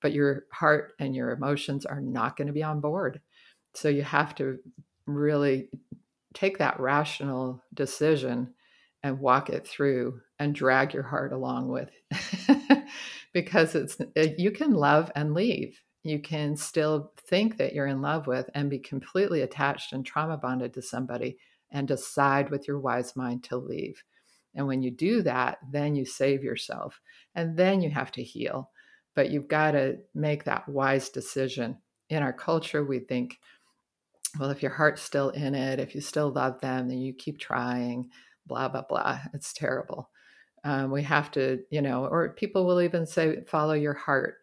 But 0.01 0.13
your 0.13 0.45
heart 0.53 0.93
and 0.99 1.15
your 1.15 1.31
emotions 1.31 1.87
are 1.87 2.01
not 2.01 2.37
going 2.37 2.47
to 2.47 2.53
be 2.53 2.63
on 2.63 2.81
board. 2.81 3.21
So 3.75 3.89
you 3.89 4.03
have 4.03 4.35
to 4.37 4.59
really 5.07 5.69
take 6.35 6.59
that 6.59 6.79
rational 6.79 7.63
decision 7.75 8.55
and 9.03 9.21
walk 9.21 9.51
it 9.51 9.67
through 9.67 10.21
and 10.39 10.55
drag 10.55 10.93
your 10.93 11.03
heart 11.03 11.33
along 11.33 11.69
with 11.69 11.91
because 13.33 13.75
it's 13.75 13.97
you 14.15 14.51
can 14.51 14.73
love 14.73 15.11
and 15.15 15.35
leave 15.35 15.81
you 16.09 16.19
can 16.19 16.57
still 16.57 17.13
think 17.27 17.57
that 17.59 17.75
you're 17.75 17.87
in 17.87 18.01
love 18.01 18.27
with 18.27 18.49
and 18.55 18.71
be 18.71 18.79
completely 18.79 19.43
attached 19.43 19.93
and 19.93 20.05
trauma 20.05 20.37
bonded 20.37 20.73
to 20.75 20.83
somebody 20.83 21.39
and 21.71 21.87
decide 21.87 22.51
with 22.51 22.67
your 22.67 22.81
wise 22.81 23.15
mind 23.15 23.45
to 23.45 23.57
leave. 23.57 24.03
And 24.55 24.67
when 24.67 24.83
you 24.83 24.91
do 24.91 25.23
that, 25.23 25.59
then 25.71 25.95
you 25.95 26.05
save 26.05 26.43
yourself 26.43 27.01
and 27.35 27.57
then 27.57 27.83
you 27.83 27.91
have 27.91 28.11
to 28.13 28.23
heal. 28.23 28.71
But 29.15 29.31
you've 29.31 29.49
got 29.49 29.73
to 29.73 29.99
make 30.15 30.45
that 30.45 30.69
wise 30.69 31.09
decision. 31.09 31.79
In 32.11 32.23
our 32.23 32.33
culture, 32.33 32.85
we 32.85 33.01
think, 33.01 33.39
well, 34.39 34.51
if 34.51 34.63
your 34.63 34.73
heart's 34.73 35.03
still 35.03 35.31
in 35.31 35.55
it, 35.55 35.81
if 35.81 35.95
you 35.95 36.01
still 36.01 36.31
love 36.31 36.61
them, 36.61 36.89
then 36.89 36.99
you 36.99 37.13
keep 37.13 37.39
trying, 37.39 38.11
blah, 38.47 38.69
blah, 38.69 38.85
blah. 38.89 39.19
It's 39.35 39.53
terrible. 39.53 40.11
Um, 40.65 40.91
we 40.91 41.03
have 41.03 41.31
to, 41.33 41.61
you 41.71 41.83
know, 41.83 42.07
or 42.07 42.31
people 42.31 42.67
will 42.67 42.81
even 42.81 43.07
say, 43.07 43.43
follow 43.47 43.75
your 43.75 43.95
heart 43.95 44.37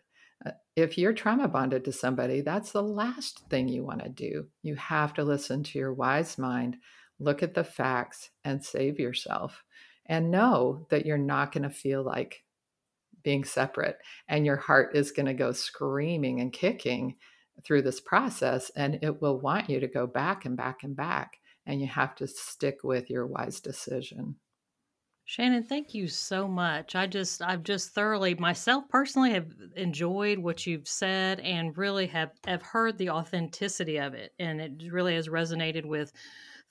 if 0.76 0.98
you're 0.98 1.14
trauma 1.14 1.48
bonded 1.48 1.86
to 1.86 1.92
somebody, 1.92 2.42
that's 2.42 2.72
the 2.72 2.84
last 2.84 3.48
thing 3.50 3.68
you 3.68 3.84
want 3.84 4.04
to 4.04 4.10
do. 4.10 4.48
You 4.62 4.76
have 4.76 5.14
to 5.14 5.24
listen 5.24 5.64
to 5.64 5.80
your 5.80 5.94
wise 5.94 6.38
mind, 6.38 6.78
look 7.20 7.42
at 7.42 7.54
the 7.54 7.64
facts, 7.64 8.30
and 8.44 8.64
save 8.64 9.00
yourself. 9.00 9.64
And 10.08 10.30
know 10.32 10.86
that 10.90 11.06
you're 11.06 11.18
not 11.18 11.52
going 11.52 11.64
to 11.64 11.70
feel 11.70 12.04
like 12.04 12.44
being 13.26 13.44
separate. 13.44 13.98
And 14.30 14.46
your 14.46 14.56
heart 14.56 14.96
is 14.96 15.12
going 15.12 15.26
to 15.26 15.34
go 15.34 15.52
screaming 15.52 16.40
and 16.40 16.54
kicking 16.54 17.18
through 17.66 17.82
this 17.82 18.00
process. 18.00 18.72
And 18.78 19.00
it 19.02 19.22
will 19.22 19.40
want 19.40 19.70
you 19.70 19.82
to 19.82 19.88
go 19.88 20.08
back 20.08 20.46
and 20.46 20.56
back 20.56 20.84
and 20.84 20.96
back. 20.96 21.40
And 21.66 21.82
you 21.82 21.88
have 21.88 22.16
to 22.16 22.28
stick 22.28 22.78
with 22.84 23.10
your 23.10 23.28
wise 23.28 23.60
decision. 23.60 24.36
Shannon, 25.28 25.64
thank 25.64 25.96
you 25.96 26.08
so 26.08 26.48
much. 26.48 26.96
I 26.96 27.08
just, 27.08 27.42
I've 27.42 27.64
just 27.64 27.96
thoroughly, 27.96 28.36
myself 28.36 28.88
personally, 28.90 29.32
have 29.32 29.48
enjoyed 29.76 30.38
what 30.38 30.68
you've 30.68 30.88
said 30.88 31.40
and 31.40 31.76
really 31.76 32.06
have 32.08 32.30
have 32.46 32.62
heard 32.62 33.00
the 33.00 33.10
authenticity 33.10 33.98
of 33.98 34.14
it, 34.14 34.34
and 34.38 34.62
it 34.62 34.74
really 34.92 35.16
has 35.16 35.28
resonated 35.28 35.84
with 35.84 36.14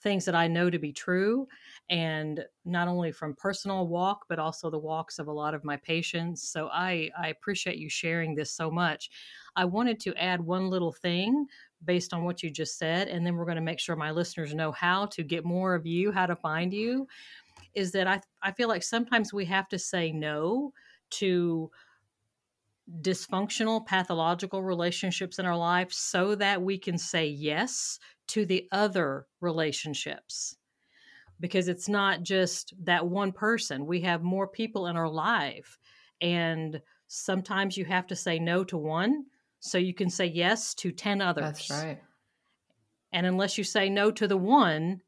things 0.01 0.25
that 0.25 0.35
I 0.35 0.47
know 0.47 0.69
to 0.69 0.77
be 0.77 0.91
true, 0.91 1.47
and 1.89 2.43
not 2.63 2.87
only 2.87 3.11
from 3.11 3.35
personal 3.35 3.87
walk, 3.87 4.25
but 4.29 4.39
also 4.39 4.69
the 4.69 4.77
walks 4.77 5.19
of 5.19 5.27
a 5.27 5.31
lot 5.31 5.53
of 5.53 5.63
my 5.63 5.77
patients. 5.77 6.47
So 6.47 6.67
I, 6.71 7.09
I 7.17 7.29
appreciate 7.29 7.77
you 7.77 7.89
sharing 7.89 8.35
this 8.35 8.51
so 8.51 8.69
much. 8.69 9.09
I 9.55 9.65
wanted 9.65 9.99
to 10.01 10.15
add 10.15 10.41
one 10.41 10.69
little 10.69 10.91
thing 10.91 11.47
based 11.83 12.13
on 12.13 12.23
what 12.23 12.43
you 12.43 12.49
just 12.49 12.77
said, 12.77 13.07
and 13.07 13.25
then 13.25 13.35
we're 13.35 13.45
going 13.45 13.55
to 13.55 13.61
make 13.61 13.79
sure 13.79 13.95
my 13.95 14.11
listeners 14.11 14.53
know 14.53 14.71
how 14.71 15.05
to 15.07 15.23
get 15.23 15.45
more 15.45 15.75
of 15.75 15.85
you, 15.85 16.11
how 16.11 16.25
to 16.25 16.35
find 16.35 16.73
you 16.73 17.07
is 17.73 17.91
that 17.91 18.07
I, 18.07 18.21
I 18.41 18.51
feel 18.51 18.69
like 18.69 18.83
sometimes 18.83 19.33
we 19.33 19.45
have 19.45 19.67
to 19.69 19.77
say 19.77 20.11
no 20.11 20.71
to 21.11 21.69
dysfunctional 23.01 23.85
pathological 23.85 24.61
relationships 24.61 25.39
in 25.39 25.45
our 25.45 25.57
life 25.57 25.91
so 25.91 26.35
that 26.35 26.61
we 26.61 26.77
can 26.77 26.97
say 26.97 27.27
yes 27.27 27.99
to 28.27 28.45
the 28.45 28.67
other 28.71 29.25
relationships. 29.41 30.55
Because 31.39 31.67
it's 31.67 31.89
not 31.89 32.23
just 32.23 32.73
that 32.83 33.07
one 33.07 33.31
person. 33.31 33.85
We 33.85 34.01
have 34.01 34.23
more 34.23 34.47
people 34.47 34.87
in 34.87 34.95
our 34.95 35.09
life. 35.09 35.77
And 36.21 36.81
sometimes 37.07 37.75
you 37.75 37.85
have 37.85 38.07
to 38.07 38.15
say 38.15 38.39
no 38.39 38.63
to 38.65 38.77
one 38.77 39.25
so 39.59 39.77
you 39.77 39.93
can 39.93 40.09
say 40.09 40.27
yes 40.27 40.73
to 40.75 40.91
10 40.91 41.21
others. 41.21 41.43
that's 41.43 41.71
right. 41.71 41.99
And 43.11 43.25
unless 43.25 43.57
you 43.57 43.63
say 43.63 43.89
no 43.89 44.11
to 44.11 44.27
the 44.27 44.37
one 44.37 45.01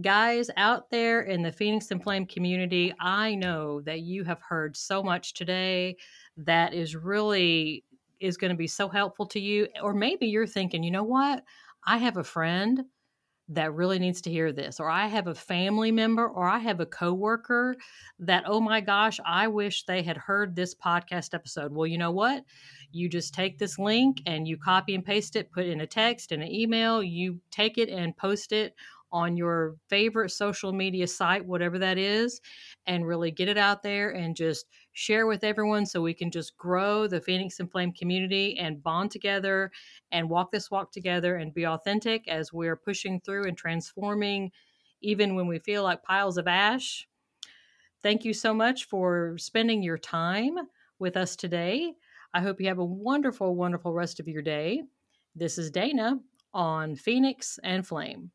Guys 0.00 0.48
out 0.56 0.88
there 0.88 1.20
in 1.20 1.42
the 1.42 1.52
Phoenix 1.52 1.90
and 1.90 2.02
Flame 2.02 2.24
community, 2.24 2.94
I 2.98 3.34
know 3.34 3.82
that 3.82 4.00
you 4.00 4.24
have 4.24 4.40
heard 4.40 4.78
so 4.78 5.02
much 5.02 5.34
today 5.34 5.98
that 6.38 6.72
is 6.72 6.96
really 6.96 7.84
is 8.18 8.38
going 8.38 8.50
to 8.50 8.56
be 8.56 8.66
so 8.66 8.88
helpful 8.88 9.26
to 9.26 9.40
you 9.40 9.68
or 9.82 9.92
maybe 9.92 10.26
you're 10.26 10.46
thinking, 10.46 10.82
"You 10.82 10.90
know 10.90 11.04
what? 11.04 11.44
I 11.84 11.98
have 11.98 12.16
a 12.16 12.24
friend 12.24 12.86
that 13.50 13.74
really 13.74 13.98
needs 13.98 14.20
to 14.20 14.30
hear 14.30 14.52
this 14.52 14.78
or 14.78 14.88
i 14.88 15.06
have 15.06 15.26
a 15.26 15.34
family 15.34 15.90
member 15.90 16.26
or 16.26 16.48
i 16.48 16.58
have 16.58 16.80
a 16.80 16.86
coworker 16.86 17.74
that 18.18 18.44
oh 18.46 18.60
my 18.60 18.80
gosh 18.80 19.18
i 19.26 19.48
wish 19.48 19.84
they 19.84 20.02
had 20.02 20.16
heard 20.16 20.54
this 20.54 20.74
podcast 20.74 21.34
episode. 21.34 21.72
Well 21.72 21.86
you 21.86 21.98
know 21.98 22.12
what? 22.12 22.44
You 22.92 23.08
just 23.08 23.34
take 23.34 23.58
this 23.58 23.78
link 23.78 24.22
and 24.26 24.46
you 24.46 24.56
copy 24.56 24.94
and 24.94 25.04
paste 25.04 25.36
it 25.36 25.52
put 25.52 25.66
in 25.66 25.80
a 25.80 25.86
text 25.86 26.32
in 26.32 26.42
an 26.42 26.50
email 26.50 27.02
you 27.02 27.40
take 27.50 27.78
it 27.78 27.88
and 27.88 28.16
post 28.16 28.52
it 28.52 28.74
on 29.12 29.36
your 29.36 29.76
favorite 29.88 30.30
social 30.30 30.72
media 30.72 31.06
site, 31.06 31.44
whatever 31.44 31.78
that 31.78 31.98
is, 31.98 32.40
and 32.86 33.06
really 33.06 33.30
get 33.30 33.48
it 33.48 33.58
out 33.58 33.82
there 33.82 34.10
and 34.10 34.36
just 34.36 34.66
share 34.92 35.26
with 35.26 35.44
everyone 35.44 35.86
so 35.86 36.00
we 36.00 36.14
can 36.14 36.30
just 36.30 36.56
grow 36.56 37.06
the 37.06 37.20
Phoenix 37.20 37.60
and 37.60 37.70
Flame 37.70 37.92
community 37.92 38.58
and 38.58 38.82
bond 38.82 39.10
together 39.10 39.70
and 40.12 40.28
walk 40.28 40.50
this 40.50 40.70
walk 40.70 40.92
together 40.92 41.36
and 41.36 41.54
be 41.54 41.66
authentic 41.66 42.28
as 42.28 42.52
we're 42.52 42.76
pushing 42.76 43.20
through 43.20 43.46
and 43.46 43.56
transforming, 43.56 44.50
even 45.00 45.34
when 45.34 45.46
we 45.46 45.58
feel 45.58 45.82
like 45.82 46.02
piles 46.02 46.38
of 46.38 46.46
ash. 46.46 47.06
Thank 48.02 48.24
you 48.24 48.32
so 48.32 48.54
much 48.54 48.84
for 48.84 49.36
spending 49.38 49.82
your 49.82 49.98
time 49.98 50.56
with 50.98 51.16
us 51.16 51.36
today. 51.36 51.94
I 52.32 52.40
hope 52.40 52.60
you 52.60 52.68
have 52.68 52.78
a 52.78 52.84
wonderful, 52.84 53.54
wonderful 53.54 53.92
rest 53.92 54.20
of 54.20 54.28
your 54.28 54.42
day. 54.42 54.82
This 55.34 55.58
is 55.58 55.70
Dana 55.70 56.18
on 56.54 56.96
Phoenix 56.96 57.58
and 57.62 57.86
Flame. 57.86 58.30